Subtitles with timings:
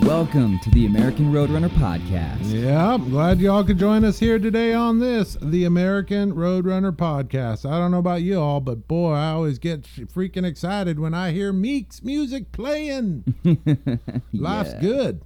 [0.00, 2.38] Welcome to the American Roadrunner Podcast.
[2.44, 7.68] Yeah, I'm glad y'all could join us here today on this, the American Roadrunner podcast.
[7.70, 11.32] I don't know about you all, but boy, I always get freaking excited when I
[11.32, 13.34] hear Meek's music playing.
[14.32, 14.80] Life's Yeah.
[14.80, 15.20] good.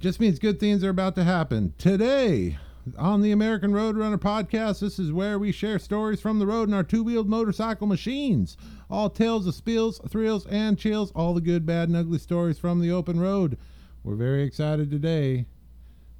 [0.00, 1.74] Just means good things are about to happen.
[1.76, 2.56] Today,
[2.98, 6.74] on the American Roadrunner podcast, this is where we share stories from the road in
[6.74, 8.56] our two wheeled motorcycle machines.
[8.90, 12.80] All tales of spills, thrills, and chills, all the good, bad, and ugly stories from
[12.80, 13.56] the open road.
[14.02, 15.46] We're very excited today.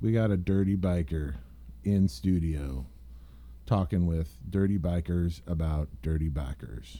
[0.00, 1.34] We got a dirty biker
[1.84, 2.86] in studio
[3.66, 6.98] talking with dirty bikers about dirty bikers.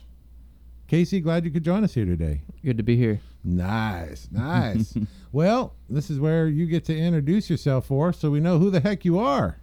[0.87, 2.43] Casey, glad you could join us here today.
[2.65, 3.20] Good to be here.
[3.42, 4.95] Nice, nice.
[5.33, 8.70] well, this is where you get to introduce yourself for us so we know who
[8.70, 9.59] the heck you are.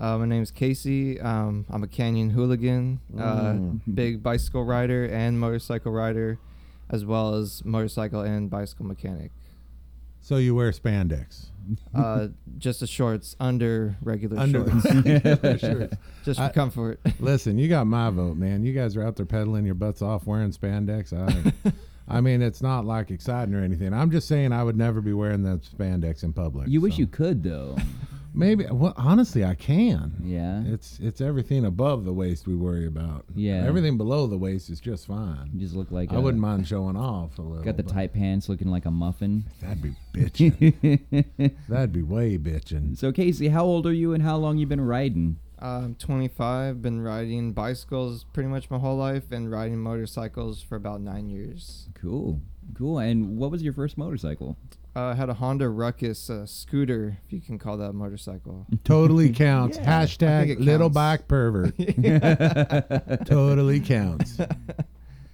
[0.00, 1.20] Uh, my name's Casey.
[1.20, 3.80] Um, I'm a canyon hooligan, uh, Mm.
[3.94, 6.38] big bicycle rider and motorcycle rider,
[6.88, 9.30] as well as motorcycle and bicycle mechanic.
[10.20, 11.46] So you wear spandex.
[11.94, 15.88] Uh, just the shorts under regular Under shorts, Sure.
[16.24, 17.00] just for I- comfort.
[17.20, 18.64] Listen, you got my vote, man.
[18.64, 21.12] You guys are out there pedaling your butts off wearing spandex.
[21.12, 21.72] I,
[22.08, 23.92] I mean, it's not like exciting or anything.
[23.94, 26.68] I'm just saying I would never be wearing that spandex in public.
[26.68, 27.00] You wish so.
[27.00, 27.76] you could though.
[28.34, 28.64] Maybe.
[28.70, 30.14] Well, honestly, I can.
[30.24, 30.62] Yeah.
[30.66, 33.24] It's it's everything above the waist we worry about.
[33.34, 33.64] Yeah.
[33.66, 35.50] Everything below the waist is just fine.
[35.52, 37.64] You just look like I a- wouldn't mind showing off a little.
[37.64, 39.44] Got the tight pants looking like a muffin.
[39.60, 41.54] That'd be bitching.
[41.68, 42.96] That'd be way bitching.
[42.98, 45.36] so Casey, how old are you and how long you been riding?
[45.58, 46.82] I'm 25.
[46.82, 51.88] Been riding bicycles pretty much my whole life, and riding motorcycles for about nine years.
[51.94, 52.40] Cool.
[52.74, 52.98] Cool.
[52.98, 54.56] And what was your first motorcycle?
[54.94, 58.66] Uh, I had a Honda Ruckus uh, scooter, if you can call that a motorcycle.
[58.84, 59.78] Totally counts.
[59.78, 60.94] Yeah, Hashtag think it little counts.
[60.94, 61.74] bike pervert.
[63.26, 64.38] totally counts.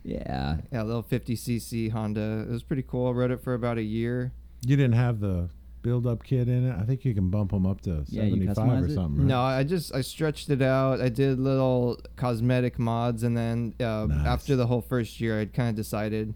[0.04, 0.56] Yeah.
[0.72, 2.46] Yeah, a little 50cc Honda.
[2.48, 3.08] It was pretty cool.
[3.08, 4.32] I rode it for about a year.
[4.64, 5.50] You didn't have the
[5.82, 6.74] build up kit in it.
[6.80, 9.18] I think you can bump them up to Yeah, 75 or something.
[9.18, 9.26] Right?
[9.26, 11.02] No, I just I stretched it out.
[11.02, 14.26] I did little cosmetic mods, and then uh, Nice.
[14.26, 16.32] after the whole first year, I'd kind of decided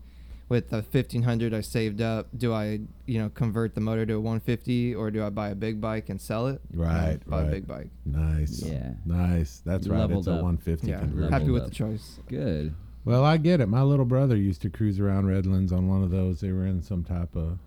[0.52, 4.20] with the 1500 I saved up, do I you know convert the motor to a
[4.20, 6.60] 150 or do I buy a big bike and sell it?
[6.72, 7.48] Right, Buy right.
[7.48, 7.88] a big bike.
[8.04, 8.62] Nice.
[8.62, 8.92] Yeah.
[9.06, 9.62] Nice.
[9.64, 10.00] That's You right.
[10.00, 11.32] leveled It's a 150 Yeah, conversion.
[11.32, 11.68] happy with up.
[11.70, 12.20] the choice.
[12.28, 12.74] Good.
[13.04, 13.66] Well, I get it.
[13.68, 16.40] My little brother used to cruise around Redlands on one of those.
[16.40, 17.58] They were in some type of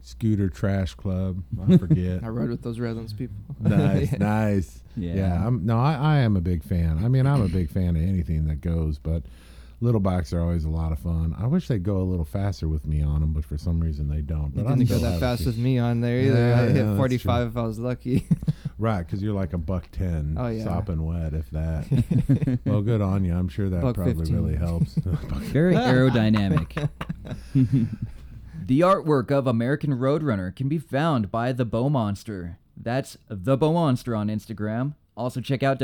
[0.00, 1.42] scooter trash club.
[1.68, 2.24] I forget.
[2.24, 3.36] I rode with those Redlands people.
[3.60, 4.18] nice, Yeah.
[4.20, 4.82] nice.
[4.96, 5.14] Yeah.
[5.14, 7.04] Yeah, I'm no, I, I am a big fan.
[7.04, 9.22] I mean, I'm a big fan of anything that goes, but
[9.80, 11.34] little bikes are always a lot of fun.
[11.38, 14.08] I wish they'd go a little faster with me on them, but for some reason
[14.08, 14.54] they don't.
[14.56, 16.48] You But I'm didn't go that fast with me on there either.
[16.48, 18.26] Yeah, I hit that's 45 if I was lucky.
[18.78, 19.04] right?
[19.04, 20.64] Because you're like a buck ten, Oh, yeah.
[20.64, 22.58] sopping wet, if that.
[22.64, 23.34] well, good on you.
[23.34, 24.34] I'm sure that Buck probably 15.
[24.36, 24.94] really helps.
[25.52, 26.88] Very aerodynamic.
[27.54, 32.58] the artwork of American Roadrunner can be found by the Bow Monster.
[32.76, 34.94] That's the Bow Monster on Instagram.
[35.16, 35.78] Also check out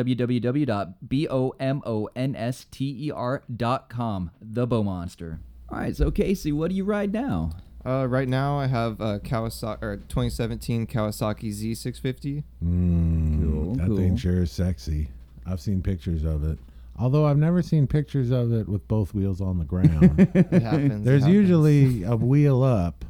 [3.09, 4.31] www.bomonster.com.
[4.41, 5.41] The Bow Monster.
[5.70, 7.50] All right, so Casey, what do you ride now?
[7.87, 12.44] uh, right now, I have a Kawasaki or 2017 Kawasaki Z650.
[12.65, 13.97] Mm, Cool, that cool.
[13.97, 15.09] thing sure is sexy.
[15.47, 16.59] I've seen pictures of it.
[16.98, 20.15] Although I've never seen pictures of it with both wheels on the ground.
[20.34, 20.92] It happens.
[20.92, 21.34] it There's happens.
[21.37, 23.04] usually a wheel up,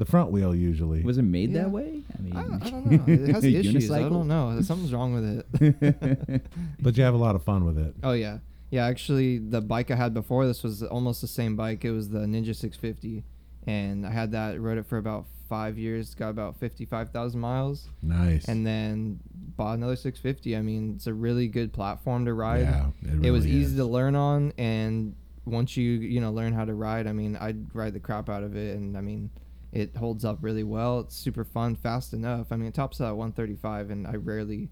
[0.00, 1.02] the front wheel usually.
[1.02, 1.62] Was it made Yeah.
[1.64, 2.02] that way?
[2.18, 3.04] I mean, I, I don't know.
[3.06, 3.90] It has issues.
[3.90, 4.58] I don't know.
[4.62, 6.42] Something's wrong with it.
[6.80, 7.94] but you have a lot of fun with it.
[8.02, 8.38] oh yeah,
[8.70, 8.86] yeah.
[8.86, 11.84] Actually, the bike I had before this was almost the same bike.
[11.84, 13.24] It was the Ninja 650,
[13.66, 14.58] and I had that.
[14.60, 16.14] Rode it for about five years.
[16.14, 18.46] Got about 55,000 miles, Nice.
[18.46, 19.20] and then
[19.56, 20.56] bought another 650.
[20.56, 22.60] I mean, it's a really good platform to ride.
[22.62, 26.30] yeah, it, really it was really easy to learn on, and once you you know
[26.32, 29.02] learn how to ride, I mean, I'd ride the crap out of it, and I
[29.02, 29.28] mean.
[29.72, 31.00] It holds up really well.
[31.00, 32.48] It's super fun, fast enough.
[32.50, 34.68] I mean, it tops out at 135, and I rarely,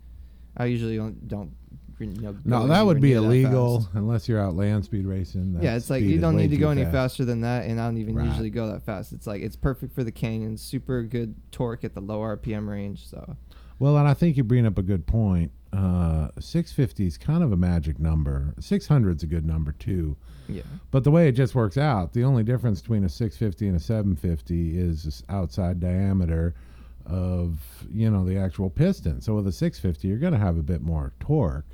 [0.56, 1.52] I usually don't, don't
[2.00, 5.54] you know, No, that would be illegal unless you're out land speed racing.
[5.54, 7.86] That Yeah, it's like you don't need to go any faster than that, and I
[7.86, 8.26] don't even Right.
[8.26, 9.12] usually go that fast.
[9.12, 13.06] It's like it's perfect for the canyons, super good torque at the low RPM range.
[13.06, 13.36] So
[13.78, 15.52] Well, and I think you bring up a good point.
[15.72, 18.54] Uh, 650 is kind of a magic number.
[18.58, 20.16] 600 is a good number too.
[20.48, 23.76] Yeah, But the way it just works out, the only difference between a 650 and
[23.76, 26.54] a 750 is this outside diameter
[27.06, 27.58] of
[27.92, 29.20] you know the actual piston.
[29.20, 31.64] So with a 650, you're going to have a bit more torque,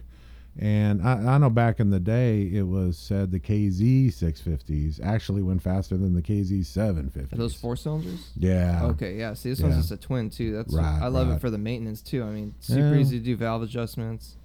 [0.56, 5.43] And I, I know back in the day, it was said the KZ 650s actually
[5.43, 7.32] went faster than the KZ 750s.
[7.32, 8.31] Are those four cylinders?
[8.37, 8.85] Yeah.
[8.85, 9.35] Okay, yeah.
[9.35, 10.53] See, this one's just a twin too.
[10.55, 11.35] That's Right, I love right.
[11.37, 12.23] it for the maintenance too.
[12.23, 13.00] I mean, super Yeah.
[13.00, 14.37] easy to do valve adjustments.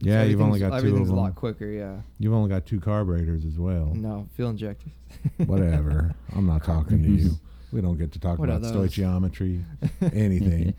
[0.00, 1.66] Yeah, you've only got two of everything's a lot quicker.
[1.66, 1.96] Yeah.
[2.18, 3.92] You've only got two carburetors as well.
[3.94, 4.92] No fuel injectors.
[5.46, 6.14] Whatever.
[6.34, 7.30] I'm not talking to you.
[7.72, 8.90] We don't get to talk What are about those?
[8.96, 9.62] stoichiometry,
[10.12, 10.74] anything.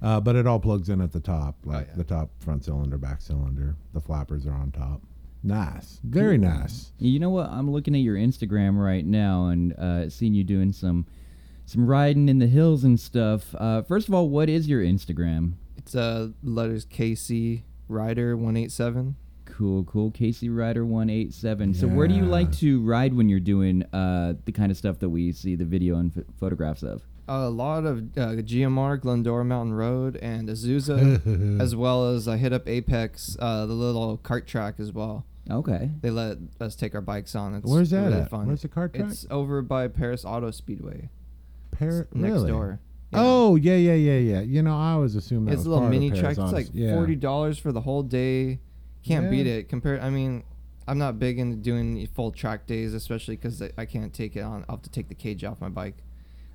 [0.00, 1.94] uh, but it all plugs in at the top, like yeah.
[1.96, 3.74] the top front cylinder, back cylinder.
[3.94, 5.02] The flappers are on top.
[5.42, 5.98] Nice.
[6.04, 6.92] Very nice.
[7.00, 7.48] You know what?
[7.50, 11.04] I'm looking at your Instagram right now and uh, seeing you doing some
[11.66, 13.52] some riding in the hills and stuff.
[13.58, 15.54] Uh, first of all, what is your Instagram?
[15.78, 19.16] It's uh letters KC Rider one eight seven.
[19.44, 20.10] Cool, cool.
[20.10, 21.74] Casey Rider one eight seven.
[21.74, 24.98] So where do you like to ride when you're doing uh, the kind of stuff
[25.00, 27.02] that we see the video and ph photographs of?
[27.28, 32.52] A lot of uh, GMR, Glendora Mountain Road, and Azusa, as well as I hit
[32.52, 35.24] up Apex, uh, the little kart track as well.
[35.48, 35.90] Okay.
[36.00, 37.54] They let us take our bikes on.
[37.54, 38.30] It's Where's that really at?
[38.30, 38.46] fun.
[38.46, 39.10] Where's the kart track?
[39.10, 41.08] It's over by Perris Auto Speedway.
[41.70, 42.50] Par- It's next really?
[42.50, 42.80] door.
[43.12, 44.40] Oh yeah, yeah, yeah, yeah.
[44.40, 46.30] You know, I always assumed that it's was a little part of mini track.
[46.32, 46.94] It's like Honest- yeah.
[46.94, 48.60] forty dollars for the whole day.
[49.02, 49.30] Can't Yeah.
[49.30, 49.68] beat it.
[49.68, 50.44] Compared, I mean,
[50.86, 54.64] I'm not big into doing full track days, especially because I can't take it on.
[54.68, 55.96] I'll have to take the cage off my bike.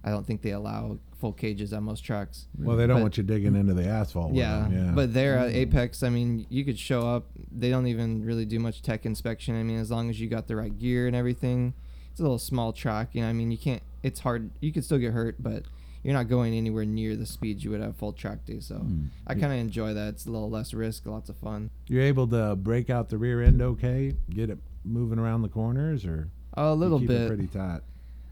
[0.03, 2.47] I don't think they allow full cages at most tracks.
[2.59, 4.27] Well, they don't But- want you digging into the asphalt.
[4.29, 4.91] with Yeah, them, yeah.
[4.93, 5.55] but there at uh, mm.
[5.55, 7.25] Apex, I mean, you could show up.
[7.51, 9.55] They don't even really do much tech inspection.
[9.55, 11.73] I mean, as long as you got the right gear and everything,
[12.11, 13.09] it's a little small track.
[13.13, 13.81] You know, I mean, you can't.
[14.03, 14.51] It's hard.
[14.61, 15.63] You could still get hurt, but
[16.05, 18.59] you're not going anywhere near the speeds you would have full track day.
[18.59, 19.05] So Hmm.
[19.27, 20.09] I kind of enjoy that.
[20.13, 21.71] It's a little less risk, lots of fun.
[21.87, 26.05] you're able to break out the rear end okay, get it moving around the corners,
[26.05, 27.21] or A little bit.
[27.21, 27.81] it pretty tight.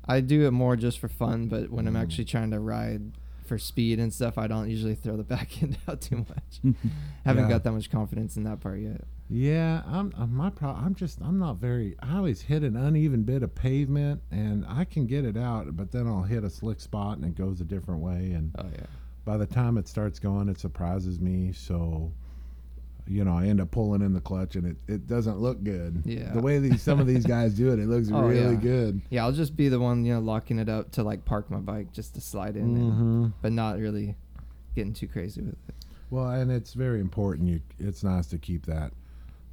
[0.06, 2.02] I do it more just for fun, but when I'm Mm.
[2.02, 3.14] actually trying to ride
[3.46, 6.62] for speed and stuff, I don't usually throw the back end out too much.
[7.26, 7.50] Haven't Yeah.
[7.50, 9.02] got that much confidence in that part yet.
[9.36, 10.70] Yeah, I'm, I'm my pro.
[10.70, 11.96] I'm just I'm not very.
[12.02, 15.92] I always hit an uneven bit of pavement, and I can get it out, but
[15.92, 18.34] then I'll hit a slick spot, and it goes a different way.
[18.34, 18.86] And Oh yeah.
[19.26, 21.52] by the time it starts going, it surprises me.
[21.52, 22.12] So,
[23.08, 26.04] you know, I end up pulling in the clutch, and it, it doesn't look good.
[26.06, 26.32] Yeah.
[26.32, 28.62] The way these some of these guys do it, it looks Oh, really yeah.
[28.62, 29.02] good.
[29.10, 31.58] Yeah, I'll just be the one, you know, locking it up to like park my
[31.58, 34.16] bike just to slide in, and, hmm but not really
[34.76, 35.76] getting too crazy with it.
[36.12, 37.50] Well, and it's very important.
[37.50, 38.92] You, it's nice to keep that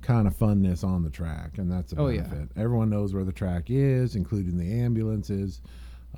[0.03, 2.23] kind of funness on the track, and that's a Oh, yeah.
[2.23, 2.51] benefit.
[2.57, 5.61] Everyone knows where the track is, including the ambulances.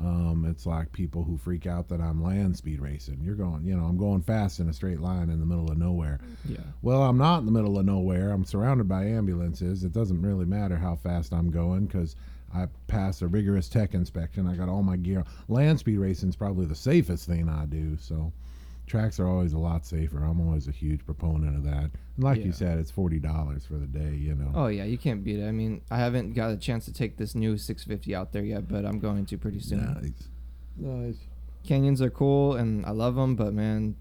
[0.00, 3.20] Um, it's like people who freak out that I'm land speed racing.
[3.20, 5.76] You're going, you know, I'm going fast in a straight line in the middle of
[5.76, 6.18] nowhere.
[6.48, 6.60] Yeah.
[6.80, 8.30] Well, I'm not in the middle of nowhere.
[8.30, 9.84] I'm surrounded by ambulances.
[9.84, 12.16] It doesn't really matter how fast I'm going because
[12.54, 14.46] I pass a rigorous tech inspection.
[14.46, 15.24] I got all my gear.
[15.48, 17.98] Land speed racing is probably the safest thing I do.
[17.98, 18.32] So
[18.86, 20.22] tracks are always a lot safer.
[20.24, 21.90] I'm always a huge proponent of that.
[22.16, 24.14] And like you said, it's forty dollars for the day.
[24.14, 24.52] You know.
[24.54, 25.46] Oh yeah, you can't beat it.
[25.48, 28.68] I mean, I haven't got a chance to take this new 650 out there yet,
[28.68, 29.94] but I'm going to pretty soon.
[29.94, 30.28] nice.
[30.76, 31.18] Nice.
[31.64, 33.94] Canyons are cool and I love them, but man,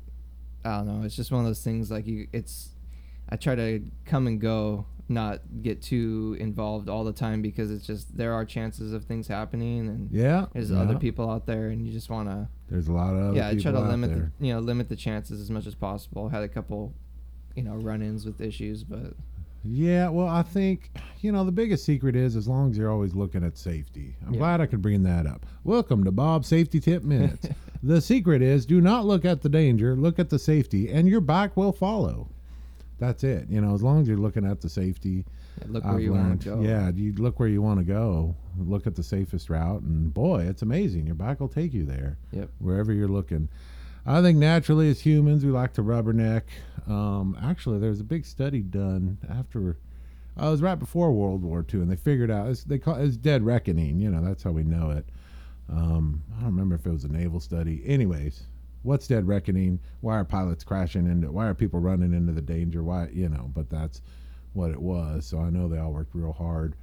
[0.66, 1.06] I don't know.
[1.06, 2.27] It's just one of those things like you.
[2.34, 2.69] It's
[3.30, 7.86] I try to come and go, not get too involved all the time because it's
[7.86, 10.46] just there are chances of things happening and Yeah.
[10.54, 10.80] there's yeah.
[10.80, 13.56] other people out there and you just want to There's a lot of yeah I
[13.58, 16.30] try to limit the you know limit the chances as much as possible.
[16.30, 16.94] Had a couple
[17.56, 19.13] you know run-ins with issues, but
[19.63, 23.13] Yeah, well, I think you know the biggest secret is as long as you're always
[23.13, 24.16] looking at safety.
[24.25, 24.40] I'm Yeah.
[24.40, 25.46] glad I could bring that up.
[25.63, 27.48] Welcome to Bob's Safety Tip Minutes.
[27.84, 31.22] the secret is do not look at the danger, look at the safety, and your
[31.22, 32.30] bike will follow.
[33.01, 33.48] That's it.
[33.50, 35.25] You know, as long as you're looking at the safety,
[35.65, 36.62] look where I've you want to go.
[36.62, 38.36] Yeah, you look where you want to go.
[38.60, 41.08] Look at the safest route, and boy, it's amazing.
[41.08, 42.51] Your bike will take you there Yep.
[42.60, 43.50] wherever you're looking.
[44.05, 46.43] I think naturally, as humans, we like to rubberneck.
[46.88, 49.77] Um, actually, there was a big study done after.
[50.39, 52.96] Uh, it was right before World War II, and they figured out it's, they call
[52.98, 54.00] it's dead reckoning.
[54.00, 55.05] You know, that's how we know it.
[55.70, 57.81] Um, I don't remember if it was a naval study.
[57.84, 58.43] Anyways,
[58.84, 59.80] what's dead reckoning?
[60.02, 61.32] Why are pilots crashing into?
[61.32, 62.84] Why are people running into the danger?
[62.84, 63.52] Why you know?
[63.54, 64.02] But that's
[64.54, 65.26] what it was.
[65.26, 66.76] So I know they all worked real hard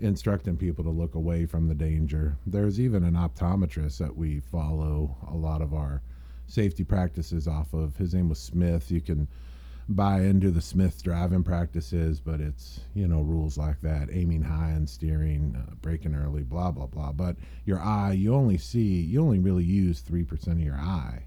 [0.00, 2.36] instructing people to look away from the danger.
[2.46, 6.02] There's even an optometrist that we follow a lot of our
[6.46, 7.96] safety practices off of.
[7.96, 8.90] His name was Smith.
[8.90, 9.26] You can
[9.88, 14.70] buy into the Smith driving practices, but it's, you know, rules like that aiming high
[14.70, 17.12] and steering, uh, braking early, blah, blah, blah.
[17.12, 21.24] But your eye, you only see, you only really use 3% of your eye.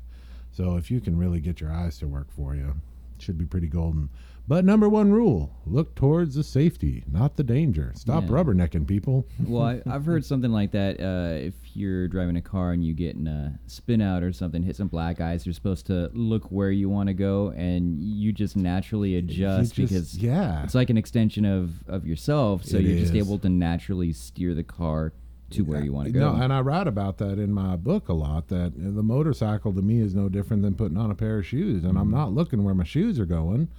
[0.51, 2.75] So if you can really get your eyes to work for you,
[3.17, 4.09] should be pretty golden.
[4.51, 7.93] But number one rule: look towards the safety, not the danger.
[7.95, 8.31] Stop Yeah.
[8.31, 9.25] rubbernecking people.
[9.47, 10.99] well, I, I've heard something like that.
[10.99, 14.61] Uh, if you're driving a car and you get in a spin out or something,
[14.61, 18.33] hit some black ice, you're supposed to look where you want to go, and you
[18.33, 22.65] just naturally adjust just- because yeah, it's like an extension of of yourself.
[22.65, 25.13] So It you're just able to naturally steer the car
[25.51, 26.33] to where you want to go.
[26.35, 28.49] No, and I write about that in my book a lot.
[28.49, 31.85] That the motorcycle to me is no different than putting on a pair of shoes,
[31.85, 32.15] and I'm Mm-hmm.
[32.15, 33.69] not looking where my shoes are going.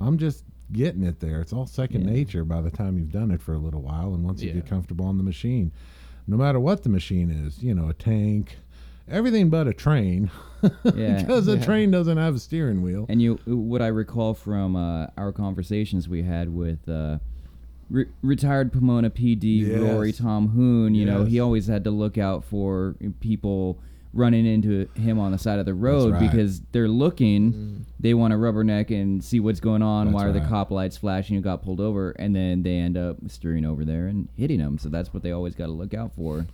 [0.00, 1.40] I'm just getting it there.
[1.40, 2.12] It's all second Yeah.
[2.12, 4.54] nature by the time you've done it for a little while, and once you Yeah.
[4.56, 5.72] get comfortable on the machine,
[6.26, 8.58] no matter what the machine is, you know, a tank,
[9.08, 10.30] everything but a train,
[10.94, 11.20] Yeah.
[11.20, 13.06] because a train doesn't have a steering wheel.
[13.08, 17.18] And you, what I recall from uh, our conversations we had with uh,
[17.90, 19.80] re- retired Pomona PD Yes.
[19.80, 23.78] Rory Tom Hoon, you know, he always had to look out for people
[24.12, 26.20] running into him on the side of the road right.
[26.20, 27.82] because they're looking, mm-hmm.
[28.00, 30.06] they want to rubberneck and see what's going on.
[30.06, 31.36] That's why are the cop lights flashing?
[31.36, 34.78] You got pulled over, and then they end up steering over there and hitting them.
[34.78, 36.46] So that's what they always got to look out for.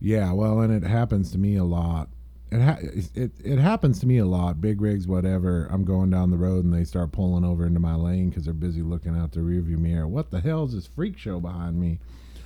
[0.00, 2.08] Yeah, well, and it happens to me a lot.
[2.50, 2.78] It, ha-
[3.14, 4.60] it it happens to me a lot.
[4.60, 5.68] Big rigs, whatever.
[5.70, 8.54] I'm going down the road and they start pulling over into my lane because they're
[8.54, 10.08] busy looking out the rearview mirror.
[10.08, 11.98] What the hell is this freak show behind me,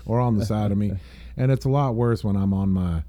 [0.05, 0.93] or on the side of me?
[1.35, 3.05] And it's a lot worse when I'm on my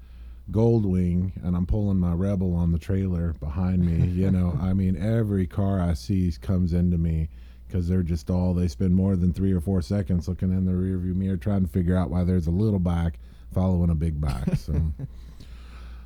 [0.50, 4.08] Goldwing and I'm pulling my Rebel on the trailer behind me.
[4.14, 7.28] You know, I mean, every car I see comes into me
[7.66, 10.72] because they're just all they spend more than three or four seconds looking in the
[10.72, 13.18] rearview mirror trying to figure out why there's a little bike
[13.52, 14.56] following a big bike.
[14.56, 14.74] So.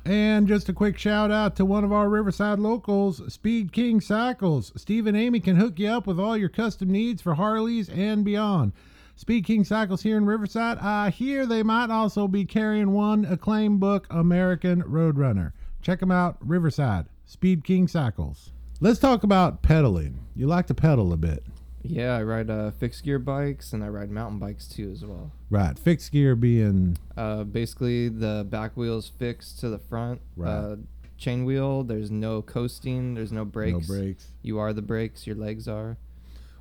[0.05, 4.71] And just a quick shout out to one of our Riverside locals, Speed King Cycles.
[4.75, 8.23] Steve and Amy can hook you up with all your custom needs for Harleys and
[8.25, 8.71] beyond.
[9.19, 10.77] Speed King Cycles here in Riverside.
[10.77, 15.51] I hear they might also be carrying one acclaimed book, American Roadrunner.
[15.81, 17.05] Check them out, Riverside.
[17.25, 18.51] Speed King Cycles.
[18.79, 20.21] Let's talk about pedaling.
[20.37, 21.43] You like to pedal a bit.
[21.83, 25.33] Yeah, I ride uh, fixed gear bikes and I ride mountain bikes too as well.
[25.49, 25.77] Right.
[25.77, 30.21] Fixed gear being Uh, basically, the back wheel's fixed to the front.
[30.37, 30.49] Right.
[30.49, 30.75] Uh,
[31.17, 31.83] chain wheel.
[31.83, 33.15] There's no coasting.
[33.15, 33.89] There's no brakes.
[33.89, 34.27] no brakes.
[34.43, 35.27] You are the brakes.
[35.27, 35.97] Your legs are.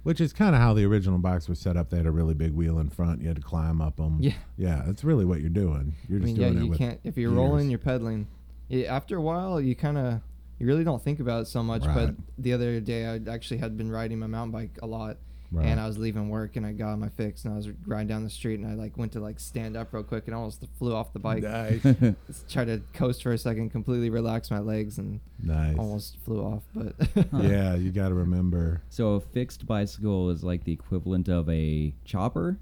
[0.04, 1.90] Which is kind of how the original bikes were set up.
[1.90, 3.20] They had a really big wheel in front.
[3.20, 4.18] You had to climb up them.
[4.20, 4.32] Yeah.
[4.56, 5.94] Yeah, that's really what you're doing.
[6.08, 7.00] You're I just mean, yeah, doing it you with can't.
[7.04, 7.38] If you're gears.
[7.38, 8.26] rolling, you're pedaling.
[8.68, 10.20] Yeah, after a while, you kind of,
[10.58, 11.84] you really don't think about it so much.
[11.84, 11.94] Right.
[11.94, 15.18] But the other day, I actually had been riding my mountain bike a lot,
[15.50, 15.64] Right.
[15.64, 18.06] and I was leaving work, and I got on my fix, and I was riding
[18.06, 20.62] down the street, and I like went to like stand up real quick, and almost
[20.78, 21.42] flew off the bike.
[21.42, 21.80] Nice.
[22.26, 25.74] Just Tried to coast for a second, completely relax my legs, and nice.
[25.78, 26.64] almost flew off.
[26.74, 26.94] But
[27.32, 28.82] Yeah, you got to remember.
[28.90, 32.58] So a fixed bicycle is like the equivalent of a chopper.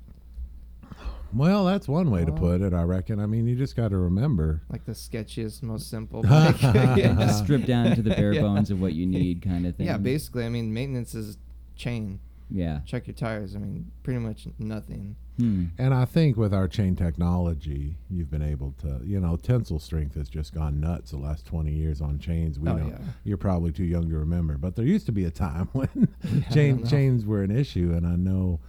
[1.35, 3.19] Well, that's one way to put it, I reckon.
[3.19, 4.63] I mean, you just got to remember.
[4.71, 6.63] like the sketchiest, most simple bike.
[6.63, 7.27] yeah.
[7.33, 8.43] Stripped down to the bare Yeah.
[8.43, 9.87] bones of what you need, kind of thing.
[9.87, 11.37] yeah, basically, I mean, maintenance is
[11.75, 12.21] chain.
[12.51, 12.81] Yeah.
[12.87, 13.57] Check your tires.
[13.57, 15.17] I mean, pretty much nothing.
[15.37, 15.67] Hmm.
[15.79, 20.15] And I think with our chain technology, you've been able to, you know, tensile strength
[20.15, 22.59] has just gone nuts the last 20 years on chains.
[22.59, 22.99] We Oh, know yeah.
[23.25, 26.53] you're probably too young to remember, but there used to be a time when I
[26.55, 27.93] chain chains were an issue.
[27.95, 28.61] And I know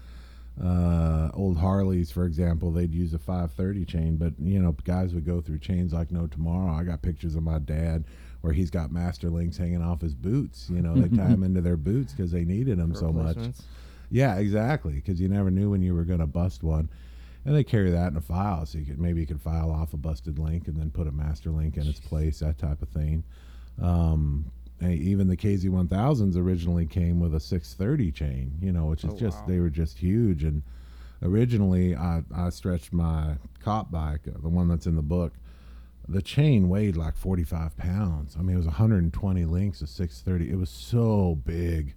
[0.62, 5.26] uh, old Harleys, for example, they'd use a 530 chain, but, you know, guys would
[5.26, 6.74] go through chains like no tomorrow.
[6.74, 8.06] I got pictures of my dad
[8.42, 10.70] where he's got master links hanging off his boots.
[10.70, 13.38] You know, they tie them into their boots because they needed them so much.
[14.10, 14.94] Yeah, exactly.
[14.94, 16.90] Because you never knew when you were going to bust one,
[17.46, 19.94] and they carry that in a file, so you could maybe you could file off
[19.94, 22.90] a busted link and then put a master link in its place, that type of
[22.90, 23.24] thing.
[23.82, 29.14] Um, and even the KZ1000s originally came with a 630 chain, you know, which is
[29.14, 29.46] Oh, just wow.
[29.48, 30.44] they were just huge.
[30.44, 30.62] And
[31.22, 35.34] originally, I I stretched my cop bike, the one that's in the book.
[36.10, 38.36] The chain weighed like 45 pounds.
[38.40, 40.52] I mean, it was 120 links of 630.
[40.52, 41.96] It was so big.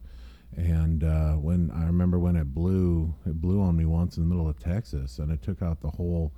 [0.56, 4.28] And uh, when I remember when it blew, it blew on me once in the
[4.28, 6.32] middle of Texas, and it took out the whole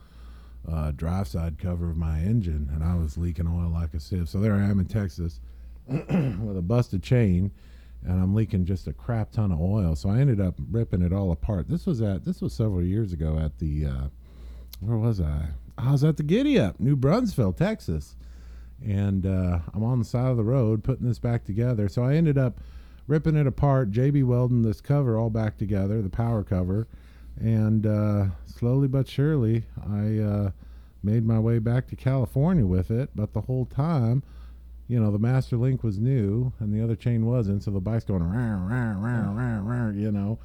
[0.70, 4.28] uh, drive side cover of my engine, and I was leaking oil like a sieve.
[4.28, 5.40] So there I am in Texas
[5.88, 7.50] with a busted chain,
[8.04, 9.96] and I'm leaking just a crap ton of oil.
[9.96, 11.68] So I ended up ripping it all apart.
[11.68, 14.08] This was at this was several years ago at the uh,
[14.80, 15.48] where was I?
[15.84, 18.14] I was at the Giddy Up, New Braunfels, Texas,
[18.84, 21.88] and uh, I'm on the side of the road putting this back together.
[21.88, 22.60] So I ended up
[23.08, 26.86] ripping it apart, JB welding this cover all back together, the power cover,
[27.40, 30.50] and uh, slowly but surely I uh,
[31.02, 33.10] made my way back to California with it.
[33.16, 34.22] But the whole time,
[34.86, 38.04] you know, the master link was new and the other chain wasn't, so the bike's
[38.04, 40.38] going round, round, round, round, round, you know.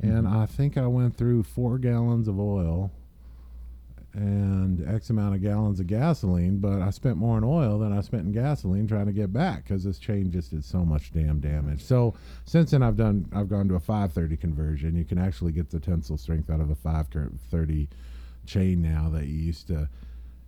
[0.00, 2.92] And I think I went through four gallons of oil
[4.14, 8.00] and X amount of gallons of gasoline, but I spent more in oil than I
[8.00, 11.40] spent in gasoline trying to get back because this chain just did so much damn
[11.40, 11.82] damage.
[11.82, 14.96] So since then, I've done I've gone to a 530 conversion.
[14.96, 17.88] You can actually get the tensile strength out of a 530
[18.46, 19.88] chain now that you used to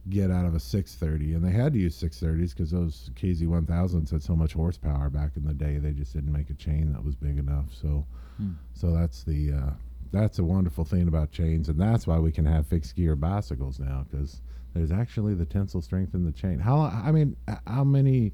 [0.09, 4.23] get out of a 630 and they had to use 630s because those kz1000s had
[4.23, 7.17] so much horsepower back in the day they just didn't make a chain that was
[7.17, 8.05] big enough so
[8.37, 8.51] Hmm.
[8.75, 9.71] so that's the uh,
[10.13, 13.79] that's a wonderful thing about chains and that's why we can have fixed gear bicycles
[13.79, 14.41] now because
[14.75, 17.37] there's actually the tensile strength in the chain how i mean
[17.67, 18.33] how many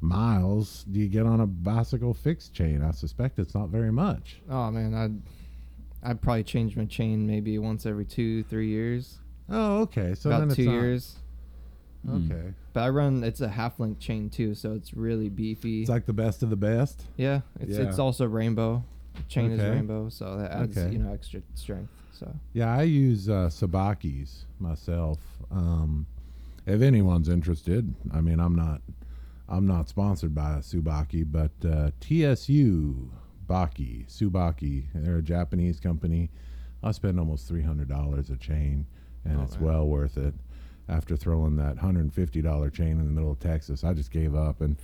[0.00, 4.40] miles do you get on a bicycle fixed chain i suspect it's not very much
[4.50, 5.22] Oh man, I'd
[6.04, 9.18] I'd probably change my chain maybe once every two, three years.
[9.48, 11.16] oh okay so about two years.
[12.04, 12.30] Hmm.
[12.32, 15.82] okay But I run it's a half link chain too, so it's really beefy.
[15.82, 18.82] it's like the best of the best yeah, it's it's also rainbow.
[19.28, 19.62] Chain Okay.
[19.62, 20.92] is rainbow, so that adds Okay.
[20.92, 21.92] you know extra strength.
[22.12, 25.18] So Yeah, I use uh, Tsubakis myself.
[25.50, 26.06] Um,
[26.66, 28.82] if anyone's interested, I mean, I'm not,
[29.48, 33.10] I'm not sponsored by Subaki, but uh, TSU
[33.48, 36.30] Baki Subaki, they're a Japanese company.
[36.82, 38.86] I spend almost three hundred dollars a chain,
[39.24, 39.64] and Oh, it's man.
[39.64, 40.34] well worth it.
[40.88, 44.10] After throwing that hundred and fifty dollar chain in the middle of Texas, I just
[44.10, 44.76] gave up, and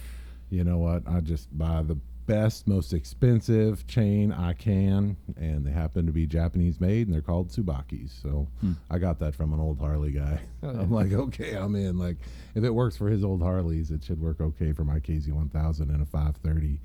[0.50, 1.02] you know what?
[1.06, 6.26] I just buy the best, most expensive chain I can, and they happen to be
[6.26, 8.22] Japanese made, and they're called Tsubakis.
[8.22, 8.72] So Hmm.
[8.90, 10.38] I got that from an old Harley guy.
[10.62, 11.98] I'm like, okay, I'm in.
[11.98, 12.18] Like,
[12.54, 16.02] if it works for his old Harleys, it should work okay for my KZ1000 and
[16.02, 16.78] a 530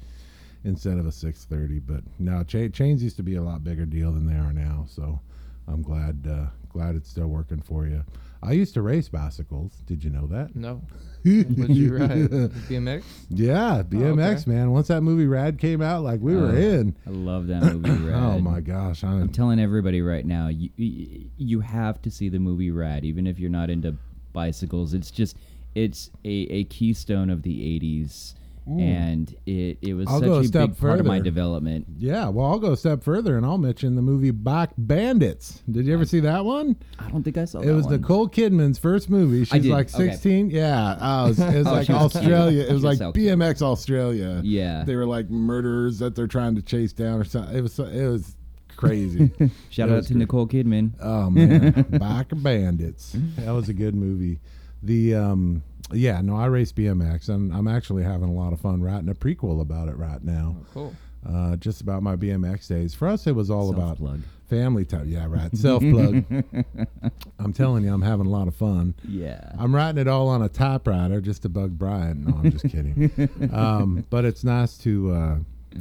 [0.63, 1.79] instead of a 630.
[1.81, 4.85] But now cha- chains used to be a lot bigger deal than they are now.
[4.88, 5.19] So
[5.67, 8.03] I'm glad, uh, glad it's still working for you.
[8.43, 9.73] I used to race bicycles.
[9.85, 10.55] Did you know that?
[10.55, 10.81] no,
[11.25, 12.29] would you ride
[12.67, 13.03] BMX?
[13.29, 14.51] Yeah, BMX okay.
[14.51, 14.71] man.
[14.71, 16.95] Once that movie Rad came out, like we were Uh, in.
[17.07, 17.89] I love that movie.
[18.09, 18.15] Rad.
[18.21, 22.29] Oh my gosh, I'm, I'm telling everybody right now, you you you have to see
[22.29, 23.95] the movie Rad, even if you're not into
[24.33, 24.93] bicycles.
[24.93, 25.38] It's just
[25.75, 28.33] it's a, a keystone of the '80s,
[28.65, 31.86] and it it was I'll go a such a step big part of my development.
[31.98, 32.29] yeah.
[32.29, 35.62] Well, I'll go a step further and I'll mention the movie BMX Bandits.
[35.70, 36.77] Did you ever see that one?
[37.00, 38.00] I don't think I saw It that was one.
[38.01, 39.43] Nicole Kidman's first movie.
[39.46, 40.12] She's did, like okay.
[40.12, 40.50] 16.
[40.51, 40.98] Yeah.
[41.01, 42.24] Oh, it was, it was Oh, like she was cute.
[42.24, 42.62] Australia.
[42.63, 43.38] It was was like so cute.
[43.39, 44.41] BMX Australia.
[44.43, 44.84] Yeah.
[44.86, 47.55] They were like murderers that they're trying to chase down or something.
[47.58, 48.36] It was so- it was
[48.77, 49.32] crazy.
[49.70, 50.20] Shout It out was to great.
[50.20, 50.91] Nicole Kidman.
[51.01, 53.15] Oh man, BMX Bandits.
[53.38, 54.39] That was a good movie.
[54.82, 58.81] The um yeah, no, I race BMX and I'm actually having a lot of fun
[58.81, 60.55] writing a prequel about it right now.
[60.59, 60.95] Oh, cool.
[61.27, 62.93] Uh, just about my BMX days.
[62.93, 64.21] For us, it was all about Self-plug.
[64.49, 65.08] family time.
[65.08, 65.56] Yeah, right.
[65.56, 66.25] Self plug.
[67.39, 68.93] I'm telling you, I'm having a lot of fun.
[69.08, 69.53] Yeah.
[69.58, 72.25] I'm writing it all on a typewriter just to bug Brian.
[72.25, 73.10] No, I'm just kidding.
[73.53, 75.36] um, but it's nice to, uh,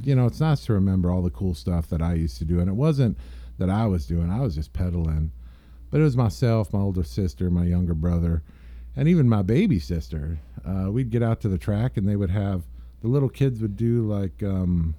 [0.04, 2.60] you know, it's nice to remember all the cool stuff that I used to do.
[2.60, 3.18] And it wasn't
[3.58, 5.32] that I was doing, I was just pedaling.
[5.90, 8.42] But it was myself, my older sister, my younger brother,
[8.96, 10.38] and even my baby sister.
[10.64, 12.62] Uh, we'd get out to the track and they would have,
[13.00, 14.94] the little kids would do like, um,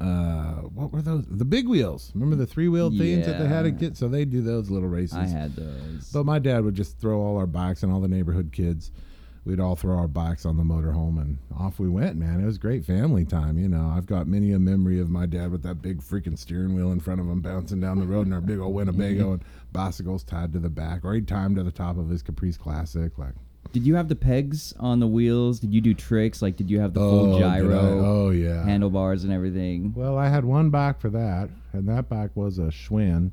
[0.00, 1.24] uh, what were those?
[1.26, 2.10] The big wheels.
[2.14, 3.78] Remember the three wheel things that they had at Yeah.
[3.78, 3.98] kids?
[3.98, 5.16] So they do those little races.
[5.18, 6.10] I had those.
[6.12, 8.90] But my dad would just throw all our bikes and all the neighborhood kids.
[9.44, 12.40] We'd all throw our bikes on the motorhome and off we went, man.
[12.40, 13.92] It was great family time, you know.
[13.96, 17.00] I've got many a memory of my dad with that big freaking steering wheel in
[17.00, 20.52] front of him bouncing down the road in our big old Winnebago and bicycles tied
[20.52, 23.16] to the back, or he'd tie 'em to the top of his Caprice Classic.
[23.18, 23.34] Like,
[23.72, 25.60] did you have the pegs on the wheels?
[25.60, 26.42] Did you do tricks?
[26.42, 28.64] Like, did you have the full oh, gyro, Oh, yeah.
[28.64, 29.92] handlebars, and everything?
[29.96, 33.30] Well, I had one bike for that, and that bike was a Schwinn,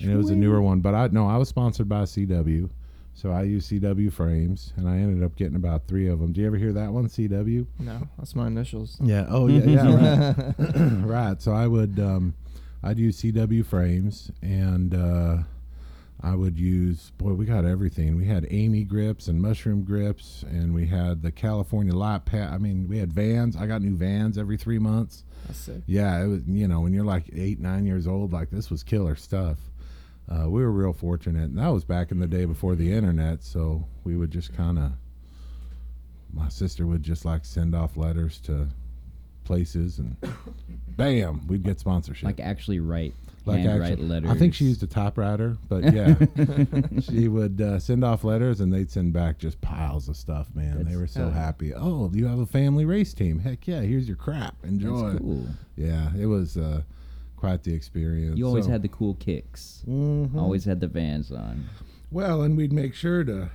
[0.00, 0.80] and it was a newer one.
[0.80, 2.70] But I no, I was sponsored by CW,
[3.14, 6.32] so I used CW frames, and I ended up getting about three of them.
[6.32, 7.66] Do you ever hear that one, CW?
[7.78, 8.96] No, that's my initials.
[9.02, 9.26] Yeah.
[9.28, 9.64] Oh yeah.
[9.64, 10.52] Yeah.
[10.58, 10.74] Right.
[11.04, 11.42] right.
[11.42, 12.34] So I would, um,
[12.82, 15.38] I'd use CW frames, and uh,
[16.20, 17.10] I would use.
[17.18, 18.16] Boy, we got everything.
[18.16, 22.52] We had A'ME grips and mushroom grips, and we had the California light pad.
[22.52, 23.56] I mean, we had vans.
[23.56, 25.24] I got new vans every three months.
[25.86, 26.42] Yeah, it was.
[26.46, 29.58] You know, when you're like eight, nine years old, like this was killer stuff.
[30.28, 33.42] Uh, we were real fortunate, and that was back in the day before the internet.
[33.42, 34.92] So we would just kind of.
[36.34, 38.68] My sister would just like send off letters to
[39.44, 40.16] places, and
[40.96, 42.24] bam, we'd get sponsorship.
[42.24, 44.30] Like, actually write, Like handwrite actually- letters.
[44.30, 46.14] I think she used a typewriter, but yeah,
[47.00, 50.48] she would uh, send off letters, and they'd send back just piles of stuff.
[50.54, 51.34] Man, they were so hell yeah.
[51.34, 51.74] happy.
[51.74, 53.38] Oh, you have a family race team?
[53.40, 53.80] Heck yeah!
[53.80, 54.54] Here's your crap.
[54.64, 55.08] Enjoy.
[55.10, 55.46] That's cool.
[55.76, 56.82] Yeah, it was uh,
[57.36, 58.38] quite the experience.
[58.38, 59.82] You always So- had the cool kicks.
[59.88, 60.36] Mhm.
[60.36, 61.68] Always had the Vans on.
[62.10, 63.50] Well, and we'd make sure to.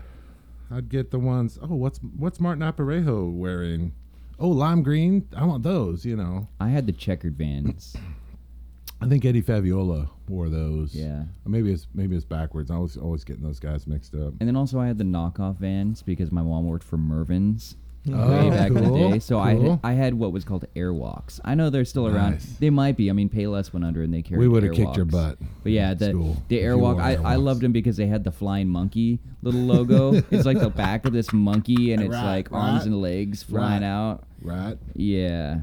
[0.69, 1.57] I'd get the ones.
[1.61, 3.93] Oh, what's what's Martin Aparijo wearing?
[4.39, 5.27] Oh, lime green.
[5.35, 6.05] I want those.
[6.05, 6.47] You know.
[6.59, 7.95] I had the checkered Vans.
[9.01, 10.95] I think Eddie Fiola wore those.
[10.95, 11.23] Yeah.
[11.45, 12.71] Or maybe it's maybe it's backwards.
[12.71, 14.33] I was always getting those guys mixed up.
[14.39, 17.75] And then also I had the knockoff vans because my mom worked for Mervyn's
[18.15, 19.19] Oh, way back in the cool, day.
[19.19, 19.71] So I cool.
[19.71, 21.39] had, I had what was called Airwalks.
[21.43, 22.31] I know they're still around.
[22.33, 22.45] Nice.
[22.59, 23.09] They might be.
[23.09, 24.39] I mean, Payless went under and they carried.
[24.39, 25.11] We would have kicked your Airwalks.
[25.11, 25.37] butt.
[25.63, 26.79] But yeah, at the school the if you Airwalk.
[26.95, 27.43] wore I, I Airwalks.
[27.43, 30.13] loved them because they had the flying monkey little logo.
[30.31, 32.85] it's like the back of this monkey and it's Right, like arms right.
[32.87, 33.87] and legs flying Right.
[33.87, 34.23] out.
[34.41, 34.77] Right.
[34.95, 35.61] Yeah,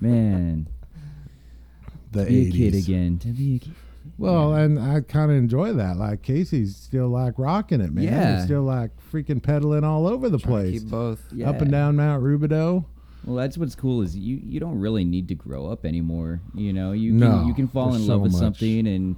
[0.00, 0.66] man.
[2.12, 2.84] The Be a kid 80s.
[2.88, 3.18] again.
[3.18, 3.72] To be a kid.
[4.20, 5.96] Well, and I kind of enjoy that.
[5.96, 8.04] Like Casey's still like rocking it, man.
[8.04, 8.36] Yeah.
[8.36, 11.22] He's still like freaking pedaling all over the place, Keep both.
[11.32, 11.48] Yeah.
[11.50, 12.84] up and down Mount Rubidoux.
[13.24, 16.40] Well, that's what's cool is you you don't really need to grow up anymore.
[16.54, 18.40] You know, you No, can you can fall in love with much.
[18.40, 19.16] something and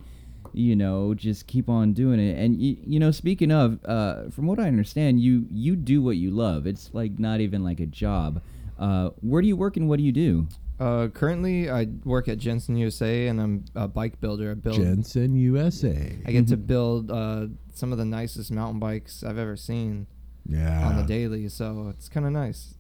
[0.55, 2.37] you know just keep on doing it.
[2.39, 6.17] And you, you know, speaking of, uh, from what I understand, you you do what
[6.17, 6.67] you love.
[6.67, 8.43] It's like not even like a job.
[8.79, 10.49] Uh, where do you work and what do you do?
[10.83, 14.51] Uh, currently, I work at Jensen USA, and I'm a bike builder.
[14.51, 14.77] I build.
[14.77, 16.17] Jensen, USA.
[16.27, 20.07] I get to build uh, some of the nicest mountain bikes I've ever seen
[20.49, 20.89] Yeah.
[20.89, 22.75] on the daily, so it's kind of nice.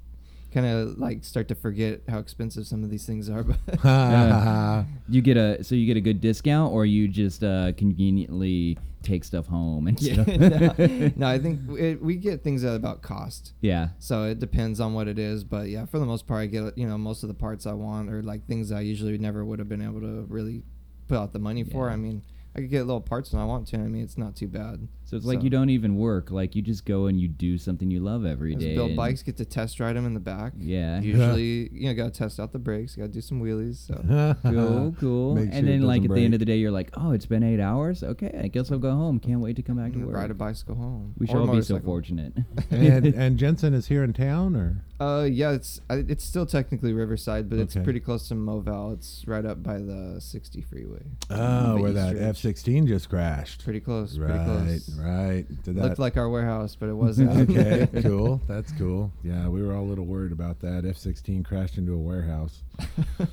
[0.53, 4.85] Kind of like start to forget how expensive some of these things are, but Yeah.
[5.09, 9.25] You get a so you get a good discount or you just uh, conveniently take
[9.25, 10.27] stuff home and yeah, stuff.
[10.79, 13.53] no, no, I think it, we get things at about cost.
[13.61, 13.88] yeah.
[13.99, 16.77] So it depends on what it is, but yeah, for the most part, I get
[16.77, 19.59] you know most of the parts I want or like things I usually never would
[19.59, 20.62] have been able to really
[21.09, 21.91] put out the money for.
[21.91, 22.23] I mean,
[22.55, 23.77] I could get little parts when I want to.
[23.77, 24.87] I mean, it's not too bad.
[25.05, 26.31] So it's like you don't even work.
[26.31, 28.65] Like you just go and you do something you love every day.
[28.65, 30.55] Just build bikes, get to test ride them in the back.
[30.59, 31.01] Yeah.
[31.03, 33.87] Usually, you know, got to test out the brakes, got to do some wheelies.
[33.87, 33.95] So
[34.43, 35.35] cool, cool.
[35.35, 37.12] Make and sure then like doesn't at the end of the day, you're like, oh,
[37.12, 38.03] it's been eight hours.
[38.03, 39.19] Okay, I guess I'll go home.
[39.19, 40.15] Can't wait to come back to work.
[40.15, 41.15] ride a bicycle home.
[41.19, 42.33] we should Or all be so fortunate.
[42.71, 47.51] and and Jensen is here in town, or Uh, yeah, it's it's still technically Riverside,
[47.51, 48.95] but it's pretty close to Moval.
[48.95, 51.03] It's right up by the 60 freeway.
[51.31, 52.23] oh, where East that Ridge.
[52.42, 53.62] F sixteen just crashed.
[53.62, 54.18] Pretty close.
[54.18, 54.90] Pretty Right, close.
[54.98, 55.62] right.
[55.62, 57.48] Did that Looked like our warehouse, but it wasn't.
[57.50, 58.40] okay, cool.
[58.48, 59.12] That's cool.
[59.22, 60.85] Yeah, we were all a little worried about that.
[60.85, 62.62] F sixteen crashed into a warehouse.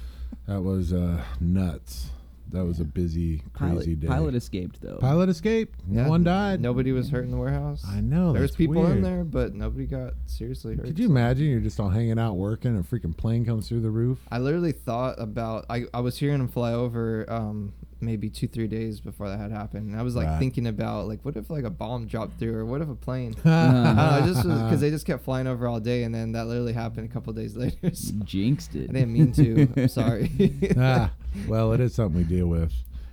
[0.48, 2.10] That was uh, nuts.
[2.52, 4.08] That was a busy, crazy pilot, day.
[4.08, 4.98] pilot escaped though.
[4.98, 5.80] Pilot escaped.
[5.88, 6.60] Yeah, one died.
[6.60, 7.84] Nobody was hurt in the warehouse.
[7.88, 8.34] I know.
[8.34, 10.86] There was that's people in there, but nobody got seriously hurt.
[10.86, 13.82] Could you imagine you're just all hanging out working and a freaking plane comes through
[13.82, 14.18] the roof?
[14.32, 15.66] I literally thought about.
[15.70, 19.52] I, I was hearing him fly over um, maybe two three days before that had
[19.52, 19.90] happened.
[19.92, 20.40] And I was like Right.
[20.40, 23.36] thinking about like what if like a bomb dropped through or what if a plane.
[23.46, 26.74] Uh, I just because they just kept flying over all day, and then that literally
[26.74, 27.94] happened a couple days later.
[27.94, 28.90] So jinxed it.
[28.90, 29.68] I didn't mean to.
[29.76, 30.32] I'm sorry.
[30.78, 31.12] ah,
[31.48, 32.72] well, it is something we deal with.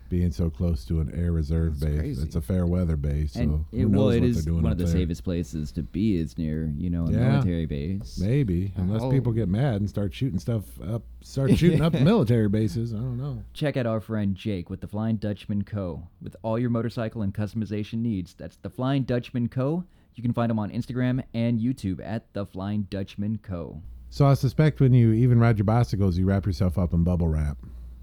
[0.09, 2.23] Being so close to an air reserve That's base, crazy.
[2.23, 3.33] it's a fair weather base.
[3.33, 4.93] So and who it, knows well, it what is one of the there.
[4.93, 7.31] safest places to be is near you know a Yeah.
[7.33, 8.19] military base.
[8.21, 9.11] Maybe, unless Oh.
[9.11, 12.95] people get mad and start shooting stuff up, start shooting up military bases.
[12.95, 13.43] I don't know.
[13.53, 16.07] Check out our friend Jake with the Flying Dutchman Co.
[16.23, 19.85] With all your motorcycle and customization needs, that's the Flying Dutchman Co.
[20.15, 23.83] You can find him on Instagram and YouTube at the Flying Dutchman Co.
[24.09, 27.27] So I suspect when you even ride your bicycles, you wrap yourself up in bubble
[27.29, 27.59] wrap,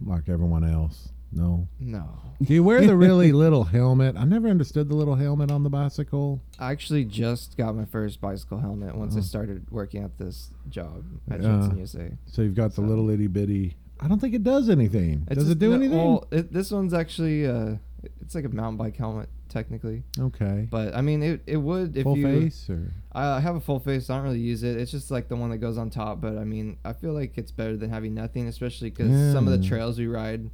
[0.06, 1.13] like everyone else.
[1.36, 1.68] No.
[1.80, 2.06] no,
[2.42, 4.16] Do you wear the really little helmet?
[4.18, 6.42] I never understood the little helmet on the bicycle.
[6.60, 9.22] I actually just got my first bicycle helmet once I Oh.
[9.22, 11.48] started working at this job at Yeah.
[11.48, 12.12] Jensen USA.
[12.28, 13.76] So you've got the little itty bitty.
[14.00, 15.26] I don't think it does anything.
[15.30, 15.98] It's does it do anything?
[15.98, 17.76] Well, it, this one's actually uh,
[18.22, 20.68] it's like a mountain bike helmet technically, okay.
[20.70, 22.26] but I mean it, it would if Full you.
[22.28, 24.10] face or I have a full face.
[24.10, 24.76] I don't really use it.
[24.78, 26.20] It's just like the one that goes on top.
[26.20, 29.58] But I mean, I feel like it's better than having nothing, especially because some of
[29.62, 30.50] the trails we ride,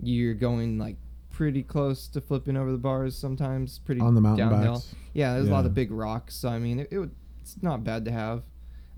[0.00, 0.96] you're going like
[1.30, 3.78] pretty close to flipping over the bars sometimes.
[3.80, 4.74] Pretty on the mountain downhill.
[4.74, 4.94] bikes.
[5.14, 6.34] Yeah, there's a lot of big rocks.
[6.36, 7.10] So I mean, it, it would.
[7.42, 8.42] It's not bad to have.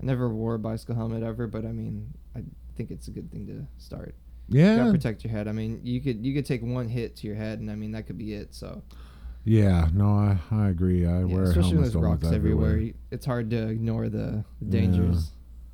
[0.01, 2.43] I never wore a bicycle helmet ever, but I mean, I
[2.75, 4.15] think it's a good thing to start.
[4.47, 4.77] You Yeah.
[4.77, 5.47] gotta protect your head.
[5.47, 7.91] I mean, you could you could take one hit to your head, and I mean
[7.91, 8.53] that could be it.
[8.55, 8.81] So
[9.43, 9.87] Yeah.
[9.93, 11.05] No, I, I agree.
[11.05, 14.43] I yeah, wear especially when helmets there's rocks everywhere, you- it's hard to ignore the,
[14.61, 15.31] the dangers.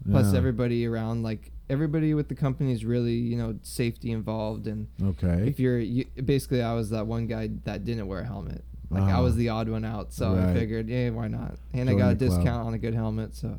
[0.09, 0.37] Plus, Yeah.
[0.37, 5.47] everybody around, like everybody with the company is really you know safety involved, and Okay.
[5.47, 8.63] if you're you, basically, I was that one guy that didn't wear a helmet.
[8.91, 9.23] Like I Ah.
[9.23, 11.57] was the odd one out, so I figured, yeah, why not?
[11.73, 12.39] And I got a the club.
[12.39, 13.57] discount on a good helmet, so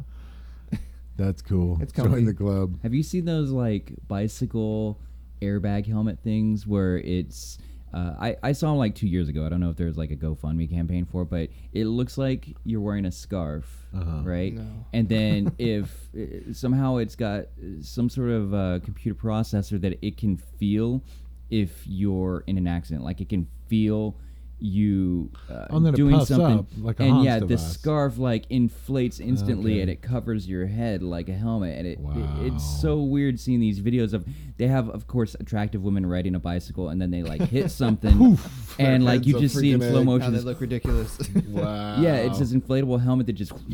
[1.17, 1.79] That's cool.
[1.81, 2.25] It's Join comfy.
[2.25, 2.79] the club.
[2.83, 4.99] Have you seen those like bicycle
[5.43, 7.59] airbag helmet things where it's
[7.95, 9.47] uh, I, I saw him like two years ago.
[9.47, 12.55] I don't know if there's like a GoFundMe campaign for it, but it looks like
[12.65, 14.21] you're wearing a scarf, Uh-huh.
[14.23, 14.55] right?
[14.55, 14.67] no.
[14.93, 17.47] And then if uh, somehow it's got
[17.81, 21.03] some sort of uh, computer processor that it can feel
[21.49, 24.17] if you're in an accident, like it can feel
[24.59, 27.47] you uh, and then it doing puffs something, up like a and Hans yeah, the
[27.47, 27.73] device.
[27.75, 29.81] scarf like inflates instantly, Okay.
[29.83, 33.61] and it covers your head like a helmet, and it, it it's so weird seeing
[33.61, 37.23] these videos of they have of course attractive women riding a bicycle, and then they
[37.23, 38.39] like hit something,
[38.79, 40.33] and like you just see in slow motion.
[40.33, 41.19] they this- look ridiculous.
[41.49, 42.01] Wow.
[42.03, 43.69] yeah, it's this inflatable helmet that just kind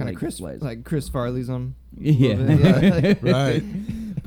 [0.00, 0.62] of like, Chris, flies.
[0.62, 1.74] like Chris Farley's them.
[1.98, 3.14] yeah, yeah.
[3.22, 3.62] Right.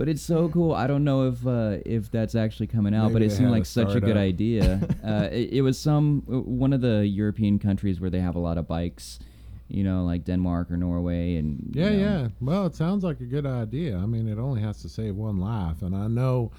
[0.02, 0.74] But it's so cool.
[0.74, 3.66] I don't know if uh, if that's actually coming out, but it seemed like a
[3.66, 4.80] such a good idea.
[5.06, 8.58] uh, it, it was some one of the European countries where they have a lot
[8.58, 9.20] of bikes,
[9.68, 12.28] you know, like Denmark or Norway, and you Yeah, know, yeah.
[12.42, 13.96] Well, it sounds like a good idea.
[13.96, 16.52] I mean, it only has to save one life, and I know,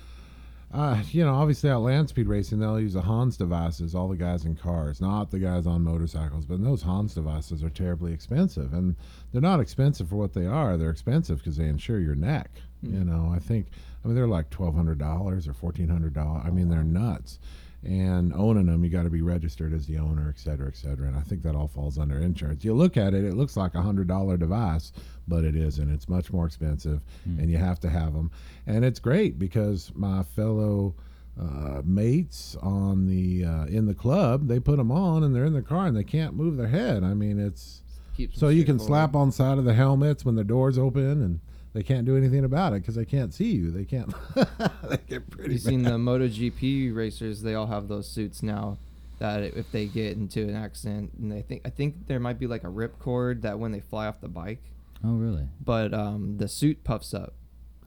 [0.72, 3.92] uh, you know, obviously at land speed racing they'll use the Hans devices.
[3.96, 7.70] All the guys in cars, not the guys on motorcycles, but those Hans devices are
[7.70, 8.94] terribly expensive, and
[9.32, 10.76] they're not expensive for what they are.
[10.76, 12.52] They're expensive because they insure your neck.
[12.82, 13.68] You know, I think,
[14.04, 16.42] I mean, they're like twelve hundred dollars or fourteen hundred dollars.
[16.44, 17.38] I mean, they're nuts.
[17.84, 21.08] And owning them, you got to be registered as the owner, et cetera, et cetera.
[21.08, 22.64] And I think that all falls under insurance.
[22.64, 24.92] You look at it, it looks like a hundred dollar device,
[25.26, 25.92] but it isn't.
[25.92, 28.30] It's much more expensive, and you have to have them.
[28.68, 30.94] And it's great because my fellow
[31.40, 35.54] uh, mates on the uh, in the club, they put them on and they're in
[35.54, 37.02] the car and they can't move their head.
[37.02, 37.82] I mean, it's
[38.32, 38.86] so you can straightforward.
[38.86, 41.40] slap on side of the helmets when the doors open and.
[41.74, 43.70] They can't do anything about it because they can't see you.
[43.70, 44.12] They can't.
[44.34, 45.54] they get pretty.
[45.54, 48.78] You've seen the MotoGP racers; they all have those suits now.
[49.18, 52.46] That if they get into an accident, and they think I think there might be
[52.46, 54.62] like a rip cord that when they fly off the bike,
[55.04, 55.48] Oh, really?
[55.64, 57.34] but um, the suit puffs up.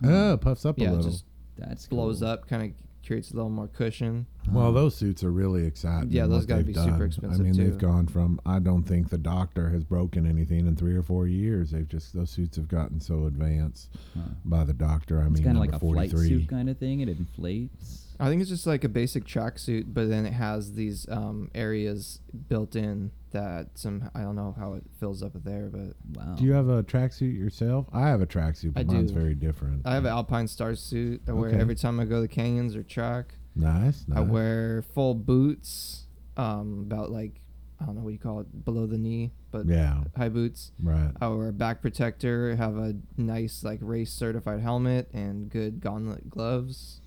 [0.03, 1.11] Oh, puffs up a Yeah, little.
[1.11, 1.25] just
[1.57, 2.29] That's blows cool.
[2.29, 2.71] up, kind of
[3.05, 4.25] creates a little more cushion.
[4.51, 6.11] Well, um, those suits are really exciting.
[6.11, 7.01] Yeah, those gotta they've be super done.
[7.07, 8.39] expensive, I mean, they've gone from.
[8.45, 11.71] I don't think the doctor has broken anything in three or four years.
[11.71, 14.21] They've just those suits have gotten so advanced Huh.
[14.43, 15.19] by the doctor.
[15.21, 16.99] I It's mean, kind of like a flight suit kind of thing.
[17.01, 18.04] It inflates.
[18.19, 22.19] I think it's just like a basic tracksuit, but then it has these um, areas
[22.49, 26.35] built in that some I don't know how it fills up there, but Wow.
[26.35, 27.87] Do you have a tracksuit yourself?
[27.91, 29.19] I have a tracksuit, but I mine's do.
[29.19, 29.81] very different.
[29.85, 32.75] I have an Alpine Star suit I wear every time I go to the canyons
[32.75, 33.33] or track.
[33.55, 34.05] nice.
[34.07, 34.17] nice.
[34.17, 37.41] I wear full boots, um, about like
[37.81, 40.05] I don't know what you call it, below the knee, but Yeah.
[40.15, 40.71] high boots.
[40.81, 41.11] Right.
[41.19, 46.29] I wear a back protector, have a nice like race certified helmet and good gauntlet
[46.29, 47.01] gloves.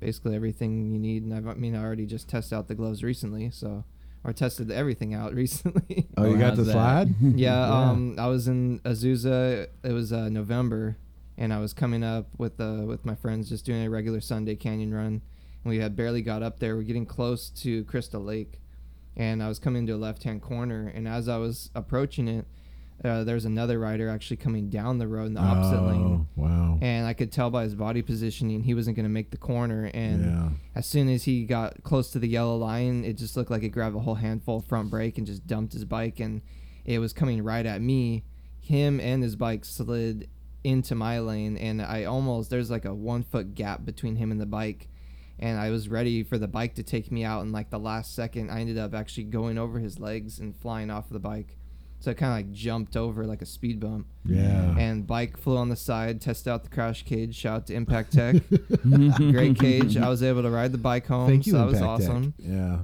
[0.00, 3.02] Basically everything you need, and I've, I mean I already just tested out the gloves
[3.02, 3.84] recently, so
[4.24, 6.06] or tested everything out recently.
[6.16, 6.72] Oh, you got the that?
[6.72, 7.14] slide?
[7.20, 7.90] yeah, Yeah.
[7.90, 9.66] um, I was in Azusa.
[9.82, 10.96] It was uh, November,
[11.36, 14.54] and I was coming up with uh, with my friends, just doing a regular Sunday
[14.56, 15.22] canyon run.
[15.64, 16.76] And we had barely got up there.
[16.76, 18.60] We're getting close to Crystal Lake,
[19.16, 20.92] and I was coming to a left hand corner.
[20.94, 22.46] And as I was approaching it,
[23.04, 26.26] uh, there was another rider actually coming down the road in the opposite lane.
[26.36, 26.78] Oh, wow.
[26.82, 29.90] And I could tell by his body positioning he wasn't going to make the corner.
[29.94, 30.48] And yeah.
[30.74, 33.68] as soon as he got close to the yellow line, it just looked like he
[33.68, 36.42] grabbed a whole handful of front brake and just dumped his bike, and
[36.84, 38.24] it was coming right at me.
[38.60, 40.28] Him and his bike slid
[40.64, 44.40] into my lane, and I almost there's like a one foot gap between him and
[44.40, 44.88] the bike,
[45.38, 47.42] and I was ready for the bike to take me out.
[47.42, 50.90] And like the last second, I ended up actually going over his legs and flying
[50.90, 51.57] off the bike.
[52.00, 54.76] So I kind of like jumped over like a speed bump, Yeah.
[54.78, 56.20] and bike flew on the side.
[56.20, 57.34] Tested out the crash cage.
[57.34, 58.36] Shout out to Impact Tech.
[59.16, 59.96] Great cage.
[59.96, 61.28] I was able to ride the bike home.
[61.28, 62.10] Thank you, so that was Impact Tech.
[62.10, 62.34] awesome.
[62.38, 62.78] Yeah.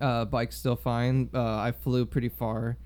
[0.00, 1.30] Uh, bike's still fine.
[1.32, 2.76] Uh, I flew pretty far.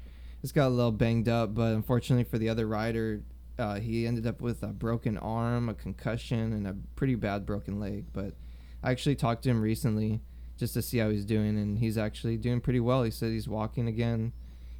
[0.43, 3.23] It's got a little banged up, but unfortunately for the other rider,
[3.59, 7.81] uh, he ended up with a broken arm, a concussion, and a pretty bad broken
[7.81, 8.07] leg.
[8.13, 8.35] But
[8.83, 10.21] I actually talked to him recently
[10.59, 13.03] just to see how he's doing, and he's actually doing pretty well.
[13.03, 14.33] He said he's walking again.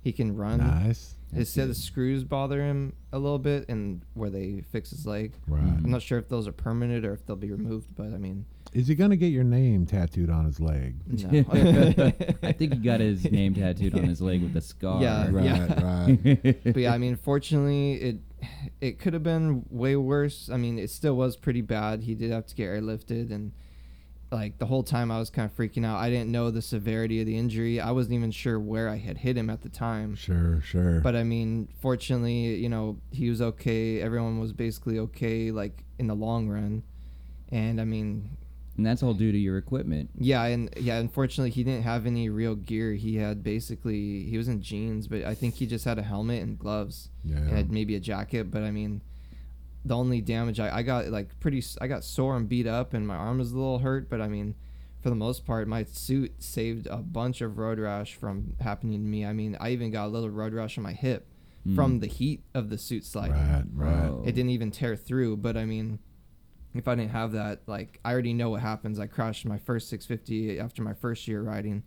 [0.03, 0.59] He can run.
[0.59, 1.15] Nice.
[1.35, 5.35] He said the screws bother him a little bit, and where they fix his leg.
[5.47, 5.63] Right.
[5.63, 8.47] I'm not sure if those are permanent or if they'll be removed, but I mean,
[8.73, 10.97] Is he gonna get your name tattooed on his leg?
[11.07, 11.29] no.
[12.43, 15.01] I think he got his name tattooed on his leg with a scar.
[15.03, 15.45] Yeah, Right.
[15.45, 15.83] yeah.
[15.85, 16.63] Right.
[16.65, 18.17] but yeah, I mean, fortunately, it
[18.81, 20.49] it could have been way worse.
[20.51, 22.03] I mean, it still was pretty bad.
[22.03, 23.53] He did have to get airlifted, and
[24.31, 25.99] like the whole time I was kind of freaking out.
[25.99, 27.81] I didn't know the severity of the injury.
[27.81, 30.15] I wasn't even sure where I had hit him at the time.
[30.15, 30.61] Sure.
[30.63, 31.01] Sure.
[31.01, 34.01] But I mean, fortunately, you know, he was okay.
[34.01, 36.83] Everyone was basically okay, like in the long run.
[37.51, 38.37] And I mean,
[38.77, 40.09] and that's all due to your equipment.
[40.17, 42.93] yeah, and yeah, unfortunately, he didn't have any real gear.
[42.95, 46.43] He had basically he was in jeans, but I think he just had a helmet
[46.43, 47.37] and gloves yeah.
[47.37, 48.51] and maybe a jacket.
[48.51, 49.03] But I mean,
[49.85, 53.07] the only damage I, I got like pretty I got sore and beat up, and
[53.07, 54.09] my arm was a little hurt.
[54.11, 54.55] But I mean,
[55.01, 59.09] for the most part, my suit saved a bunch of road rash from happening to
[59.09, 59.25] me.
[59.25, 61.27] I mean, I even got a little road rash on my hip
[61.69, 61.75] Mm.
[61.75, 63.35] from the heat of the suit sliding.
[63.35, 63.65] Right.
[63.75, 64.11] Right.
[64.27, 65.99] It didn't even tear through, but I mean,
[66.73, 68.99] if I didn't have that, like I already know what happens.
[68.99, 71.83] I crashed my first 650 after my first year riding,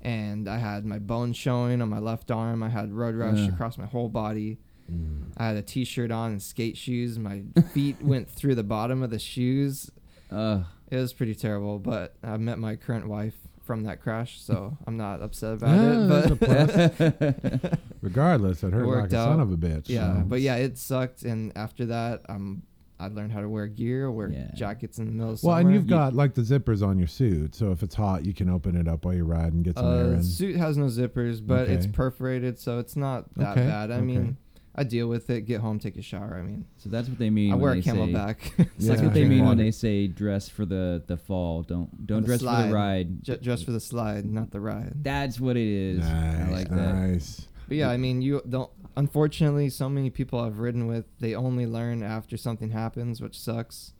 [0.00, 2.62] and I had my bones showing on my left arm.
[2.62, 3.50] I had road rash Ugh.
[3.52, 4.58] across my whole body.
[4.90, 5.32] Mm.
[5.36, 7.18] I had a t-shirt on and skate shoes.
[7.18, 7.42] My
[7.72, 9.90] feet went through the bottom of the shoes.
[10.30, 10.64] Ugh.
[10.90, 14.96] It was pretty terrible, but I met my current wife from that crash, so I'm
[14.96, 16.32] not upset about Yeah, there's it.
[16.32, 17.80] a But plus.
[18.02, 19.88] Regardless, it hurt like worked a son of a bitch.
[19.88, 20.22] yeah, so.
[20.26, 21.22] but yeah, it sucked.
[21.22, 22.62] And after that, um,
[22.98, 24.50] I learned how to wear gear, wear Yeah.
[24.54, 25.68] jackets in the middle of Well, summer.
[25.68, 28.48] and you've got like the zippers on your suit, so if it's hot, you can
[28.50, 30.22] open it up while you ride and get some air Uh, in.
[30.22, 33.90] suit has no zippers, but it's perforated, so it's not that Okay, bad.
[33.90, 34.04] I okay.
[34.04, 34.36] mean,
[34.74, 35.42] I deal with it.
[35.42, 36.34] Get home, take a shower.
[36.38, 37.52] I mean, So that's what they mean.
[37.52, 38.36] I when wear they a say- CamelBak.
[38.40, 38.64] it's Yeah.
[38.64, 41.62] like That's what they mean when they say dress for the the fall.
[41.62, 42.68] Don't don't the dress for slide.
[42.70, 43.22] the ride.
[43.22, 44.92] Ju- dress for the slide, not the ride.
[45.04, 45.98] That's what it is.
[46.00, 46.94] nice, I like that.
[46.94, 47.46] nice.
[47.68, 48.70] But yeah, I mean, you don't.
[48.96, 53.92] Unfortunately, so many people I've ridden with, they only learn after something happens, which sucks.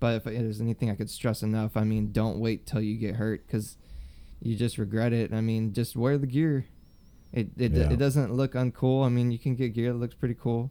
[0.00, 3.16] But if there's anything I could stress enough, I mean, don't wait till you get
[3.16, 3.76] hurt because
[4.40, 5.32] you just regret it.
[5.32, 6.66] I mean, just wear the gear.
[7.32, 7.90] It it, Yeah.
[7.92, 9.04] it doesn't look uncool.
[9.04, 10.70] I mean, you can get gear that looks pretty cool.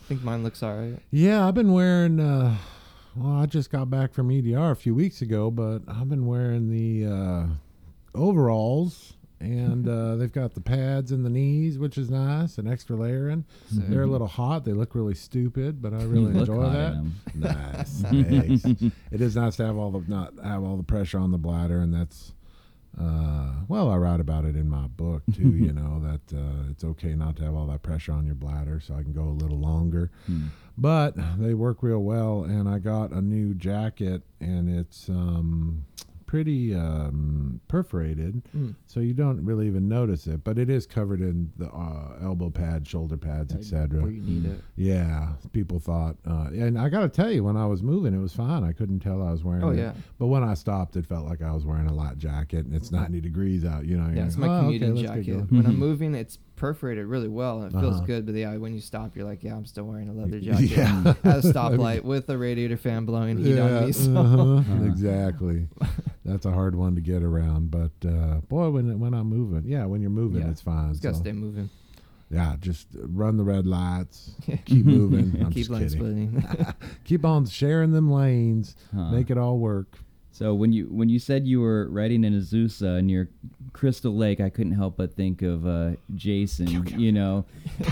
[0.00, 0.98] I think mine looks alright.
[1.10, 2.20] Yeah, I've been wearing.
[2.20, 2.56] Uh,
[3.16, 6.68] well, I just got back from EDR a few weeks ago, but I've been wearing
[6.70, 7.46] the uh,
[8.14, 12.96] overalls, and uh, they've got the pads in the knees, which is nice, an extra
[12.96, 13.44] layering.
[13.70, 14.64] So- They're a little hot.
[14.64, 16.92] They look really stupid, but I really enjoy that.
[16.94, 17.14] them.
[17.34, 18.02] Nice.
[19.10, 21.80] It is nice to have all the not have all the pressure on the bladder,
[21.80, 22.32] and that's
[23.00, 25.48] uh, well, I write about it in my book too.
[25.56, 28.80] you know that uh, it's okay not to have all that pressure on your bladder,
[28.80, 30.10] so I can go a little longer.
[30.26, 30.46] Hmm.
[30.76, 35.84] But they work real well, and I got a new jacket, and it's um,
[36.26, 38.74] pretty um, perforated, Mm.
[38.86, 40.42] so you don't really even notice it.
[40.44, 44.00] But it is covered in the uh, elbow pads, shoulder pads, etc.
[44.02, 44.60] Where you need it.
[44.76, 48.18] Yeah, people thought, uh, and I got to tell you, when I was moving, it
[48.20, 48.64] was fine.
[48.64, 49.64] I couldn't tell I was wearing.
[49.64, 49.78] Oh it.
[49.78, 52.74] yeah, But when I stopped, it felt like I was wearing a light jacket, and
[52.74, 53.84] it's ninety degrees out.
[53.86, 54.10] You know.
[54.14, 54.24] yeah.
[54.26, 55.50] It's like, my "Oh, commuting let's jacket.
[55.50, 55.78] When I'm Mhm.
[55.78, 58.04] moving, it's perforated really well and it feels Uh-huh.
[58.06, 58.26] good.
[58.26, 61.14] But yeah, when you stop, you're like, yeah, I'm still wearing a leather jacket Yeah.
[61.24, 63.92] at a stoplight with a radiator fan blowing heat on me.
[63.92, 64.16] So.
[64.16, 64.84] uh-huh, Uh-huh.
[64.92, 65.68] exactly.
[66.24, 69.84] That's a hard one to get around, but uh, boy, when when I'm moving, yeah,
[69.84, 70.50] when you're moving, Yeah.
[70.50, 70.90] it's fine.
[70.92, 71.68] Just gotta stay moving.
[72.30, 74.32] yeah, just run the red lights,
[74.64, 75.36] keep moving.
[75.44, 76.40] I'm Keep just lane kidding.
[76.40, 76.74] splitting.
[77.04, 79.10] Keep on sharing them lanes, Huh.
[79.10, 79.98] make it all work.
[80.34, 83.30] So when you when you said you were riding in Azusa near
[83.72, 86.88] Crystal Lake, I couldn't help but think of uh, Jason.
[86.98, 87.44] You know,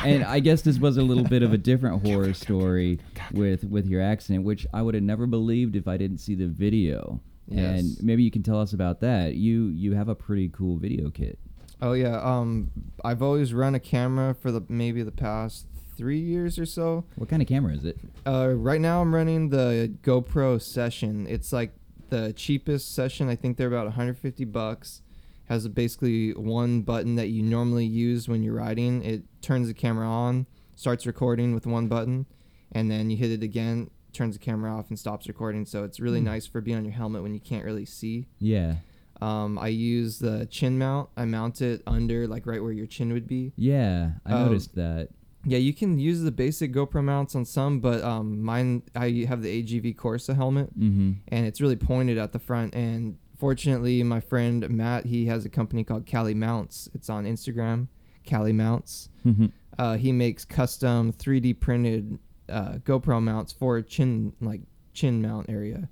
[0.04, 2.98] and I guess this was a little bit of a different horror story
[3.32, 6.48] with with your accident, which I would have never believed if I didn't see the
[6.48, 7.20] video.
[7.46, 7.80] Yes.
[7.80, 9.36] And maybe you can tell us about that.
[9.36, 11.38] You you have a pretty cool video kit.
[11.80, 12.72] Oh yeah, um,
[13.04, 17.04] I've always run a camera for the maybe the past three years or so.
[17.14, 17.98] What kind of camera is it?
[18.26, 21.28] Uh, right now I'm running the GoPro Session.
[21.28, 21.72] It's like
[22.12, 23.28] the cheapest session.
[23.28, 25.00] I think they're about 150 bucks.
[25.46, 29.02] Has basically one button that you normally use when you're riding.
[29.04, 30.46] It turns the camera on,
[30.76, 32.26] starts recording with one button,
[32.70, 35.64] and then you hit it again, turns the camera off and stops recording.
[35.66, 36.26] So it's really Hmm.
[36.26, 38.28] nice for being on your helmet when you can't really see.
[38.38, 38.76] Yeah,
[39.20, 41.08] Um, I use the chin mount.
[41.16, 43.52] I mount it under like right where your chin would be.
[43.56, 45.08] yeah, I Um, noticed that.
[45.44, 49.42] Yeah, you can use the basic GoPro mounts on some, but um, mine I have
[49.42, 51.12] the AGV Corsa helmet, Mm-hmm.
[51.28, 52.74] and it's really pointed at the front.
[52.74, 56.88] And fortunately, my friend Matt he has a company called Cali Mounts.
[56.94, 57.88] It's on Instagram,
[58.24, 59.08] Cali Mounts.
[59.26, 59.46] Mm-hmm.
[59.78, 64.60] Uh, he makes custom 3D printed uh, GoPro mounts for chin like
[64.92, 65.88] chin mount area,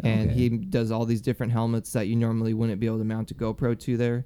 [0.00, 0.38] and Okay.
[0.38, 3.34] he does all these different helmets that you normally wouldn't be able to mount a
[3.34, 4.24] GoPro to there.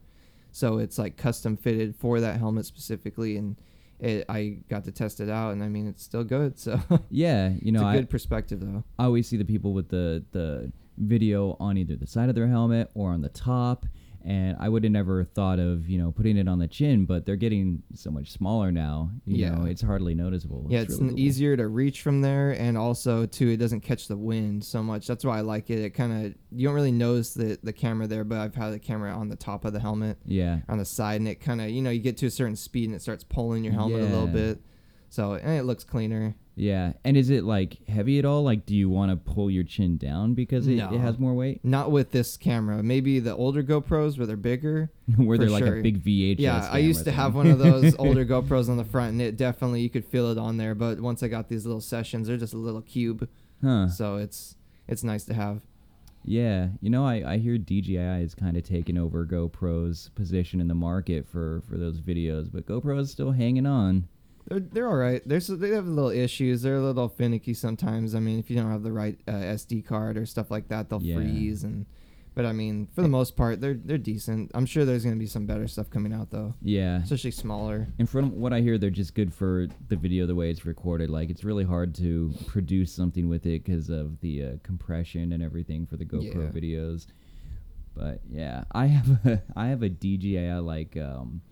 [0.52, 3.56] So it's like custom fitted for that helmet specifically, and
[4.00, 6.58] it, I got to test it out, and I mean it's still good.
[6.58, 8.84] So Yeah, you know, it's a I, good perspective though.
[8.98, 12.46] I always see the people with the the video on either the side of their
[12.46, 13.86] helmet or on the top
[14.24, 17.24] and I would have never thought of you know putting it on the chin but
[17.24, 19.54] they're getting so much smaller now you Yeah.
[19.54, 21.18] know it's hardly noticeable Yeah, it's, really cool.
[21.20, 25.06] easier to reach from there, and also too, it doesn't catch the wind so much.
[25.06, 25.78] That's why I like it.
[25.78, 28.78] It kind of you don't really notice the the camera there, but I've had the
[28.78, 31.70] camera on the top of the helmet, yeah on the side, and it kind of
[31.70, 34.04] you know you get to a certain speed and it starts pulling your helmet a
[34.04, 34.32] little Yeah.
[34.32, 34.60] bit.
[35.08, 36.34] So and it looks cleaner.
[36.60, 39.64] Yeah and is it like heavy at all like do you want to pull your
[39.64, 40.92] chin down because it, No.
[40.94, 42.82] it has more weight Not with this camera.
[42.82, 44.90] Maybe the older GoPros where they're bigger.
[45.16, 45.78] where For they're like sure.
[45.78, 47.36] a big VHS yeah, I used to camera have thing.
[47.38, 50.36] one of those older GoPros on the front, and it definitely you could feel it
[50.38, 50.74] on there.
[50.74, 53.26] But once I got these little sessions, they're just a little cube,
[53.62, 55.62] huh so it's it's nice to have.
[56.24, 60.68] Yeah, you know, I, I hear DJI is kind of taking over GoPro's position in
[60.68, 64.06] the market for, for those videos, but GoPro is still hanging on.
[64.50, 65.22] They're they're all right.
[65.24, 66.62] There's they have little issues.
[66.62, 68.14] They're a little finicky sometimes.
[68.14, 70.90] I mean, if you don't have the right uh, SD card or stuff like that,
[70.90, 71.14] they'll Yeah.
[71.14, 71.86] freeze and.
[72.32, 74.52] But I mean, for the most part, they're they're decent.
[74.54, 77.02] I'm sure there's gonna be some better stuff coming out though, Yeah.
[77.02, 77.88] especially smaller.
[77.98, 81.10] And from what I hear, they're just good for the video the way it's recorded.
[81.10, 85.42] Like it's really hard to produce something with it because of the uh, compression and
[85.42, 86.50] everything for the GoPro Yeah.
[86.60, 87.06] videos.
[87.94, 91.42] But yeah, I have a I have a DJI like um,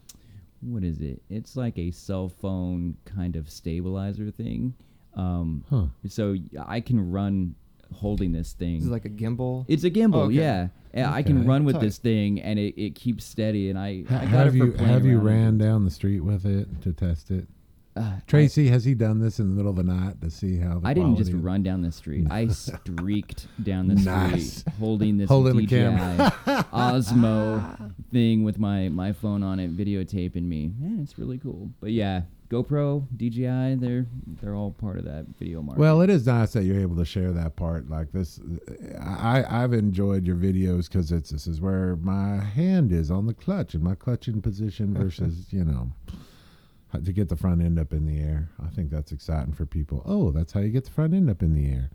[0.60, 1.22] what is it?
[1.28, 4.74] It's like a cell phone kind of stabilizer thing.
[5.14, 5.86] Um, Huh.
[6.08, 6.36] so
[6.66, 7.54] I can run
[7.94, 8.76] holding this thing.
[8.78, 9.64] Is it like a gimbal?
[9.68, 10.34] It's a gimbal, Oh, okay.
[10.34, 10.68] yeah.
[10.94, 11.82] Yeah, I can run with Tight.
[11.82, 13.68] this thing, and it, it keeps steady.
[13.70, 16.44] And I, got have it for you playing have you ran down the street with
[16.46, 17.46] it to test it?
[17.98, 20.78] Uh, Tracy, has he done this in the middle of the night to see how?
[20.78, 22.26] The I didn't just run down the street.
[22.30, 24.58] I streaked down the Nice.
[24.58, 25.76] street holding this Holding DJI.
[26.72, 30.72] Osmo thing with my, my phone on it, videotaping me.
[30.78, 31.70] Man, it's really cool.
[31.80, 34.06] But yeah, GoPro, DJI, they're
[34.40, 35.80] they're all part of that video market.
[35.80, 38.40] Well, it is nice that you're able to share that part like this.
[39.02, 43.34] I I've enjoyed your videos because it's this is where my hand is on the
[43.34, 45.90] clutch and my clutching position versus you know
[47.04, 48.48] to get the front end up in the air.
[48.64, 50.02] I think that's exciting for people.
[50.06, 51.90] Oh, that's how you get the front end up in the air.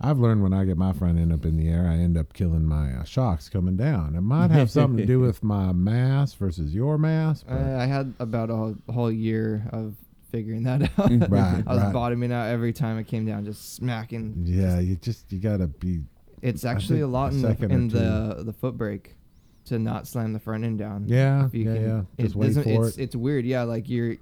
[0.00, 2.32] I've learned when I get my front end up in the air, I end up
[2.32, 4.14] killing my uh, shocks coming down.
[4.14, 7.42] It might have something to do with my mass versus your mass.
[7.42, 9.94] But Uh, I had about a whole, year of
[10.30, 11.30] figuring that out.
[11.30, 11.92] Right, I was right.
[11.92, 14.34] bottoming out every time it came down, just smacking.
[14.46, 16.00] yeah, you just you gotta be
[16.42, 19.16] It's actually a lot a in, the, in the the foot brake
[19.64, 21.04] to not slam the front end down.
[21.08, 22.02] yeah yeah can- yeah.
[22.16, 23.02] it Just wait for it's, it.
[23.02, 23.64] It's weird, yeah.
[23.64, 24.16] Like you're,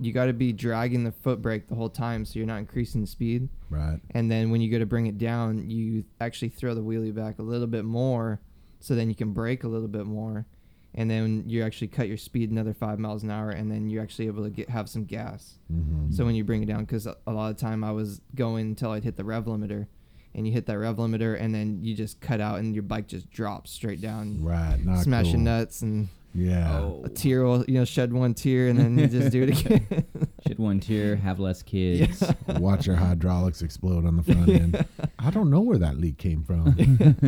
[0.00, 3.04] you got to be dragging the foot brake the whole time, so you're not increasing
[3.06, 3.48] speed.
[3.68, 4.00] Right.
[4.12, 7.38] And then when you go to bring it down, you actually throw the wheelie back
[7.38, 8.40] a little bit more,
[8.80, 10.46] so then you can brake a little bit more,
[10.94, 14.02] and then you actually cut your speed another five miles an hour, and then you're
[14.02, 15.58] actually able to get have some gas.
[15.72, 16.12] Mm-hmm.
[16.12, 18.92] So when you bring it down, because a lot of time I was going until
[18.92, 19.86] I'd hit the rev limiter,
[20.34, 23.06] and you hit that rev limiter, and then you just cut out, and your bike
[23.06, 25.40] just drops straight down, right, smashing cool.
[25.40, 26.78] nuts, and Yeah.
[26.78, 29.60] oh, a tear will you know shed one tear, and then you just do it
[29.66, 30.06] again.
[30.46, 32.22] shed one tear, have less kids.
[32.46, 34.86] Watch your hydraulics explode on the front end.
[35.18, 36.76] I don't know where that leak came from.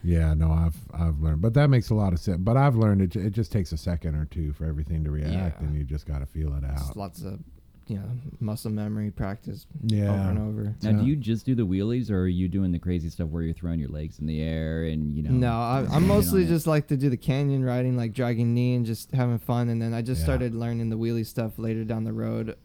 [0.02, 2.38] yeah, no, I've I've learned, but that makes a lot of sense.
[2.40, 3.14] But I've learned it.
[3.16, 5.66] It just takes a second or two for everything to react, Yeah.
[5.66, 6.96] and you just got to feel it Just out.
[6.96, 7.40] lots of
[7.88, 8.08] you know
[8.40, 10.10] muscle memory practice yeah.
[10.10, 10.62] over and over.
[10.82, 10.98] Now, Yeah.
[11.00, 13.54] do you just do the wheelies, or are you doing the crazy stuff where you're
[13.54, 15.30] throwing your legs in the air and you know?
[15.30, 16.48] No, I, landing I'm on mostly it?
[16.48, 19.68] just like to do the canyon riding, like dragging knee and just having fun.
[19.68, 20.24] And then I just Yeah.
[20.26, 22.56] started learning the wheelie stuff later down the road.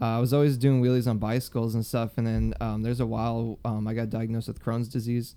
[0.00, 2.18] Uh, I was always doing wheelies on bicycles and stuff.
[2.18, 5.36] And then um, there's a while um, I got diagnosed with Crohn's disease.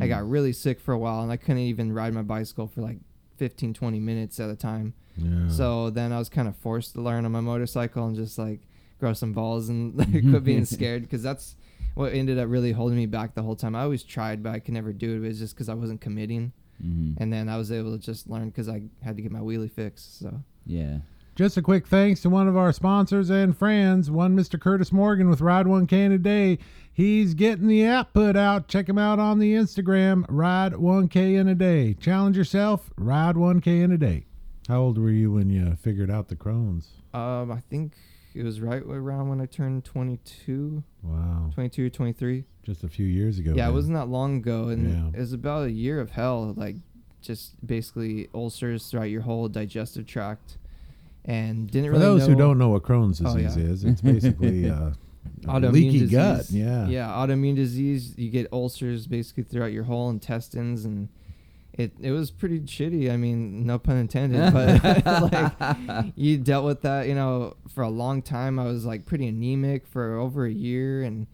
[0.00, 0.08] I Hmm.
[0.08, 2.98] got really sick for a while and I couldn't even ride my bicycle for like
[3.36, 4.94] 15, 20 minutes at a time.
[5.16, 5.48] Yeah.
[5.48, 8.60] So then I was kind of forced to learn on my motorcycle and just like
[8.98, 11.56] grow some balls and like, quit being scared because that's
[11.94, 13.74] what ended up really holding me back the whole time.
[13.74, 15.16] I always tried, but I could never do it.
[15.16, 16.52] It was just because I wasn't committing.
[16.84, 17.14] Mhm.
[17.18, 19.70] And then I was able to just learn because I had to get my wheelie
[19.70, 20.18] fixed.
[20.20, 20.98] So yeah.
[21.34, 24.60] Just a quick thanks to one of our sponsors and friends, one Mr.
[24.60, 26.58] Curtis Morgan with Ride 1K in a Day.
[26.92, 28.66] He's getting the app put out.
[28.66, 31.94] Check him out on the Instagram, Ride 1K in a Day.
[31.94, 34.24] Challenge yourself, Ride 1K in a Day.
[34.66, 36.88] How old were you when you figured out the Crohn's?
[37.14, 37.92] um, I think
[38.34, 41.50] it was right around when I turned 22, Wow.
[41.54, 42.44] 22 or 23.
[42.62, 43.52] Just a few years ago.
[43.56, 44.68] yeah, it wasn't that long ago.
[44.68, 45.08] And Yeah.
[45.14, 46.52] it was about a year of hell.
[46.56, 46.76] Like
[47.20, 50.58] just basically ulcers throughout your whole digestive tract.
[51.24, 53.64] And didn't For really those who don't know what Crohn's Oh, disease yeah.
[53.64, 54.92] is, it's basically uh,
[55.42, 56.10] autoimmune leaky disease.
[56.10, 56.50] gut.
[56.50, 56.88] Yeah.
[56.88, 58.14] Yeah, autoimmune disease.
[58.16, 61.08] You get ulcers basically throughout your whole intestines, and
[61.78, 63.10] it it was pretty shitty.
[63.10, 64.52] I mean, no pun intended,
[64.82, 68.58] but like you dealt with that, you know, for a long time.
[68.58, 71.28] I was like pretty anemic for over a year, and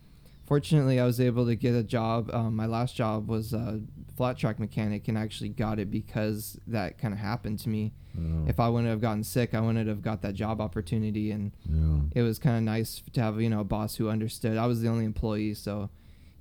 [0.45, 2.30] fortunately, I was able to get a job.
[2.32, 3.80] Um, my last job was a
[4.16, 7.92] flat track mechanic, and I actually got it because that kind of happened to me.
[8.16, 11.53] Oh, If I wouldn't have gotten sick, I wouldn't have got that job opportunity, and
[11.64, 12.20] yeah.
[12.20, 14.59] it was kind of nice to have you know a boss who understood.
[14.59, 15.88] I was the only employee, so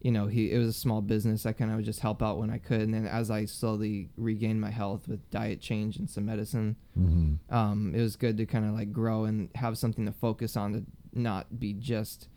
[0.04, 1.46] you know he it was a small business.
[1.48, 4.10] I kind of would just help out when I could, and then as I slowly
[4.18, 7.40] regained my health with diet change and some medicine, Mhm.
[7.50, 10.74] um, it was good to kind of like grow and have something to focus on
[10.74, 10.84] to
[11.18, 12.28] not be just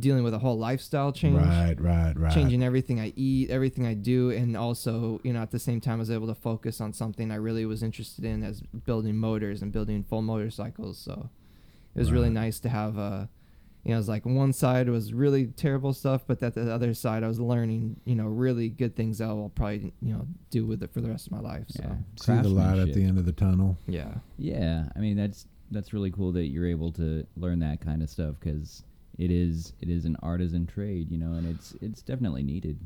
[0.00, 1.36] dealing with a whole lifestyle change.
[1.36, 2.32] Right, right, right.
[2.34, 5.98] Changing everything I eat, everything I do, and also, you know, at the same time,
[5.98, 9.62] I was able to focus on something I really was interested in, as building motors
[9.62, 10.98] and building full motorcycles.
[10.98, 11.30] So
[11.94, 13.28] it was really nice to have a,
[13.86, 16.92] you know, it was like one side was really terrible stuff, but that the other
[16.92, 20.66] side I was learning, you know, really good things that I'll probably, you know, do
[20.66, 21.66] with it for the rest of my life.
[21.68, 21.94] So Yeah.
[22.20, 23.78] See the light at the end of the tunnel.
[23.86, 28.02] yeah, Yeah, I mean that's that's really cool that you're able to learn that kind
[28.02, 28.82] of stuff because
[29.18, 32.80] it is it is an artisan trade, you know, and it's it's definitely needed.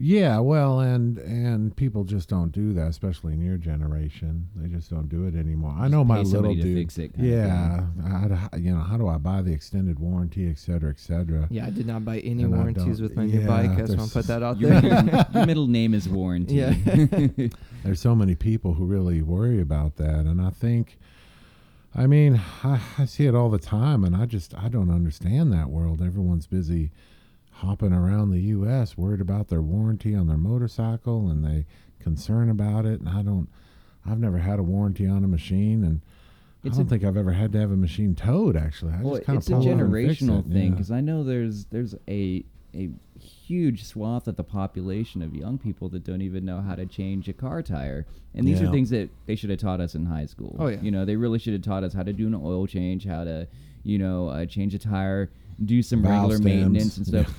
[0.00, 4.48] Yeah, well, and and people just don't do that, especially in your generation.
[4.54, 5.74] They just don't do it anymore.
[5.76, 6.76] I know my little somebody to dude.
[6.78, 10.58] fix it yeah, how do- you know, how do I buy the extended warranty, et
[10.58, 11.48] cetera, et cetera?
[11.50, 13.70] Yeah, I did not buy any And warranties with my new yeah, bike.
[13.70, 14.80] I just there's- want to put that out there.
[14.80, 16.54] middle, your middle name is warranty.
[16.54, 16.74] Yeah.
[17.84, 20.96] There's so many people who really worry about that, and I think,
[21.94, 25.52] I mean, I, I see it all the time, and I just I don't understand
[25.52, 26.00] that world.
[26.02, 26.90] Everyone's busy
[27.58, 28.96] hopping around the U.S.
[28.96, 31.66] worried about their warranty on their motorcycle, and they
[32.00, 33.00] concern about it.
[33.00, 33.48] And I don't.
[34.06, 36.00] I've never had a warranty on a machine, and
[36.64, 38.56] It's I don't a- think I've ever had to have a machine towed.
[38.56, 40.64] Actually, I well, just kind of it's a pull over and fix generational it, thing
[40.64, 40.70] yeah.
[40.70, 42.44] because I know there's there's a
[42.74, 46.86] a huge swath of the population of young people that don't even know how to
[46.86, 48.68] change a car tire, and these Yeah.
[48.68, 50.54] are things that they should have taught us in high school.
[50.58, 50.80] Oh, yeah.
[50.80, 53.24] you know they really should have taught us how to do an oil change, how
[53.24, 53.48] to
[53.82, 55.30] you know uh, change a tire,
[55.64, 56.44] do some Valve regular stems.
[56.44, 57.34] maintenance and stuff.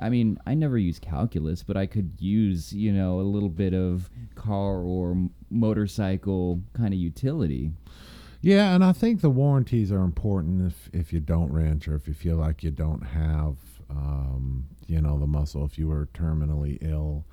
[0.00, 3.74] I mean, I never use calculus, but I could use, you know, a little bit
[3.74, 7.72] of car or motorcycle kind of utility.
[8.40, 12.06] Yeah, and I think the warranties are important if if you don't wrench or if
[12.06, 13.56] you feel like you don't have,
[13.90, 15.64] um, you know, the muscle.
[15.64, 17.24] If you were terminally ill,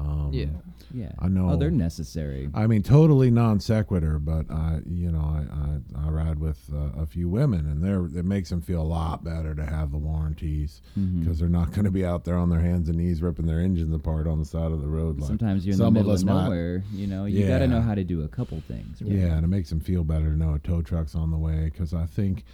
[0.00, 0.46] um, yeah.
[0.92, 1.12] Yeah.
[1.20, 1.50] I know.
[1.50, 2.48] Oh, they're necessary.
[2.52, 7.00] I mean, totally non sequitur, but I, you know, I I, I ride with uh,
[7.00, 9.98] a few women, and they're it makes them feel a lot better to have the
[9.98, 10.82] warranties
[11.20, 13.60] because they're not going to be out there on their hands and knees ripping their
[13.60, 15.20] engines apart on the side of the road.
[15.20, 16.82] Like Sometimes you're in some the of middle of, us might- nowhere.
[16.92, 19.00] You know, you got to know how to do a couple things.
[19.00, 19.12] Right?
[19.12, 21.70] Yeah, and it makes them feel better to know a tow truck's on the way
[21.72, 22.44] because I think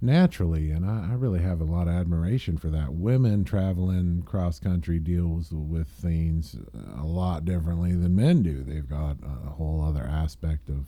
[0.00, 2.92] naturally, and I, I really have a lot of admiration for that.
[2.94, 6.56] Women traveling cross country deals with things
[6.98, 8.62] a lot differently than men do.
[8.62, 10.86] They've got a whole other aspect of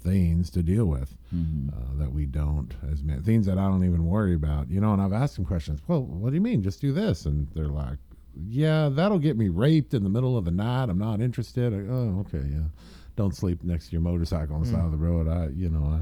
[0.00, 1.72] things to deal with Mhm.
[1.72, 3.20] uh, that we don't as men.
[3.22, 4.92] Things that I don't even worry about, you know.
[4.92, 5.80] And I've asked them questions.
[5.88, 6.62] Well, what do you mean?
[6.62, 7.98] Just do this, and they're like,
[8.36, 10.88] "Yeah, that'll get me raped in the middle of the night.
[10.88, 12.68] I'm not interested." I, oh, okay, yeah.
[13.16, 15.26] Don't sleep next to your motorcycle on the side of the road.
[15.26, 16.00] I, you know, I,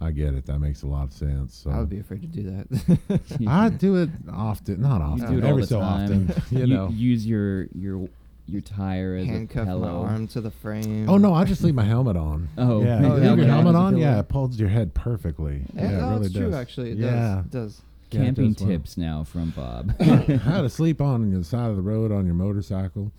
[0.00, 0.46] I get it.
[0.46, 1.54] That makes a lot of sense.
[1.54, 3.20] So I would be afraid to do that.
[3.48, 6.28] I do it often, not You often, do it all every the so time.
[6.30, 6.42] often.
[6.58, 6.88] You know.
[6.90, 8.08] use your your
[8.46, 10.02] your tire as Handcuff a my pillow.
[10.04, 11.08] arm to the frame.
[11.10, 12.48] Oh no, I just leave my helmet on.
[12.58, 12.82] Oh.
[12.82, 13.96] yeah, Oh, you yeah, leave your helmet on.
[13.98, 15.62] Yeah, it holds your head perfectly.
[15.74, 16.46] Yeah, Yeah, it really that's true.
[16.50, 16.54] does.
[16.54, 17.10] Actually, it yeah.
[17.10, 17.44] does.
[17.44, 17.82] It does.
[18.10, 18.68] Yeah, it Camping well.
[18.70, 20.00] tips now from Bob.
[20.00, 23.12] how to sleep on the side of the road on your motorcycle.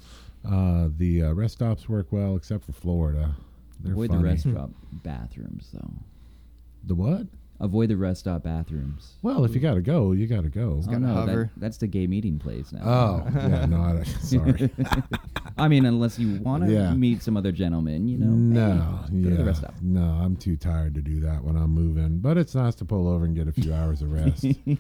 [0.49, 3.35] Uh, the uh, rest stops work well, except for Florida.
[3.81, 4.23] They're Avoid funny.
[4.23, 4.71] the rest stop
[5.03, 5.91] bathrooms, though.
[6.89, 7.27] The what?
[7.61, 9.13] Avoid the rest stop bathrooms.
[9.21, 10.79] Well, if you got to go, you got to go.
[10.81, 11.51] Oh gotta no, that, hover.
[11.57, 12.81] that's the gay meeting place now.
[12.83, 14.71] Oh, yeah, no, I, sorry.
[15.57, 16.93] I mean, unless you want to Yeah.
[16.95, 18.27] meet some other gentleman, you know.
[18.27, 19.81] no, hey, go to the rest yeah, stop.
[19.83, 22.17] no, I'm too tired to do that when I'm moving.
[22.19, 24.43] But it's nice to pull over and get a few hours of rest.
[24.65, 24.75] yeah,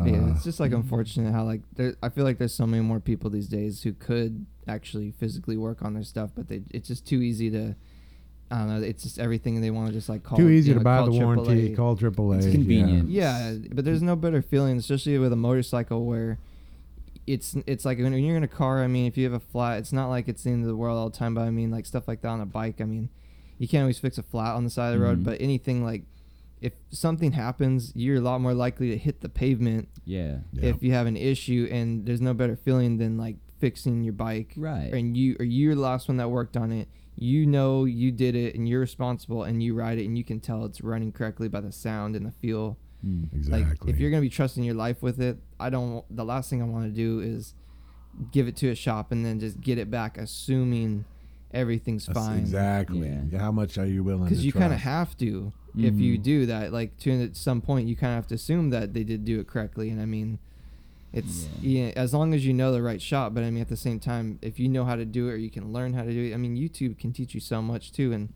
[0.00, 2.98] Uh, it's just like unfortunate how like there, I feel like there's so many more
[2.98, 7.06] people these days who could actually physically work on their stuff, but they it's just
[7.06, 7.76] too easy to.
[8.52, 8.86] I don't know.
[8.86, 10.36] It's just everything they want to just like call.
[10.36, 11.70] Too easy you to buy call the warranty.
[11.70, 11.76] AAA.
[11.76, 12.36] Call AAA.
[12.36, 13.08] It's convenient.
[13.08, 16.38] Yeah, but there's no better feeling, especially with a motorcycle where
[17.26, 18.82] it's it's like when you're in a car.
[18.82, 20.76] I mean, if you have a flat, it's not like it's the end of the
[20.76, 21.34] world all the time.
[21.34, 22.80] But I mean, like stuff like that on a bike.
[22.80, 23.08] I mean,
[23.58, 25.24] you can't always fix a flat on the side of the road, Mhm.
[25.24, 26.02] but anything like
[26.60, 30.38] if something happens, you're a lot more likely to hit the pavement Yeah.
[30.52, 30.66] Yeah.
[30.70, 31.68] if you have an issue.
[31.72, 34.92] And there's no better feeling than like fixing your bike, Right.
[34.92, 36.88] and you or you're the last one that worked on it.
[37.16, 40.40] You know you did it, and you're responsible, and you ride it, and you can
[40.40, 42.78] tell it's running correctly by the sound and the feel.
[43.04, 43.32] Mm.
[43.32, 43.86] exactly.
[43.88, 46.04] Like if you're gonna be trusting your life with it, I don't.
[46.14, 47.54] The last thing I want to do is
[48.30, 51.04] give it to a shop and then just get it back, assuming
[51.52, 52.38] everything's That's fine.
[52.38, 53.08] exactly.
[53.30, 53.38] Yeah.
[53.38, 54.24] How much are you willing?
[54.24, 55.52] Because you kind of have to.
[55.76, 56.22] If you Mhm.
[56.22, 59.04] do that, like to at some point, you kind of have to assume that they
[59.04, 59.88] did do it correctly.
[59.90, 60.38] And I mean,
[61.12, 61.92] it's yeah.
[61.96, 63.34] as long as you know the right shot.
[63.34, 65.36] But I mean, at the same time, if you know how to do it or
[65.36, 67.92] you can learn how to do it, I mean, YouTube can teach you so much
[67.92, 68.12] too.
[68.12, 68.32] And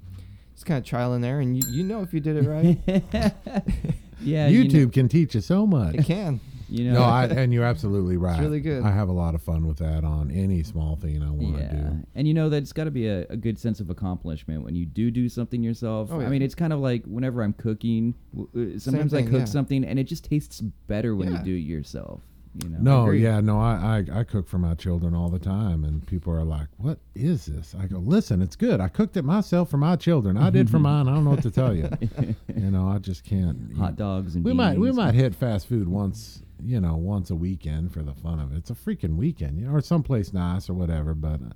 [0.52, 2.78] it's kind of trial and error, and you, you know if you did it right.
[4.20, 4.48] yeah.
[4.48, 5.94] you YouTube know- can teach you so much.
[5.94, 6.40] it can.
[6.68, 8.40] You know, no, I, and you're absolutely right.
[8.40, 8.82] really good.
[8.82, 11.62] I have a lot of fun with that on any small thing I want to
[11.62, 12.06] yeah, do.
[12.16, 14.84] and you know that's got to be a, a good sense of accomplishment when you
[14.84, 16.08] do do something yourself.
[16.10, 16.26] Oh, yeah.
[16.26, 18.14] I mean, it's kind of like whenever I'm cooking.
[18.36, 19.44] w- uh, Sometimes I cook yeah.
[19.44, 22.20] something and it just tastes better when you do it yourself.
[22.62, 22.78] You know.
[22.80, 23.22] No, agree.
[23.22, 26.44] yeah, no, I, I I cook for my children all the time, and people are
[26.44, 28.80] like, "What is this?" I go, "Listen, it's good.
[28.80, 30.36] I cooked it myself for my children.
[30.36, 31.08] I did for mine.
[31.08, 31.88] I don't know what to tell you.
[32.54, 33.58] you know, I just can't.
[33.72, 33.76] eat.
[33.76, 37.34] Hot dogs and We might we might hit fast food once, you know, once a
[37.36, 38.56] weekend for the fun of it.
[38.58, 41.14] It's a freaking weekend, you know, or someplace nice or whatever.
[41.14, 41.50] But uh,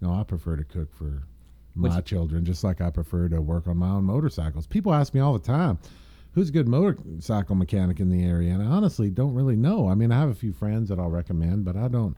[0.00, 1.24] no, I prefer to cook for
[1.74, 4.66] my What's- children, just like I prefer to work on my own motorcycles.
[4.68, 5.78] People ask me all the time,
[6.34, 9.88] "Who's a good motorcycle mechanic in the area?" And I honestly don't really know.
[9.88, 12.16] I mean, I have a few friends that I'll recommend, but I don't.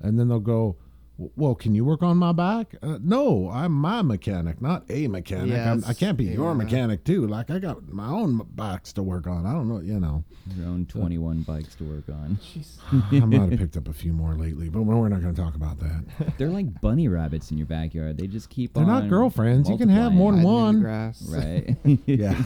[0.00, 0.76] And then they'll go,
[1.18, 2.74] well, can you work on my bike?
[2.82, 5.50] Uh, no, I'm my mechanic, not a mechanic.
[5.50, 7.26] Yeah, I'm, I can't be your mechanic too.
[7.26, 9.46] Like I got my own bikes to work on.
[9.46, 10.24] I don't know, you know.
[10.56, 12.38] Your own 21 bikes to work on.
[13.12, 15.54] I might have picked up a few more lately, but we're not going to talk
[15.54, 16.04] about that.
[16.38, 18.18] They're like bunny rabbits in your backyard.
[18.18, 18.88] They just keep They're on.
[18.88, 19.68] not girlfriends.
[19.70, 20.80] You can have more than Hiding in the one.
[20.80, 21.22] grass.
[21.28, 21.76] Right.
[22.06, 22.40] Yeah,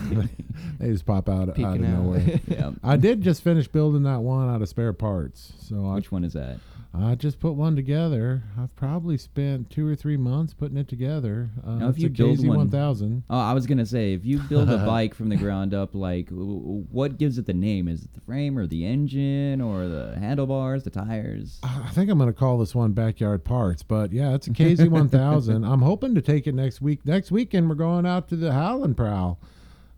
[0.79, 2.03] they just pop out, out of Peeking out.
[2.03, 2.39] nowhere.
[2.47, 2.71] yeah.
[2.83, 6.23] I did just finish building that one out of spare parts, so I Which one
[6.23, 6.57] is that?
[6.93, 8.43] I just put one together.
[8.59, 11.49] I've probably spent two or three months putting it together.
[11.65, 13.23] Uh, Now, if it's you a build KZ one- 1000.
[13.29, 16.27] Oh, I was gonna say, if you build a bike from the ground up, like,
[16.29, 17.87] w- w- what gives it the name?
[17.87, 21.59] Is it the frame or the engine or the handlebars, the tires?
[21.63, 24.89] I think I'm going to call this one Backyard Parts, but yeah, it's a KZ
[24.89, 25.63] 1000.
[25.65, 27.05] I'm hoping to take it next week.
[27.05, 29.39] Next weekend, we're going out to the Howland Prowl,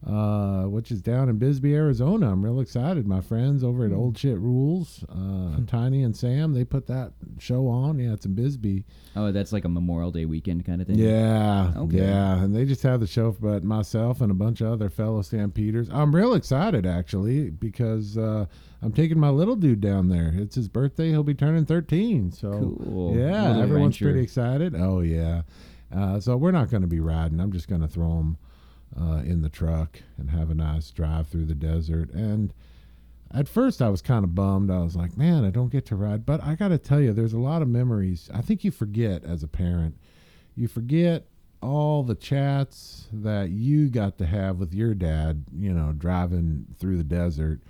[0.05, 2.31] uh, which is down in Bisbee, Arizona.
[2.31, 3.07] I'm real excited.
[3.07, 7.67] My friends over at Old Shit Rules, uh, Tiny and Sam, they put that show
[7.67, 7.99] on.
[7.99, 8.83] Yeah, it's in Bisbee.
[9.15, 10.97] Oh, that's like a Memorial Day weekend kind of thing.
[10.97, 11.97] Yeah, Okay.
[11.99, 15.21] yeah, and they just have the show, but myself and a bunch of other fellow
[15.21, 15.87] stampeders.
[15.91, 18.45] I'm real excited actually because uh,
[18.81, 20.33] I'm taking my little dude down there.
[20.35, 22.31] It's his birthday; he'll be turning 13.
[22.31, 22.51] So
[22.83, 23.15] Cool.
[23.17, 24.05] yeah, everyone's adventure.
[24.05, 24.75] pretty excited.
[24.75, 25.43] Oh yeah,
[25.95, 27.39] uh, so we're not going to be riding.
[27.39, 28.37] I'm just going to throw him
[28.99, 32.11] uh, in the truck and have a nice drive through the desert.
[32.11, 32.53] And
[33.33, 34.69] at first, I was kind of bummed.
[34.69, 36.25] I was like, man, I don't get to ride.
[36.25, 38.29] But I got to tell you, there's a lot of memories.
[38.33, 39.97] I think you forget as a parent.
[40.55, 41.25] You forget
[41.61, 46.97] all the chats that you got to have with your dad, you know, driving through
[46.97, 47.61] the desert.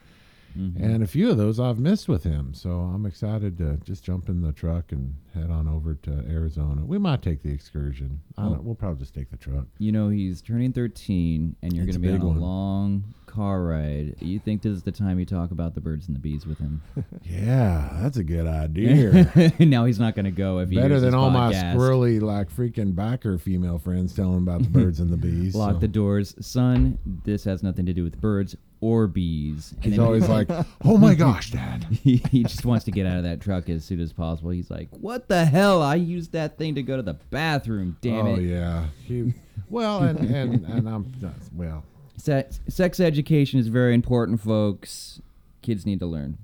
[0.58, 0.76] Mhm.
[0.82, 2.54] And a few of those I've missed with him.
[2.54, 6.86] So I'm excited to just jump in the truck and head on over to Arizona.
[6.86, 8.20] We might take the excursion.
[8.38, 8.60] I Oh.
[8.62, 9.68] we'll probably just take the truck.
[9.80, 12.39] You know, he's turning 13, and you're going to be on a one.
[12.39, 14.15] long car ride.
[14.19, 16.59] You think this is the time you talk about the birds and the bees with
[16.59, 16.81] him?
[17.23, 19.53] Yeah, that's a good idea.
[19.59, 21.75] now he's not going to go if he Better than all my podcast.
[21.75, 25.55] squirrely, like freaking backer female friends telling about the birds and the bees.
[25.55, 25.79] Lock so.
[25.79, 26.97] the doors, son.
[27.23, 29.73] This has nothing to do with birds or bees.
[29.81, 30.49] And He's always like,
[30.84, 33.86] "Oh my gosh, Dad!" he, he just wants to get out of that truck as
[33.86, 34.51] soon as possible.
[34.51, 35.81] He's like, "What the hell?
[35.81, 37.97] I used that thing to go to the bathroom.
[38.01, 38.86] Damn oh it!" Oh yeah.
[39.05, 39.34] He,
[39.69, 41.11] well, and and and I'm
[41.55, 41.84] well.
[42.18, 45.22] Sex, sex education is very important, folks.
[45.61, 46.38] Kids need to learn.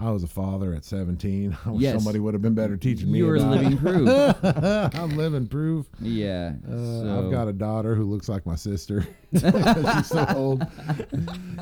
[0.00, 1.56] I was a father at 17.
[1.66, 1.94] I wish Yes.
[1.96, 3.18] somebody would have been better teaching me.
[3.18, 3.78] You're about living it.
[3.80, 4.94] proof.
[4.94, 5.86] I'm living proof.
[6.00, 6.52] Yeah.
[6.64, 9.06] Uh, so, I've got a daughter who looks like my sister.
[9.32, 10.64] She's so old,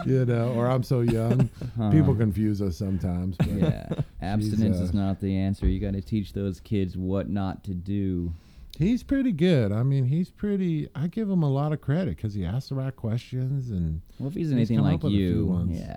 [0.05, 1.49] you know, or I'm so young.
[1.91, 3.37] People confuse us sometimes.
[3.39, 3.89] But yeah.
[4.21, 5.67] Abstinence uh, is not the answer.
[5.67, 8.33] You got to teach those kids what not to do.
[8.79, 9.73] He's pretty good.
[9.73, 10.89] I mean, he's pretty.
[10.95, 14.29] I give him a lot of credit because he asks the right questions, and Well,
[14.29, 15.97] if he's He's anything like up with a you, yeah.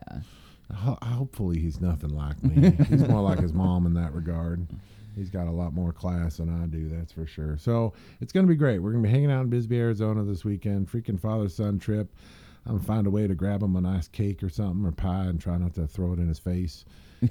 [0.74, 2.72] ho- hopefully he's nothing like me.
[2.88, 4.66] he's more like his mom in that regard.
[5.16, 7.58] He's got a lot more class than I do, that's for sure.
[7.58, 8.80] So it's going to be great.
[8.80, 10.90] We're going to be hanging out in Bisbee, Arizona this weekend.
[10.90, 12.08] Freaking father son trip.
[12.66, 14.92] I'm going to find a way to grab him a nice cake or something or
[14.94, 16.86] pie and try not to throw it in his face.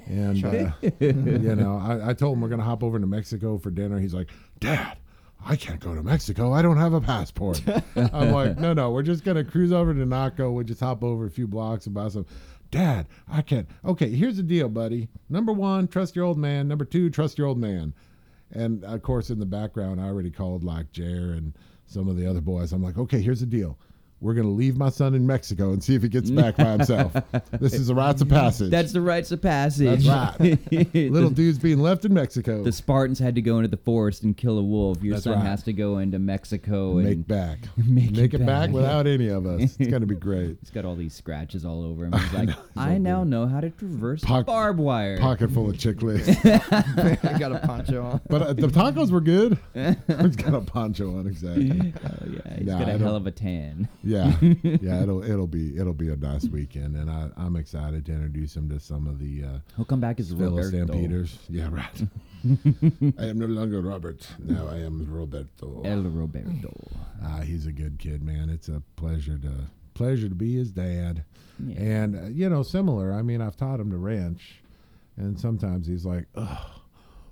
[0.05, 3.57] And, uh, you know, I, I told him we're going to hop over to Mexico
[3.57, 3.99] for dinner.
[3.99, 4.29] He's like,
[4.59, 4.97] Dad,
[5.45, 6.53] I can't go to Mexico.
[6.53, 7.61] I don't have a passport.
[7.95, 10.51] I'm like, no, no, we're just gonna cruise over to Naco.
[10.51, 12.25] We'll just hop over a few blocks and buy some.
[12.71, 13.67] Dad, I can't.
[13.83, 15.07] Okay, here's the deal, buddy.
[15.29, 16.67] Number one, trust your old man.
[16.67, 17.93] Number two, trust your old man.
[18.51, 21.53] And of course, in the background, I already called like Jer and
[21.87, 22.71] some of the other boys.
[22.71, 23.77] I'm like, okay, here's the deal.
[24.21, 27.13] We're gonna leave my son in Mexico and see if he gets back by himself.
[27.51, 28.69] This is a rites of passage.
[28.69, 30.03] That's the rites of passage.
[30.03, 30.59] That's right.
[30.69, 32.63] The- Little dude's being left in Mexico.
[32.63, 35.01] The Spartans had to go into the forest and kill a wolf.
[35.01, 35.45] Your That's son right.
[35.45, 37.59] has to go into Mexico and make back.
[37.77, 38.69] Make Make, it it back back.
[38.71, 39.77] without any of us.
[39.79, 40.57] It's gonna be great.
[40.59, 42.11] He's got all these scratches all over him.
[42.13, 43.29] He's like, know, I all now good.
[43.29, 45.17] know how to traverse Pock- barbed wire.
[45.19, 46.27] Pocket full of chiclets.
[47.25, 48.21] I got a poncho on.
[48.29, 49.57] But uh, the tacos were good.
[49.73, 51.93] He's got a poncho on, exactly.
[52.03, 53.87] Oh yeah, he's Nah, got I a don't- hell of a tan.
[54.09, 55.03] Yeah, yeah.
[55.03, 58.67] It'll it'll be it'll be a nice weekend, and I, I'm excited to introduce him
[58.69, 60.69] to some of the uh, He'll come back as fellow Roberto.
[60.87, 61.37] stampeders.
[61.49, 62.01] Yeah, right.
[63.19, 64.27] I am no longer Robert.
[64.39, 65.81] Now I am Roberto.
[65.85, 66.73] El Roberto.
[67.23, 68.49] Ah, he's a good kid, man.
[68.49, 69.51] It's a pleasure to
[69.93, 71.23] pleasure to be his dad.
[71.63, 71.79] Yeah.
[71.81, 73.13] And uh, you know, similar.
[73.13, 74.61] I mean, I've taught him to wrench,
[75.17, 76.81] and sometimes he's like, "Oh,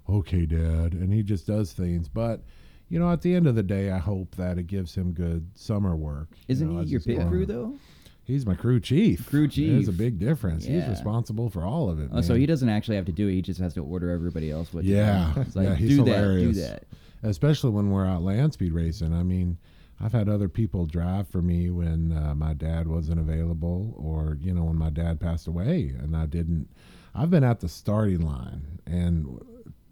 [0.09, 2.07] okay, Dad," and he just does things.
[2.09, 2.43] But
[2.89, 5.47] you know, at the end of the day, I hope that it gives him good
[5.55, 6.29] summer work.
[6.47, 7.77] Isn't know, he your pit crew though?
[8.23, 9.29] He's my crew chief.
[9.29, 9.71] Crew chief.
[9.71, 10.65] There's a big difference.
[10.65, 12.09] He's responsible for all of it.
[12.11, 13.33] Oh, so he doesn't actually have to do it.
[13.33, 15.31] He just has to order everybody else what to Yeah.
[15.33, 15.41] do.
[15.41, 16.57] It's like, Yeah, he's do hilarious.
[16.57, 16.87] that, do
[17.21, 17.29] that.
[17.29, 19.13] especially when we're out land speed racing.
[19.13, 19.57] I mean,
[20.01, 24.53] I've had other people drive for me when uh, my dad wasn't available, or you
[24.53, 26.67] know, when my dad passed away, and I didn't.
[27.15, 29.39] I've been at the starting line and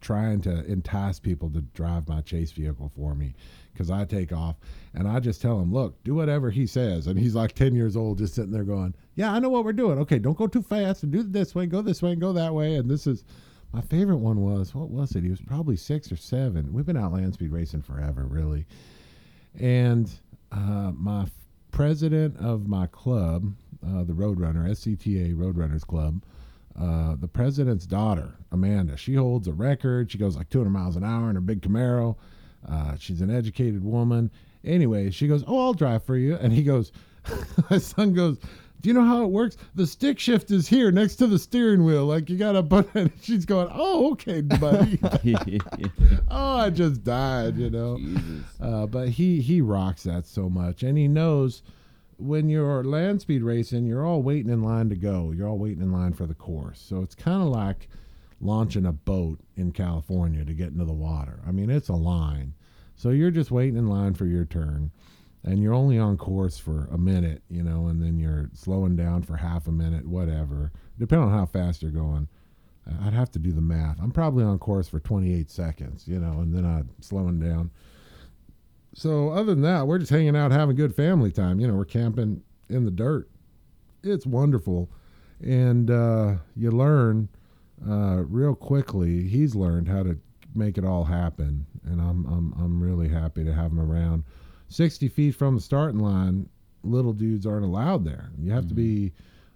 [0.06, 3.34] trying to entice people to drive my chase vehicle for me
[3.74, 4.56] because I take off
[4.94, 7.08] and I just tell him, look, do whatever he says.
[7.08, 9.74] And he's like 10 years old, just sitting there going, yeah, I know what we're
[9.74, 9.98] doing.
[9.98, 12.54] Okay, don't go too fast and do this way, go this way and go that
[12.54, 12.76] way.
[12.76, 13.26] And this is
[13.74, 15.24] my favorite one was, what was it?
[15.24, 16.72] He was probably six or seven.
[16.72, 18.68] We've been out land speed racing forever, really.
[19.60, 20.08] And
[20.52, 21.32] uh, my f-
[21.72, 26.22] president of my club, uh, the Roadrunner, SCTA Roadrunners Club,
[26.80, 30.12] uh, the president's daughter, Amanda, she holds a record.
[30.12, 32.18] She goes like 200 miles an hour in her big Camaro.
[32.68, 34.30] Uh, she's an educated woman.
[34.64, 36.36] Anyway, she goes, Oh, I'll drive for you.
[36.36, 36.92] And he goes,
[37.70, 38.40] My son goes,
[38.82, 39.56] Do you know how it works?
[39.76, 42.06] The stick shift is here next to the steering wheel.
[42.06, 43.12] Like you got to put it.
[43.22, 45.00] She's going, Oh, okay, buddy.
[46.30, 48.00] oh, I just died, you know.
[48.60, 51.62] Uh, but he he rocks that so much, and he knows
[52.18, 55.32] when you're land speed racing, you're all waiting in line to go.
[55.32, 56.80] You're all waiting in line for the course.
[56.80, 57.90] So it's kind of like
[58.40, 61.40] launching a boat in California to get into the water.
[61.48, 62.54] I mean, it's a line.
[62.96, 64.92] So you're just waiting in line for your turn,
[65.44, 69.24] and you're only on course for a minute, you know, and then you're slowing down
[69.24, 72.28] for half a minute, whatever, depending on how fast you're going.
[73.02, 74.00] I'd have to do the math.
[74.00, 77.72] I'm probably on course for 28 seconds, you know, and then I'm slowing down.
[78.96, 81.60] So other than that, we're just hanging out, having good family time.
[81.60, 83.30] You know, we're camping in the dirt.
[84.04, 84.90] It's wonderful,
[85.42, 87.28] and uh, you learn
[87.86, 89.28] uh, real quickly.
[89.28, 90.18] He's learned how to
[90.56, 94.24] make it all happen, and I'm I'm I'm really happy to have him around.
[94.70, 96.48] Sixty feet from the starting line,
[96.84, 98.30] little dudes aren't allowed there.
[98.40, 99.12] You have to be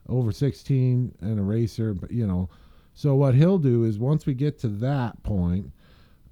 [0.10, 2.50] over 16 and a racer, but you know.
[2.94, 5.72] So what he'll do is once we get to that point,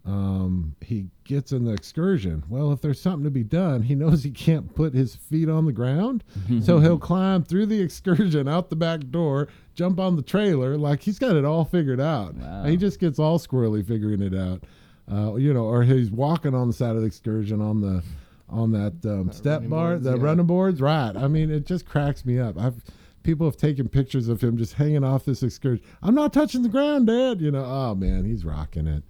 [0.07, 2.41] um, he gets in the excursion.
[2.47, 5.65] Well, if there's something to be done, he knows he can't put his feet on
[5.65, 6.23] the ground.
[6.63, 10.77] so he'll climb through the excursion out the back door, jump on the trailer.
[10.77, 12.35] Like he's got it all figured out.
[12.35, 12.63] Wow.
[12.63, 14.63] He just gets all squirrely figuring it out.
[15.11, 18.01] Uh, you know, or he's walking on the side of the excursion on the
[18.49, 20.23] on that um, step bar, boards, the yeah.
[20.23, 20.79] running boards.
[20.79, 21.15] Right.
[21.17, 22.57] I mean, it just cracks me up.
[22.57, 22.81] I've
[23.23, 25.83] people have taken pictures of him just hanging off this excursion.
[26.01, 27.41] I'm not touching the ground, Dad.
[27.41, 29.03] You know, oh man, he's rocking it.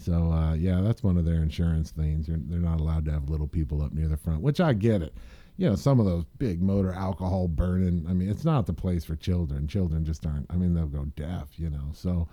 [0.00, 2.26] So uh, yeah, that's one of their insurance things.
[2.26, 5.02] They're, they're not allowed to have little people up near the front, which I get
[5.02, 5.14] it.
[5.56, 8.06] You know, some of those big motor alcohol burning.
[8.08, 9.68] I mean, it's not the place for children.
[9.68, 10.46] Children just aren't.
[10.50, 11.48] I mean, they'll go deaf.
[11.56, 12.28] You know, so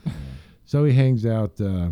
[0.65, 1.59] so he hangs out.
[1.59, 1.89] Uh,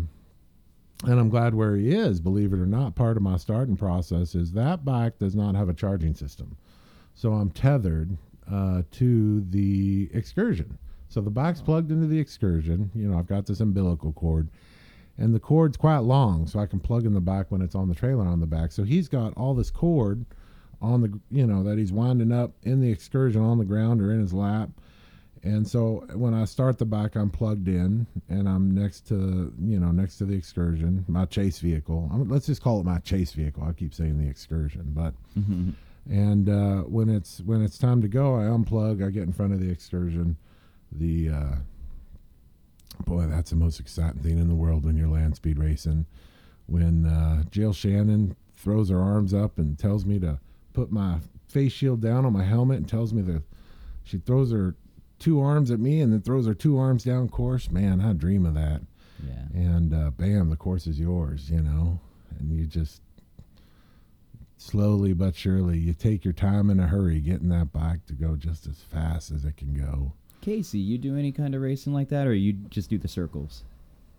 [1.04, 2.20] and I'm glad where he is.
[2.20, 5.68] Believe it or not, part of my starting process is that bike does not have
[5.68, 6.56] a charging system,
[7.14, 8.16] so I'm tethered
[8.50, 10.78] uh, to the excursion.
[11.08, 12.90] So the bike's plugged into the excursion.
[12.94, 14.48] You know, I've got this umbilical cord,
[15.18, 17.88] and the cord's quite long, so I can plug in the bike when it's on
[17.88, 18.72] the trailer on the back.
[18.72, 20.24] So he's got all this cord
[20.82, 24.12] on the, you know, that he's winding up in the excursion on the ground or
[24.12, 24.68] in his lap.
[25.42, 29.78] And so when I start the bike, I'm plugged in and I'm next to, you
[29.78, 32.10] know, next to the excursion, my chase vehicle.
[32.12, 33.62] I'm, let's just call it my chase vehicle.
[33.62, 35.74] I keep saying the excursion, but Mhm.
[36.10, 39.06] and uh, when it's when it's time to go, I unplug.
[39.06, 40.36] I get in front of the excursion.
[40.92, 41.54] The uh,
[43.04, 46.06] boy, that's the most exciting thing in the world when you're land speed racing.
[46.66, 50.40] When uh, Jill Shannon throws her arms up and tells me to
[50.72, 53.42] put my face shield down on my helmet and tells me that
[54.02, 54.74] she throws her
[55.18, 57.70] two arms at me and then throws her two arms down course.
[57.70, 58.82] Man, I dream of that.
[59.24, 59.60] Yeah.
[59.60, 61.50] And uh, bam, the course is yours.
[61.50, 62.00] You know,
[62.38, 63.00] and you just
[64.58, 68.36] slowly but surely you take your time in a hurry getting that bike to go
[68.36, 70.12] just as fast as it can go.
[70.40, 73.64] Casey, you do any kind of racing like that, or you just do the circles?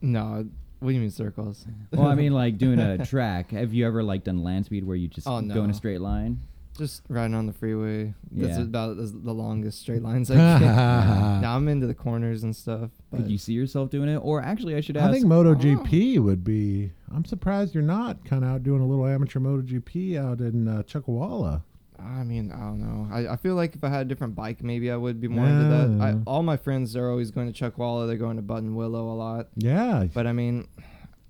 [0.02, 0.46] No,
[0.80, 1.66] what do you mean circles?
[1.92, 3.52] Well, I mean, like doing a track.
[3.52, 5.54] Have you ever like done land speed where you just Oh, no.
[5.56, 6.40] go in a straight line?
[6.78, 8.14] Just riding on the freeway.
[8.32, 8.64] That's Yeah.
[8.64, 10.60] about as the longest straight lines I get.
[10.62, 12.92] now I'm into the corners and stuff.
[13.10, 14.18] But Could you see yourself doing it?
[14.18, 15.06] Or actually, I should ask.
[15.06, 15.14] I ask.
[15.16, 16.92] think MotoGP would be.
[17.12, 20.84] I'm surprised you're not kind of out doing a little amateur MotoGP out in uh,
[20.84, 21.64] Chuckwalla.
[22.00, 23.08] I mean, I don't know.
[23.14, 25.46] I, I feel like if I had a different bike, maybe I would be more
[25.48, 26.04] into that.
[26.04, 26.20] I, Yeah.
[26.26, 28.08] all my friends are always going to Chuckwalla.
[28.08, 29.48] They're going to Buttonwillow a lot.
[29.56, 30.68] Yeah, But I mean,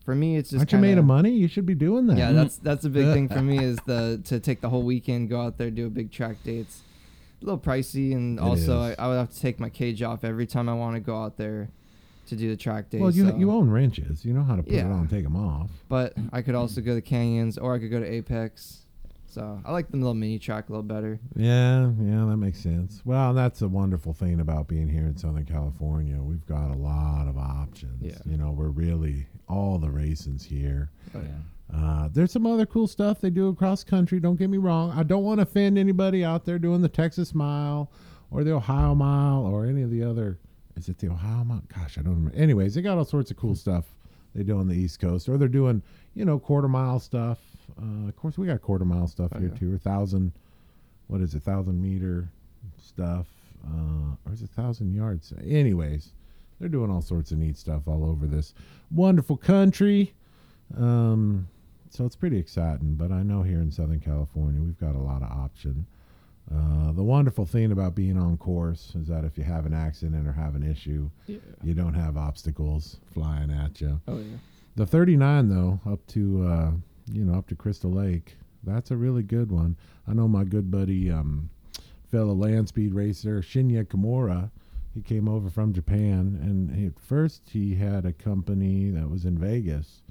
[0.06, 1.32] for me, it's just aren't you made kinda- money?
[1.32, 2.18] You should be doing that.
[2.18, 5.30] Yeah, that's that's a big thing for me is the to take the whole weekend,
[5.30, 6.58] go out there, do a big track day.
[6.58, 6.82] It's
[7.42, 8.96] a little pricey, and It also I.
[8.98, 11.38] I would have to take my cage off every time I want to go out
[11.38, 11.70] there
[12.28, 13.00] to do the track day.
[13.00, 14.26] well, you so- you own wrenches.
[14.26, 15.70] You know how to put it on, and take them off.
[15.88, 18.84] But I could also go to Canyons, or I could go to Apex.
[19.30, 21.20] So I like the little mini track a little better.
[21.36, 23.02] Yeah, yeah, that makes sense.
[23.04, 26.18] Well, that's a wonderful thing about being here in Southern California.
[26.18, 28.02] We've got a lot of options.
[28.02, 28.18] Yeah.
[28.26, 30.90] You know, we're really all the racing's here.
[31.14, 31.78] Oh Yeah.
[31.78, 34.22] Uh, there's some other cool stuff they do across country.
[34.22, 34.92] Don't get me wrong.
[34.92, 37.92] I don't want to offend anybody out there doing the Texas Mile
[38.32, 40.40] or the Ohio Mile or any of the other.
[40.78, 41.64] Is it the Ohio Mile?
[41.68, 42.38] Gosh, I don't remember.
[42.38, 43.84] Anyways, they got all sorts of cool stuff
[44.34, 45.82] they do on the East Coast, or they're doing
[46.14, 47.40] you know quarter mile stuff.
[47.82, 49.60] Uh, of course, we got quarter mile stuff Oh, here yeah.
[49.60, 50.32] too, or thousand.
[51.08, 51.44] What is it?
[51.44, 52.30] Thousand meter
[52.82, 53.28] stuff,
[53.66, 55.34] uh, or is it thousand yards?
[55.46, 56.12] Anyways,
[56.60, 58.54] they're doing all sorts of neat stuff all over this
[58.92, 60.14] wonderful country.
[60.78, 61.48] Um,
[61.90, 62.96] so it's pretty exciting.
[62.96, 65.86] But I know here in Southern California, we've got a lot of option.
[66.54, 70.26] Uh, the wonderful thing about being on course is that if you have an accident
[70.28, 71.38] or have an issue, Yeah.
[71.62, 74.00] you don't have obstacles flying at you.
[74.08, 74.38] Oh yeah.
[74.78, 76.72] The 39 though, up to uh,
[77.12, 79.78] you know up to Crystal Lake, that's a really good one.
[80.08, 81.50] I know my good buddy, um,
[82.12, 84.52] fellow land speed racer Shinya Kimura.
[84.94, 89.26] He came over from Japan, and he, at first he had a company that was
[89.26, 90.02] in Vegas,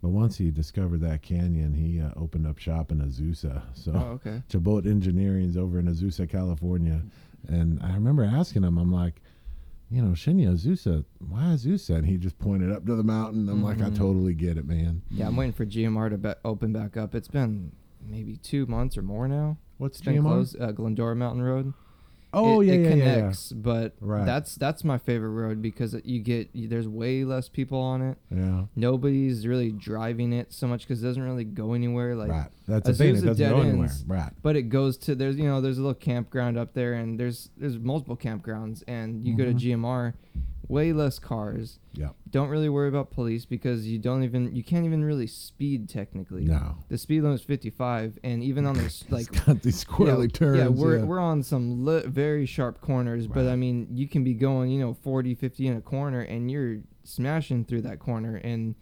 [0.00, 3.62] but once he discovered that canyon, he uh, opened up shop in Azusa.
[3.74, 4.42] So Oh okay.
[4.48, 7.02] Chabott Engineering's over in Azusa, California.
[7.48, 9.20] And I remember asking him, I'm like,
[9.94, 11.96] you know, Shinya Azusa, why Azusa?
[11.96, 13.48] And he just pointed up to the mountain.
[13.48, 13.96] I'm like, I Mhm.
[13.96, 15.02] totally get it, man.
[15.08, 17.14] Yeah, I'm waiting for GMR to be- open back up.
[17.14, 17.70] It's been
[18.04, 19.58] maybe two months or more now.
[19.78, 20.22] What's It's GMR?
[20.22, 20.60] closed.
[20.60, 21.74] Uh, Glendora Mountain Road.
[22.36, 23.14] Oh, it, yeah, it yeah, yeah, yeah.
[23.16, 24.24] connects, but Right.
[24.26, 28.18] that's that's my favorite road because you get there's way less people on it.
[28.30, 28.64] Yeah.
[28.76, 32.14] Nobody's really driving it so much because it doesn't really go anywhere.
[32.14, 32.50] Like, right.
[32.66, 33.16] That's the thing.
[33.16, 33.84] It doesn't go anywhere.
[33.86, 34.04] ends.
[34.06, 34.32] Right.
[34.42, 37.50] but it goes to there's you know there's a little campground up there and there's
[37.56, 39.58] there's multiple campgrounds and you go to Mhm.
[39.58, 40.14] GMR,
[40.68, 41.78] way less cars.
[41.92, 42.10] Yeah.
[42.30, 46.44] Don't really worry about police because you don't even you can't even really speed technically.
[46.44, 46.76] No.
[46.88, 50.58] The speed limit is 55, and even on this like got these squirrely turns.
[50.58, 51.04] Yeah, we're yeah.
[51.04, 54.80] we're on some li- very sharp corners, but I mean, you can be going, you
[54.80, 58.74] know, 40, 50 in a corner and you're smashing through that corner and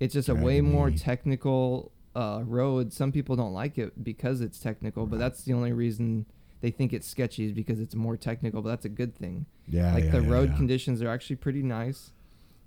[0.00, 2.92] it's just a way more technical uh, road.
[2.92, 6.26] Some people don't like it because it's technical, but that's the only reason
[6.60, 9.46] they think it's sketchy is because it's more technical, but that's a good thing.
[9.66, 10.56] yeah, like yeah, the yeah, road yeah.
[10.56, 12.12] conditions are actually pretty nice.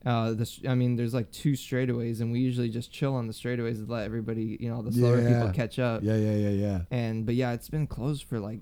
[0.05, 3.33] Uh, the I mean, there's like two straightaways, and we usually just chill on the
[3.33, 6.01] straightaways and let everybody, you know, the slower people catch up.
[6.03, 6.79] Yeah, yeah, yeah, yeah.
[6.89, 8.61] And but yeah, it's been closed for like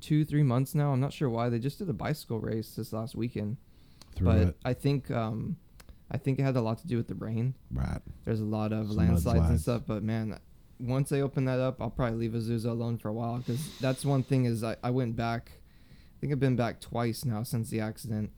[0.00, 0.92] two, three months now.
[0.92, 1.48] I'm not sure why.
[1.48, 3.58] They just did a bicycle race this last weekend,
[4.16, 4.56] Through but it.
[4.64, 5.56] I think um,
[6.10, 7.54] I think it had a lot to do with the rain.
[7.70, 8.00] Right.
[8.24, 10.38] There's a lot of Some landslides and stuff, but man,
[10.80, 14.04] once they open that up, I'll probably leave Azusa alone for a while because that's
[14.04, 15.52] one thing is I, I went back.
[16.16, 18.30] I think I've been back twice now since the accident.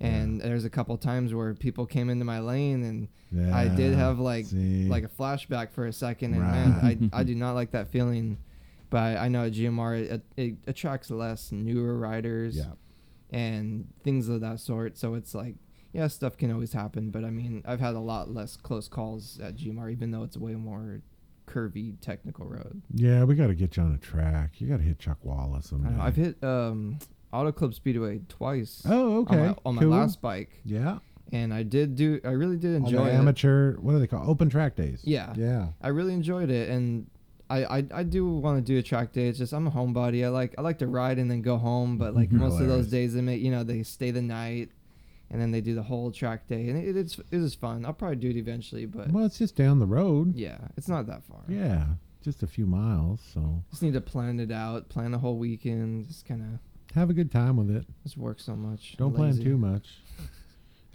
[0.00, 3.56] And there's a couple times where people came into my lane and Yeah.
[3.56, 4.86] I did have like see.
[4.88, 7.00] like a flashback for a second, and Right.
[7.00, 8.38] man, I, I do not like that feeling.
[8.90, 12.72] But I, I know at GMR it, it attracts less newer riders yeah.
[13.30, 14.96] and things of that sort.
[14.96, 15.56] So it's like,
[15.92, 17.10] yeah, stuff can always happen.
[17.10, 20.36] But I mean, I've had a lot less close calls at GMR, even though it's
[20.36, 21.02] way more
[21.48, 22.82] curvy technical road.
[22.94, 24.60] Yeah, we got to get you on a track.
[24.60, 26.00] You got to hit Chuckwalla I someday.
[26.00, 26.98] I've hit um,
[27.32, 28.82] Auto Club Speedway twice.
[28.88, 29.36] Oh, okay.
[29.38, 29.90] On my, on my Cool.
[29.90, 30.98] last bike, Yeah.
[31.32, 32.20] and I did do.
[32.24, 33.14] I really did enjoy it.
[33.14, 33.76] amateur.
[33.78, 35.00] What do they call open track days?
[35.04, 35.32] Yeah.
[35.36, 35.68] Yeah.
[35.82, 37.06] I really enjoyed it, and
[37.50, 39.28] I I, I do want to do a track day.
[39.28, 40.24] It's just I'm a homebody.
[40.24, 41.96] I like I like to ride and then go home.
[41.98, 44.70] But like most of those days, they make you know they stay the night,
[45.30, 47.84] and then they do the whole track day, and it, it's it is fun.
[47.84, 50.34] I'll probably do it eventually, but Well, it's just down the road.
[50.34, 51.42] yeah, it's not that far.
[51.48, 51.84] Yeah,
[52.22, 53.20] just a few miles.
[53.34, 56.08] So just need to plan it out, plan the whole weekend.
[56.08, 57.84] Just kind of have a good time with it.
[58.02, 58.96] just work so much.
[58.96, 59.44] Don't plan Lazy.
[59.44, 59.88] too much.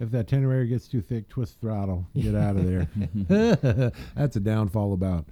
[0.00, 2.08] If that itinerary gets too thick, twist throttle.
[2.16, 2.88] Get out of there.
[4.16, 5.24] That's a downfall about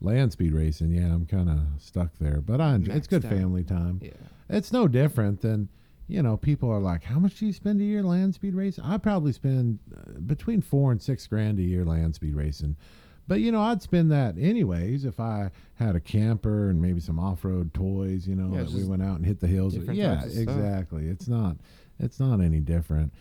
[0.00, 0.90] land speed racing.
[0.90, 2.94] Yeah, I'm kind of stuck there, but I enjoy.
[2.94, 3.30] It's good out.
[3.30, 4.00] family time.
[4.02, 4.10] Yeah.
[4.48, 5.68] It's no different than,
[6.08, 8.82] you know, people are like, how much do you spend a year land speed racing?
[8.84, 12.76] I probably spend uh, between four and six grand a year land speed racing.
[13.28, 17.18] But you know, I'd spend that anyways if I had a camper and maybe some
[17.18, 18.26] off-road toys.
[18.26, 19.76] You know, Yeah, that we went out and hit the hills.
[19.76, 20.36] Yeah, stuff.
[20.36, 21.08] exactly.
[21.08, 21.56] It's not,
[22.00, 23.12] it's not any different.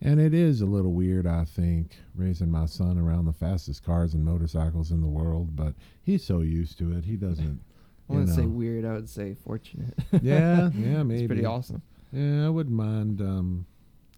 [0.00, 4.14] And it is a little weird, I think, raising my son around the fastest cars
[4.14, 5.54] and motorcycles in the world.
[5.54, 7.60] But he's so used to it, he doesn't.
[8.08, 8.86] I wouldn't say weird.
[8.86, 9.92] I would say fortunate.
[10.22, 11.20] Yeah, yeah, maybe.
[11.20, 11.82] it's pretty awesome.
[12.12, 13.66] Yeah, I wouldn't mind, um,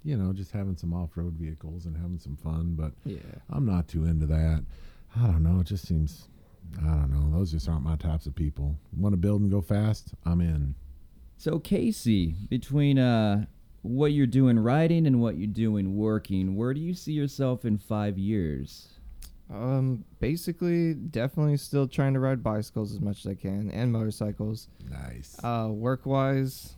[0.05, 2.74] you know, just having some off-road vehicles and having some fun.
[2.74, 3.18] But Yeah.
[3.51, 4.64] I'm not too into that.
[5.16, 5.61] I don't know.
[5.61, 6.28] It just seems,
[6.80, 7.36] I don't know.
[7.36, 8.76] Those just aren't my types of people.
[8.97, 10.14] Want to build and go fast?
[10.24, 10.74] I'm in.
[11.36, 13.47] So Casey, between uh,
[13.82, 17.78] what you're doing riding and what you're doing working, where do you see yourself in
[17.78, 18.88] five years?
[19.53, 24.68] Um, basically, definitely still trying to ride bicycles as much as I can and motorcycles.
[24.88, 25.36] Nice.
[25.45, 26.76] Uh, work wise,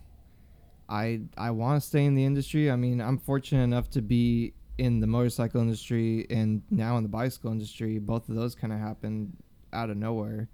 [0.87, 2.69] I I want to stay in the industry.
[2.69, 7.09] I mean, I'm fortunate enough to be in the motorcycle industry and now in the
[7.09, 7.97] bicycle industry.
[7.97, 9.35] Both of those kind of happened
[9.73, 10.49] out of nowhere,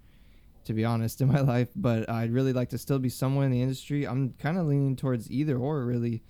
[0.65, 1.69] to be honest, in my life.
[1.75, 4.07] But I'd really like to still be somewhere in the industry.
[4.07, 6.23] I'm kind of leaning towards either or, really.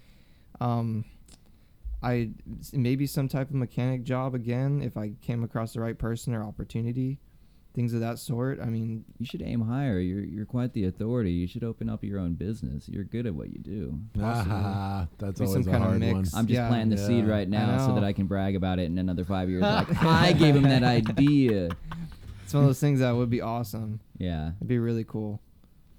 [0.59, 1.05] Um,
[2.03, 2.31] I
[2.73, 6.43] maybe some type of mechanic job again if I came across the right person or
[6.43, 7.19] opportunity,
[7.74, 8.59] things of that sort.
[8.59, 9.99] I mean, You should aim higher.
[9.99, 11.32] You're you're quite the authority.
[11.32, 12.89] You should open up your own business.
[12.89, 13.99] You're good at what you do.
[14.22, 16.13] Ah, that's Be some always a kind of hard mix.
[16.34, 16.39] one.
[16.39, 16.67] I'm just Yeah.
[16.67, 17.95] planting the seed right now so know.
[17.95, 19.61] that I can brag about it in another five years.
[19.61, 21.69] Like I gave him that idea.
[22.43, 23.99] it's one of those things that would be awesome.
[24.17, 24.51] Yeah.
[24.57, 25.39] It'd be really cool.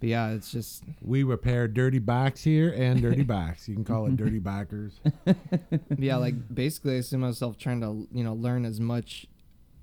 [0.01, 3.69] But yeah, it's just We repair dirty bikes here and dirty bikes.
[3.69, 4.93] You can call it dirty bikers.
[5.99, 9.27] yeah, like basically I see myself trying to you know learn as much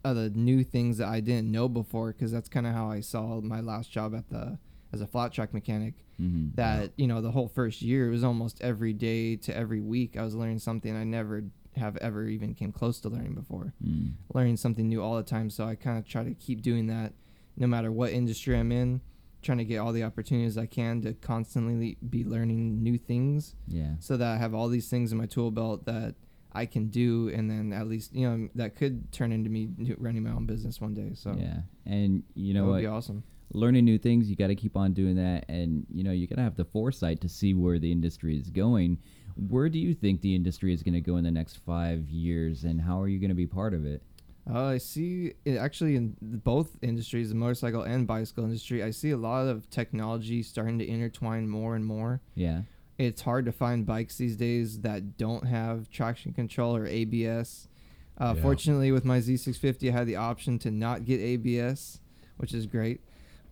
[0.10, 3.00] of the new things that I didn't know before because that's kind of how I
[3.02, 4.58] saw my last job at the
[4.92, 5.94] as a flat track mechanic.
[6.18, 9.82] hmm That you know the whole first year it was almost every day to every
[9.82, 11.44] week I was learning something I never
[11.76, 13.74] have ever even came close to learning before.
[13.86, 14.14] Mm.
[14.34, 17.14] Learning something new all the time, so I kind of try to keep doing that
[17.56, 19.02] no matter what industry I'm in.
[19.42, 23.94] Trying to get all the opportunities I can to constantly be learning new things Yeah.
[24.00, 26.16] so that I have all these things in my tool belt that
[26.52, 30.24] I can do, and then at least you know that could turn into me running
[30.24, 31.12] my own business one day.
[31.14, 31.62] So Yeah.
[31.86, 32.82] And you know that would what?
[32.82, 33.24] be awesome.
[33.54, 36.36] learning new things you got to keep on doing that and you know you got
[36.36, 38.98] to have the foresight to see where the industry is going
[39.48, 42.64] where do you think the industry is going to go in the next five years
[42.64, 44.02] and how are you going to be part of it
[44.50, 48.82] Uh, I see it actually in both industries, the motorcycle and bicycle industry.
[48.84, 52.22] I see a lot of technology starting to intertwine more and more.
[52.36, 52.62] yeah
[53.00, 57.68] It's hard to find bikes these days that don't have traction control or ABS.
[58.18, 58.42] Uh, Yeah.
[58.44, 62.00] Fortunately, with my Z650, I had the option to not get ABS,
[62.38, 63.00] which is great.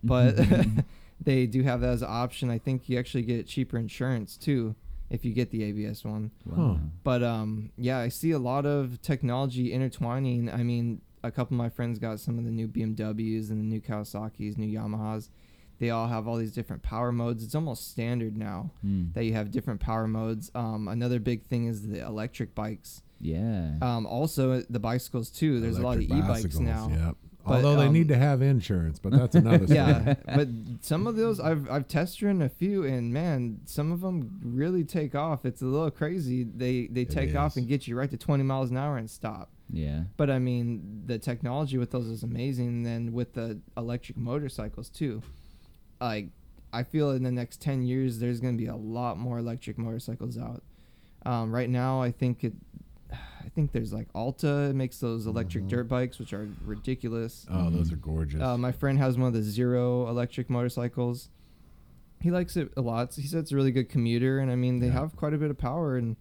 [0.04, 0.36] But
[1.20, 2.50] they do have that as an option.
[2.50, 4.74] I think you actually get cheaper insurance too
[5.10, 6.30] if you get the ABS one.
[6.44, 6.78] wow.
[7.02, 10.50] But um, yeah, I see a lot of technology intertwining.
[10.50, 13.64] I mean, a couple of my friends got some of the new BMWs and the
[13.64, 15.30] new Kawasaki's, new Yamahas.
[15.78, 17.42] They all have all these different power modes.
[17.44, 19.04] It's almost standard now Hmm.
[19.14, 20.50] that you have different power modes.
[20.54, 23.02] Um, another big thing is the electric bikes.
[23.20, 25.60] yeah Um, also the bicycles too.
[25.60, 26.88] There's Electric a lot of e-bikes now.
[26.88, 27.16] Yep.
[27.46, 29.78] But, Although they um, need to have insurance, but that's another story.
[29.78, 30.48] Yeah, but
[30.82, 34.84] some of those I've I've tested ridden a few, and man, some of them really
[34.84, 35.46] take off.
[35.46, 36.42] It's a little crazy.
[36.44, 39.08] They they It take off and get you right to 20 miles an hour and
[39.08, 39.50] stop.
[39.70, 42.68] yeah But I mean, the technology with those is amazing.
[42.68, 45.22] And then with the electric motorcycles too,
[46.00, 46.28] like
[46.72, 50.36] I feel in the next 10 years there's gonna be a lot more electric motorcycles
[50.38, 50.62] out.
[51.24, 52.52] Um, right now, I think it.
[53.12, 55.68] I think there's like Alta it makes those electric Mhm.
[55.68, 57.46] dirt bikes, which are ridiculous.
[57.50, 58.40] Oh, those are gorgeous.
[58.40, 61.30] Uh, my friend has one of the Zero electric motorcycles.
[62.20, 63.14] He likes it a lot.
[63.14, 64.92] He said it's a really good commuter, and I mean they Yeah.
[64.94, 65.96] have quite a bit of power.
[65.96, 66.16] And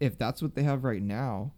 [0.00, 1.52] if that's what they have right now,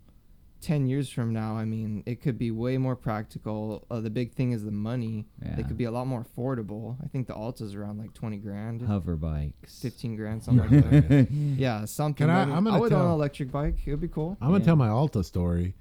[0.66, 3.86] ten years from now, I mean it could be way more practical.
[3.90, 5.26] Uh, the big thing is the money.
[5.42, 6.96] yeah They could be a lot more affordable.
[7.04, 11.28] I think the Alta's around like twenty grand, hover bikes fifteen grand, something like that.
[11.30, 12.26] Yeah, something.
[12.26, 13.76] Can I- I'm gonna I would own an electric bike.
[13.86, 14.36] It would be cool.
[14.40, 14.64] I'm gonna Yeah.
[14.66, 15.74] tell my Alta story.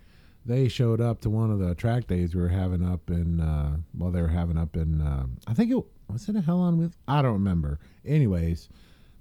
[0.47, 3.41] They showed up to one of the track days we were having up in.
[3.41, 5.01] Uh, well, they were having up in.
[5.01, 6.93] Um, I think it was it a Hell on Wheels.
[7.07, 7.79] I don't remember.
[8.05, 8.69] Anyways,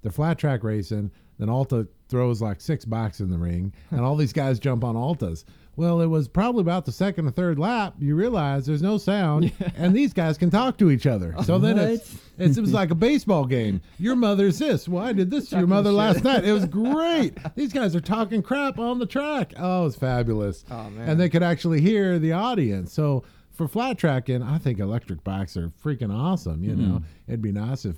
[0.03, 1.09] they're flat track racing.
[1.37, 4.95] Then Alta throws like six bikes in the ring, and all these guys jump on
[4.95, 5.43] Altas.
[5.77, 7.95] Well, it was probably about the second or third lap.
[7.99, 11.35] You realize there's no sound, and these guys can talk to each other.
[11.43, 13.81] So then it's, it's, it was like a baseball game.
[13.99, 14.87] Your mother's this.
[14.87, 15.97] Well, I did this to your mother shit.
[15.97, 16.45] last night.
[16.45, 17.37] It was great.
[17.55, 19.53] These guys are talking crap on the track.
[19.57, 20.63] Oh, it was fabulous.
[20.71, 21.09] Oh man.
[21.09, 22.93] And they could actually hear the audience.
[22.93, 26.63] So for flat tracking, I think electric bikes are freaking awesome.
[26.63, 26.89] You mm-hmm.
[26.89, 27.97] know, it'd be nice if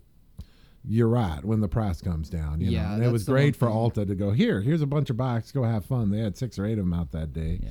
[0.88, 2.62] you're right when the price comes down.
[2.62, 3.68] You Yeah, know, and it was great for.
[3.70, 4.62] Alta to go here.
[4.62, 5.52] Here's a bunch of bikes.
[5.52, 6.10] Go have fun.
[6.10, 7.70] They had six or eight of them out that day yeah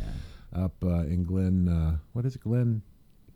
[0.57, 1.69] up uh, in Glen.
[1.69, 2.83] Uh, what is it, Glen?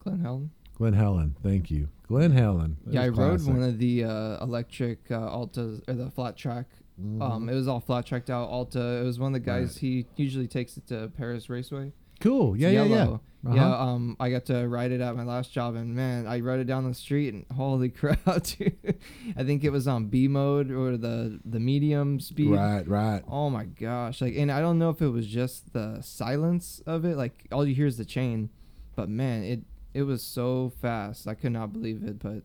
[0.00, 0.50] Glen Helen.
[0.74, 1.36] Glen Helen.
[1.42, 2.78] Thank you, Glen Helen.
[2.86, 6.36] That Yeah, I was rode one of the uh, electric uh, Altas or the flat
[6.36, 6.66] track.
[7.00, 7.20] Mm-hmm.
[7.22, 8.80] Um, it was all flat tracked out Alta.
[8.80, 9.76] It was one of the guys.
[9.76, 11.92] He usually takes it to Perris Raceway.
[12.20, 12.54] Cool.
[12.54, 13.16] It's Yeah, yeah, yeah.
[13.42, 13.54] Uh-huh.
[13.54, 16.60] Yeah, um, I got to ride it at my last job, and man, I rode
[16.60, 18.98] it down the street, and holy crap, dude!
[19.34, 22.50] I think it was on B mode or the the medium speed.
[22.50, 23.22] Right, right.
[23.26, 24.20] Oh my gosh!
[24.20, 27.66] Like, and I don't know if it was just the silence of it, like all
[27.66, 28.50] you hear is the chain,
[28.94, 29.60] but man, it
[29.94, 31.26] it was so fast.
[31.26, 32.42] I could not believe it, but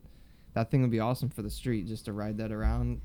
[0.53, 3.01] that thing would be awesome for the street just to ride that around.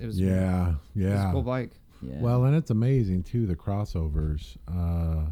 [0.00, 1.28] It was Yeah, it was yeah.
[1.28, 1.72] a cool bike.
[2.00, 4.56] yeah Well, and it's amazing too the crossovers.
[4.66, 5.30] Uh,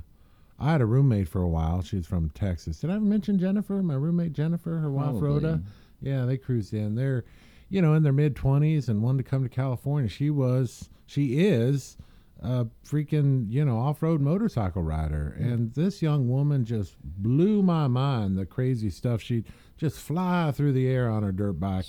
[0.58, 1.82] I had a roommate for a while.
[1.82, 2.80] She's from Texas.
[2.80, 3.82] Did I ever mention Jennifer?
[3.82, 5.28] My roommate Jennifer, her wife Probably.
[5.28, 5.62] Rhoda.
[6.00, 6.94] Yeah, they cruised in.
[6.94, 7.24] They're,
[7.68, 10.08] you know, in their mid twenties and wanted to come to California.
[10.08, 11.96] She was, she is,
[12.42, 15.36] a freaking, you know, off road motorcycle rider.
[15.38, 18.38] And this young woman just blew my mind.
[18.38, 19.46] The crazy stuff she'd
[19.76, 21.86] just fly through the air on her dirt bike.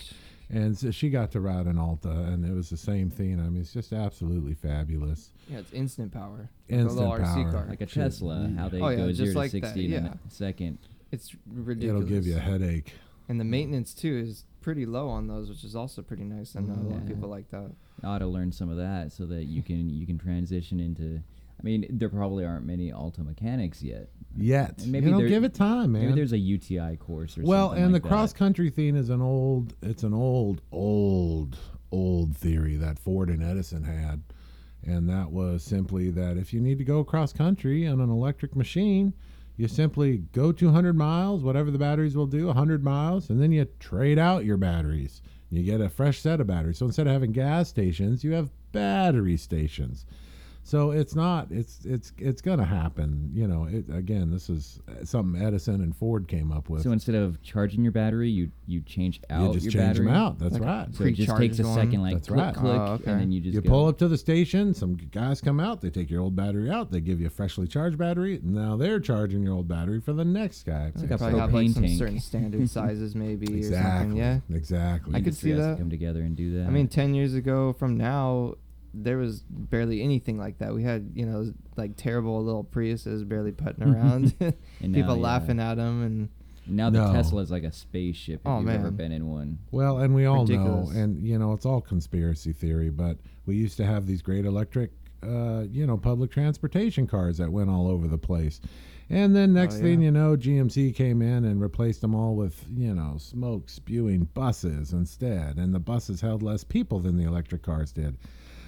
[0.50, 3.40] And so she got to ride an Alta, and it was the same thing.
[3.40, 5.32] I mean, it's just absolutely fabulous.
[5.50, 6.50] Yeah, it's instant power.
[6.70, 7.36] Instant like a power.
[7.46, 7.66] RC car.
[7.70, 8.04] Like a Sure.
[8.04, 10.78] Tesla, how they Oh, yeah, go just zero to like that, sixty in a second.
[11.12, 12.02] It's ridiculous.
[12.04, 12.94] It'll give you a headache.
[13.30, 16.56] and the maintenance too is pretty low on those, which is also pretty nice.
[16.56, 17.72] I know a lot of people like that.
[18.04, 21.22] I ought to learn some of that so that you can you can transition into.
[21.60, 24.10] I mean, there probably aren't many Alta mechanics yet.
[24.40, 26.04] Yet, And maybe you know, there- give it time, man.
[26.04, 27.50] Maybe there's a UTI course or something.
[27.50, 28.14] well, something and like the that.
[28.14, 29.74] cross country thing is an old.
[29.82, 31.58] It's an old, old,
[31.92, 34.22] old theory that Ford and Edison had,
[34.86, 38.56] and that was simply that if you need to go cross country on an electric
[38.56, 39.14] machine,
[39.56, 43.66] you simply go 200 miles, whatever the batteries will do, 100 miles, and then you
[43.80, 45.22] trade out your batteries.
[45.50, 46.78] You get a fresh set of batteries.
[46.78, 50.06] So instead of having gas stations, you have battery stations.
[50.68, 51.48] So it's not.
[51.50, 53.32] It's it's it's gonna happen.
[53.34, 53.64] You know.
[53.72, 56.82] It, again, this is uh, something Edison and Ford came up with.
[56.84, 60.06] So instead of charging your battery, you you change out you just your change battery.
[60.08, 60.40] them out.
[60.40, 60.88] That's Like right.
[60.94, 62.54] So it just takes a Pre-charges second, like That's click, right.
[62.54, 63.12] click, Oh, okay.
[63.12, 63.70] and then you just You go.
[63.70, 64.74] pull up to the station.
[64.74, 65.80] Some guys come out.
[65.80, 66.92] They take your old battery out.
[66.92, 68.42] They give you a freshly charged battery.
[68.44, 70.92] Now they're charging your old battery for the next guy.
[70.98, 71.98] like a Probably have like propane some tank.
[71.98, 73.68] certain standard sizes maybe or something.
[74.12, 74.18] exactly.
[74.18, 74.40] Yeah.
[74.54, 75.16] Exactly.
[75.16, 75.78] I could see Industry has to that.
[75.78, 76.68] come together and do that.
[76.68, 78.56] I mean, ten years ago from now,
[79.04, 80.74] there was barely anything like that.
[80.74, 84.34] We had you know like terrible little Priuses barely putting around.
[84.40, 85.22] And now, People yeah.
[85.24, 86.30] laughing at them and
[86.70, 87.14] now the No.
[87.14, 88.42] Tesla is like a spaceship.
[88.42, 89.60] If Oh, you've ever been in one.
[89.72, 90.90] Well, and we all Ridiculous.
[90.94, 94.46] know, and you know, it's all conspiracy theory, but we used to have these great
[94.46, 94.92] electric,
[95.24, 98.60] uh, you know, public transportation cars that went all over the place.
[99.10, 102.66] And then next Oh, thing you know, GMC came in and replaced them all with,
[102.76, 105.56] you know, smoke spewing buses instead.
[105.56, 108.18] And the buses held less people than the electric cars did.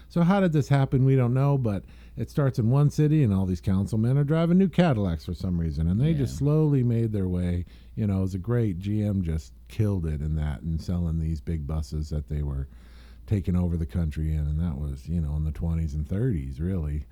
[0.10, 1.06] So how did this happen?
[1.06, 1.84] We don't know, but
[2.18, 5.60] it starts in one city, and all these councilmen are driving new Cadillacs for some
[5.60, 7.66] reason, and they just slowly made their way.
[7.96, 11.40] You know, it was a great GM just killed it in that and selling these
[11.40, 12.68] big buses that they were
[13.28, 16.60] taking over the country in, and that was you know in the 20s and 30s
[16.60, 17.06] really.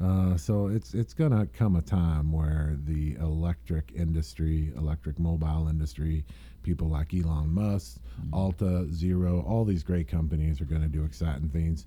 [0.00, 6.24] Uh, so it's it's gonna come a time where the electric industry, electric mobile industry,
[6.62, 7.98] people like Elon Musk,
[8.32, 11.86] Alta, Zero, all these great companies are gonna do exciting things.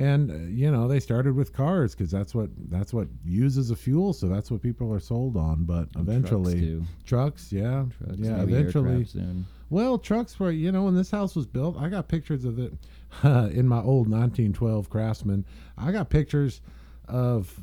[0.00, 3.76] And uh, you know they started with cars because that's what that's what uses a
[3.76, 5.64] fuel, so that's what people are sold on.
[5.64, 9.06] But And eventually, trucks, trucks, yeah, Trucks, yeah, eventually,
[9.70, 12.72] well, trucks were, you know, when this house was built, I got pictures of it
[13.22, 15.44] in my old 1912 Craftsman.
[15.78, 16.60] I got pictures
[17.06, 17.54] of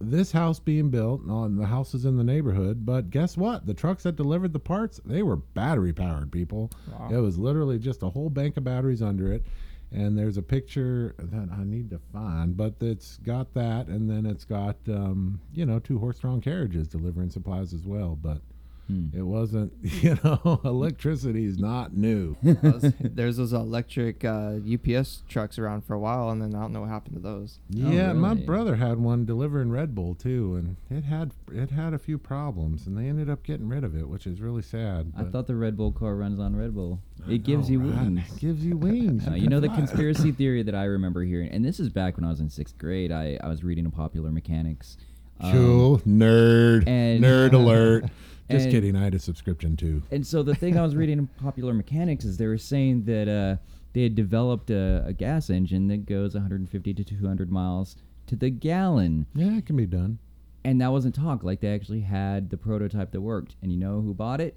[0.00, 2.84] this house being built on the houses in the neighborhood.
[2.84, 3.66] But guess what?
[3.66, 6.70] The trucks that delivered the parts, they were battery powered, people.
[6.92, 7.08] Wow.
[7.10, 9.44] It was literally just a whole bank of batteries under it.
[9.92, 14.26] And there's a picture that I need to find, but it's got that, and then
[14.26, 18.18] it's got, um, you know, two horse-drawn carriages delivering supplies as well.
[18.20, 18.42] But
[18.86, 19.06] Hmm.
[19.12, 22.36] it wasn't, you know, electricity is not new.
[22.42, 26.72] those, there's those electric uh, UPS trucks around for a while, and then I don't
[26.72, 27.58] know what happened to those.
[27.68, 28.42] yeah, my really?
[28.42, 32.86] brother had one delivering Red Bull too, and it had it had a few problems,
[32.86, 35.12] and they ended up getting rid of it, which is really sad.
[35.18, 37.00] I thought the Red Bull car runs on Red Bull.
[37.26, 38.02] I It gives know, you right?
[38.02, 38.32] wings.
[38.36, 39.26] It gives you wings.
[39.26, 42.24] Uh, you know the conspiracy theory that I remember hearing, and this is back when
[42.24, 43.10] I was in sixth grade.
[43.10, 44.96] I, I was reading a Popular Mechanics.
[45.38, 48.04] Um, Cool nerd, and- nerd alert.
[48.50, 48.96] Just and- kidding.
[48.96, 50.02] I had a subscription too.
[50.10, 53.28] And so the thing I was reading in Popular Mechanics is they were saying that
[53.28, 53.56] uh,
[53.92, 57.96] they had developed a, a gas engine that goes 150 to 200 miles
[58.28, 60.18] to the gallon, Yeah, it can be done.
[60.64, 61.44] and that wasn't talk.
[61.44, 64.56] Like they actually had the prototype that worked, and you know who bought it?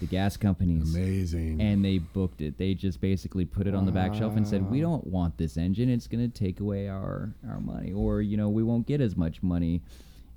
[0.00, 0.94] The gas companies.
[0.94, 1.60] Amazing.
[1.60, 2.58] And they booked it.
[2.58, 5.56] They just basically put it on the back shelf and said, "We don't want this
[5.56, 5.88] engine.
[5.88, 9.16] It's going to take away our our money, or you know, we won't get as
[9.16, 9.80] much money."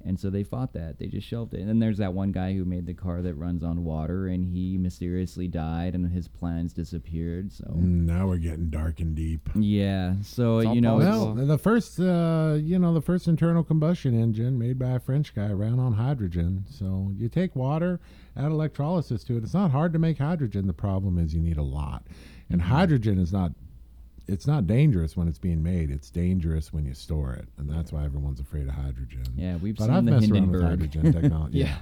[0.05, 0.97] And so they fought that.
[0.97, 1.59] They just shelved it.
[1.59, 4.45] And then there's that one guy who made the car that runs on water, and
[4.45, 7.51] he mysteriously died, and his plans disappeared.
[7.51, 9.49] So Mm, now we're getting dark and deep.
[9.55, 10.97] yeah, so It's you know.
[10.97, 15.35] Well, the first, uh, you know, the first internal combustion engine made by a French
[15.35, 16.65] guy ran on hydrogen.
[16.69, 17.99] So you take water,
[18.37, 19.43] add electrolysis to it.
[19.43, 20.65] It's not hard to make hydrogen.
[20.67, 22.03] The problem is you need a lot,
[22.49, 22.71] and Mm-hmm.
[22.71, 23.51] hydrogen is not.
[24.31, 25.89] It's not dangerous when it's being made.
[25.91, 29.23] It's dangerous when you store it, and that's why everyone's afraid of hydrogen.
[29.35, 30.63] yeah, we've But seen I've the messed around with Hindenburg.
[30.63, 31.57] hydrogen technology.
[31.59, 31.75] Yeah.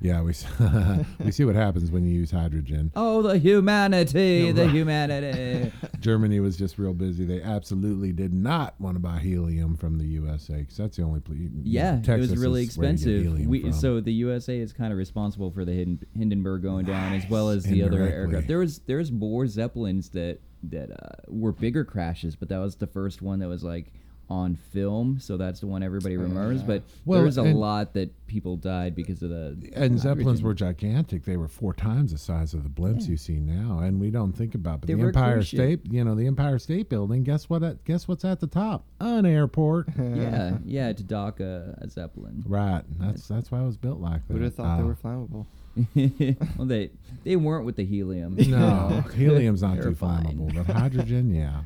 [0.00, 0.32] yeah, we
[1.24, 2.92] we see what happens when you use hydrogen.
[2.94, 4.70] Oh, the humanity, Yeah, the right.
[4.70, 5.72] humanity.
[6.00, 7.24] Germany was just real busy.
[7.24, 11.20] They absolutely did not want to buy helium from the USA because that's the only
[11.20, 11.38] place.
[11.64, 13.46] Yeah, Texas it was really is where you get expensive.
[13.48, 15.72] We, so the USA is kind of responsible for the
[16.16, 18.46] Hindenburg going down, as well as the other aircraft.
[18.46, 22.76] There was there was more Zeppelins that that uh, were bigger crashes, but that was
[22.76, 23.92] the first one that was like
[24.30, 26.60] on film, so that's the one everybody remembers.
[26.60, 26.66] yeah.
[26.66, 31.24] But Well, was a lot that people died because of the And Zeppelins were gigantic.
[31.24, 33.08] They were four times the size of the blimps Yeah.
[33.12, 34.82] you see now, and we don't think about.
[34.82, 35.40] But They the Empire.
[35.42, 37.22] State, you know, the Empire State Building.
[37.22, 37.62] Guess what?
[37.62, 38.84] At, guess what's at the top?
[39.00, 39.88] An airport.
[39.98, 42.44] yeah, yeah, to dock a, a zeppelin.
[42.46, 42.82] right.
[42.98, 44.34] That's that's why it was built like that.
[44.34, 45.46] Who'd have thought they Uh, were flammable?
[46.56, 46.90] well, they
[47.24, 48.36] they weren't with the helium.
[48.36, 50.24] No, helium's not too fine.
[50.24, 51.62] flammable, but hydrogen, yeah.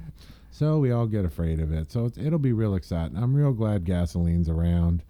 [0.50, 1.90] So we all get afraid of it.
[1.90, 3.16] So it's, it'll be real exciting.
[3.16, 5.02] I'm real glad gasoline's around.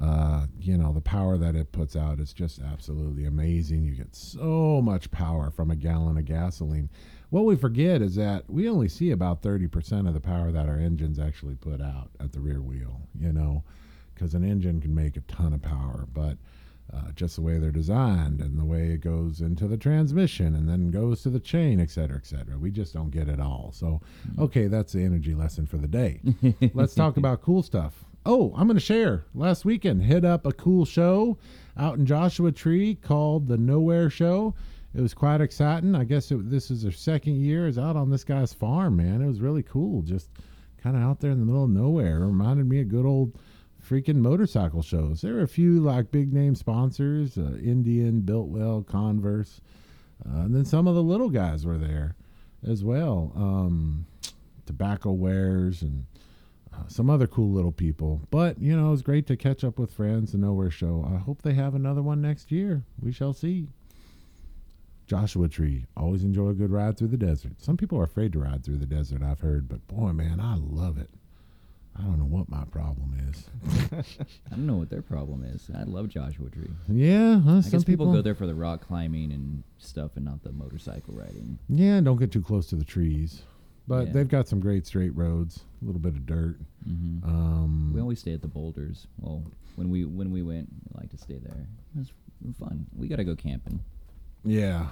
[0.00, 3.84] Uh, you know, the power that it puts out is just absolutely amazing.
[3.84, 6.90] You get so much power from a gallon of gasoline.
[7.30, 10.78] What we forget is that we only see about 30% of the power that our
[10.78, 13.64] engines actually put out at the rear wheel, you know,
[14.14, 16.36] because an engine can make a ton of power, but
[16.92, 20.68] uh, just the way they're designed and the way it goes into the transmission and
[20.68, 22.58] then goes to the chain, et cetera, et cetera.
[22.58, 23.72] We just don't get it all.
[23.72, 24.00] So,
[24.38, 26.20] okay, that's the energy lesson for the day.
[26.74, 28.04] Let's talk about cool stuff.
[28.26, 29.24] Oh, I'm going to share.
[29.34, 31.36] Last weekend, hit up a cool show
[31.76, 34.54] out in Joshua Tree called the Nowhere Show.
[34.94, 35.94] It was quite exciting.
[35.94, 37.66] I guess it, this is their second year.
[37.66, 39.20] Is out on this guy's farm, man.
[39.20, 40.02] It was really cool.
[40.02, 40.30] Just
[40.78, 42.22] kind of out there in the middle of nowhere.
[42.22, 43.36] It reminded me of good old
[43.88, 45.20] freaking motorcycle shows.
[45.20, 49.60] There were a few like big name sponsors: uh, Indian, Biltwell, Converse,
[50.26, 52.16] uh, and then some of the little guys were there
[52.66, 53.32] as well.
[53.36, 54.06] Um,
[54.66, 56.06] tobacco wares and
[56.72, 58.22] uh, some other cool little people.
[58.30, 60.32] But you know, it was great to catch up with friends.
[60.32, 61.08] The Nowhere Show.
[61.12, 62.82] I hope they have another one next year.
[63.00, 63.68] We shall see.
[65.06, 65.84] Joshua Tree.
[65.96, 67.60] Always enjoy a good ride through the desert.
[67.60, 70.56] Some people are afraid to ride through the desert, I've heard, but boy, man, I
[70.56, 71.10] love it.
[71.96, 73.46] I don't know what my problem is.
[74.50, 75.70] I don't know what their problem is.
[75.76, 76.70] I love Joshua Tree.
[76.88, 80.24] Yeah, huh, I some guess people, go there for the rock climbing and stuff, and
[80.24, 81.58] not the motorcycle riding.
[81.68, 83.42] Yeah, don't get too close to the trees.
[83.86, 84.12] But Yeah.
[84.14, 86.58] they've got some great straight roads, a little bit of dirt.
[86.84, 89.06] hmm Um, we always stay at the boulders.
[89.20, 89.44] Well,
[89.76, 91.66] when we when we went, we like to stay there.
[91.94, 92.86] It was fun.
[92.96, 93.80] We gotta go camping.
[94.42, 94.88] yeah,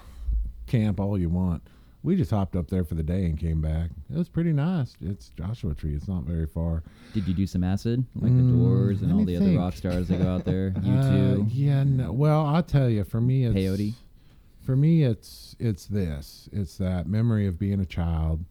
[0.67, 1.63] camp all you want.
[2.05, 3.91] We just hopped up there for the day and came back.
[4.13, 4.97] It was pretty nice.
[5.01, 5.95] It's Joshua Tree.
[5.95, 6.83] It's not very far.
[7.15, 10.09] Did you do some acid like Mm, the Doors and all the other rock stars
[10.09, 10.75] that go out there?
[10.83, 11.47] You Uh, too.
[11.51, 11.85] Yeah.
[11.85, 13.05] No, well, I'll tell you.
[13.05, 13.95] For me, it's Peyote?
[14.65, 16.49] For me, it's it's this.
[16.53, 18.45] It's that memory of being a child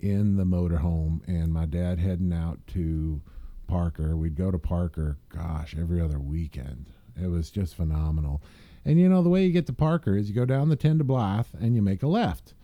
[0.00, 3.20] in the motorhome and my dad heading out to
[3.66, 4.16] Parker.
[4.16, 6.86] We'd go to Parker, gosh, every other weekend.
[7.20, 8.42] It was just phenomenal.
[8.84, 10.98] And you know, the way you get to Parker is you go down the 10
[10.98, 12.54] to Blythe and you make a left.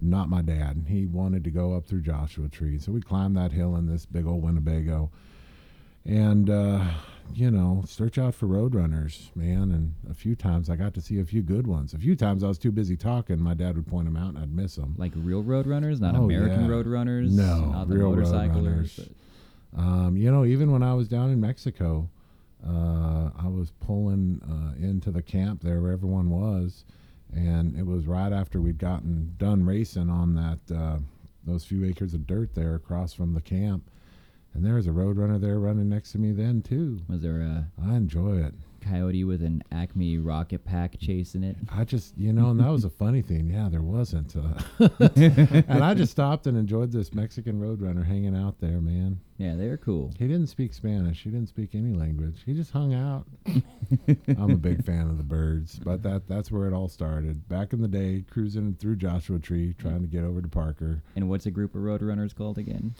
[0.00, 0.84] Not my dad.
[0.88, 2.78] He wanted to go up through Joshua Tree.
[2.78, 5.10] So we climbed that hill in this big old Winnebago.
[6.04, 6.84] And, uh,
[7.34, 9.72] you know, search out for roadrunners, man.
[9.72, 11.92] And a few times I got to see a few good ones.
[11.92, 13.38] A few times I was too busy talking.
[13.40, 14.94] My dad would point them out and I'd miss them.
[14.96, 16.70] Like real road runners, not Oh, American yeah.
[16.70, 17.32] road runners.
[17.36, 19.00] No, not the real motorcyclers.
[19.76, 22.08] Um, you know, even when I was down in Mexico,
[22.66, 26.84] uh, I was pulling uh, into the camp there where everyone was,
[27.34, 30.98] and it was right after we'd gotten done racing on that uh,
[31.44, 33.90] those few acres of dirt there across from the camp,
[34.54, 37.00] and there was a roadrunner there running next to me then too.
[37.08, 38.54] Was there a I enjoy it.
[38.88, 41.56] Coyote with an Acme rocket pack chasing it?
[41.70, 43.50] I just, you know, and that was a funny thing.
[43.50, 44.34] Yeah, there wasn't.
[44.36, 44.88] Uh,
[45.68, 49.20] and I just stopped and enjoyed this Mexican roadrunner hanging out there, man.
[49.36, 50.12] Yeah, they're cool.
[50.18, 51.22] He didn't speak Spanish.
[51.22, 52.42] He didn't speak any language.
[52.44, 53.26] He just hung out.
[54.28, 57.48] I'm a big fan of the birds, but that that's where it all started.
[57.48, 61.02] Back in the day, cruising through Joshua Tree, trying to get over to Parker.
[61.14, 62.94] And what's a group of roadrunners called again?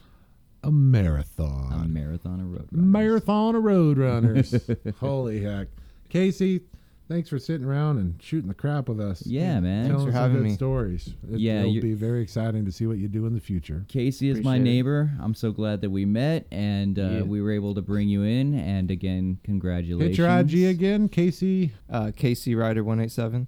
[0.68, 1.72] A marathon.
[1.72, 1.92] A marathon.
[1.92, 2.92] marathon of road runners.
[2.92, 4.54] marathon of road runners.
[5.00, 5.68] Holy heck.
[6.10, 6.60] Casey,
[7.08, 9.24] thanks for sitting around and shooting the crap with us.
[9.26, 9.88] Yeah, man.
[9.88, 10.54] Telling for some having good me.
[10.54, 11.14] stories.
[11.32, 13.84] It, Yeah, it'll be very exciting to see what you do in the future.
[13.88, 14.74] Casey is my Appreciate it.
[14.76, 15.10] neighbor.
[15.22, 17.22] I'm so glad that we met and uh, Yeah.
[17.22, 18.52] we were able to bring you in.
[18.54, 20.16] And again, congratulations.
[20.16, 21.72] Hit your IG again, Casey.
[21.90, 23.46] Uh, KC Rider one eight seven.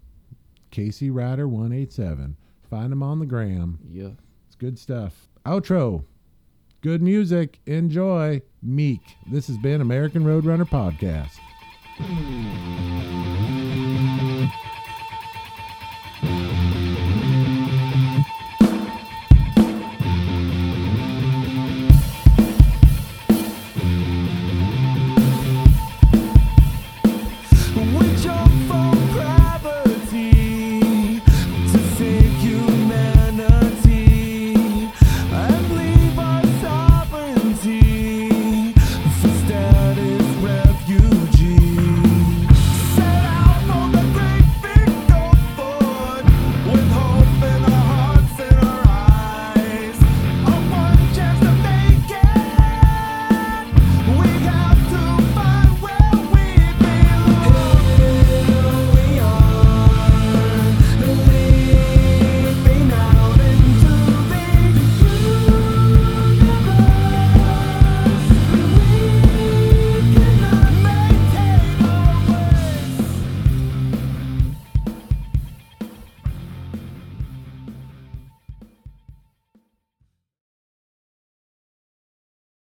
[0.70, 2.36] Casey Rider one eight seven.
[2.70, 3.78] Find him on the gram.
[3.90, 4.10] Yeah.
[4.46, 5.28] It's good stuff.
[5.44, 6.04] Outro.
[6.82, 7.60] Good music.
[7.66, 8.40] Enjoy.
[8.62, 9.00] Meek.
[9.30, 11.38] This has been American Roadrunner Podcast.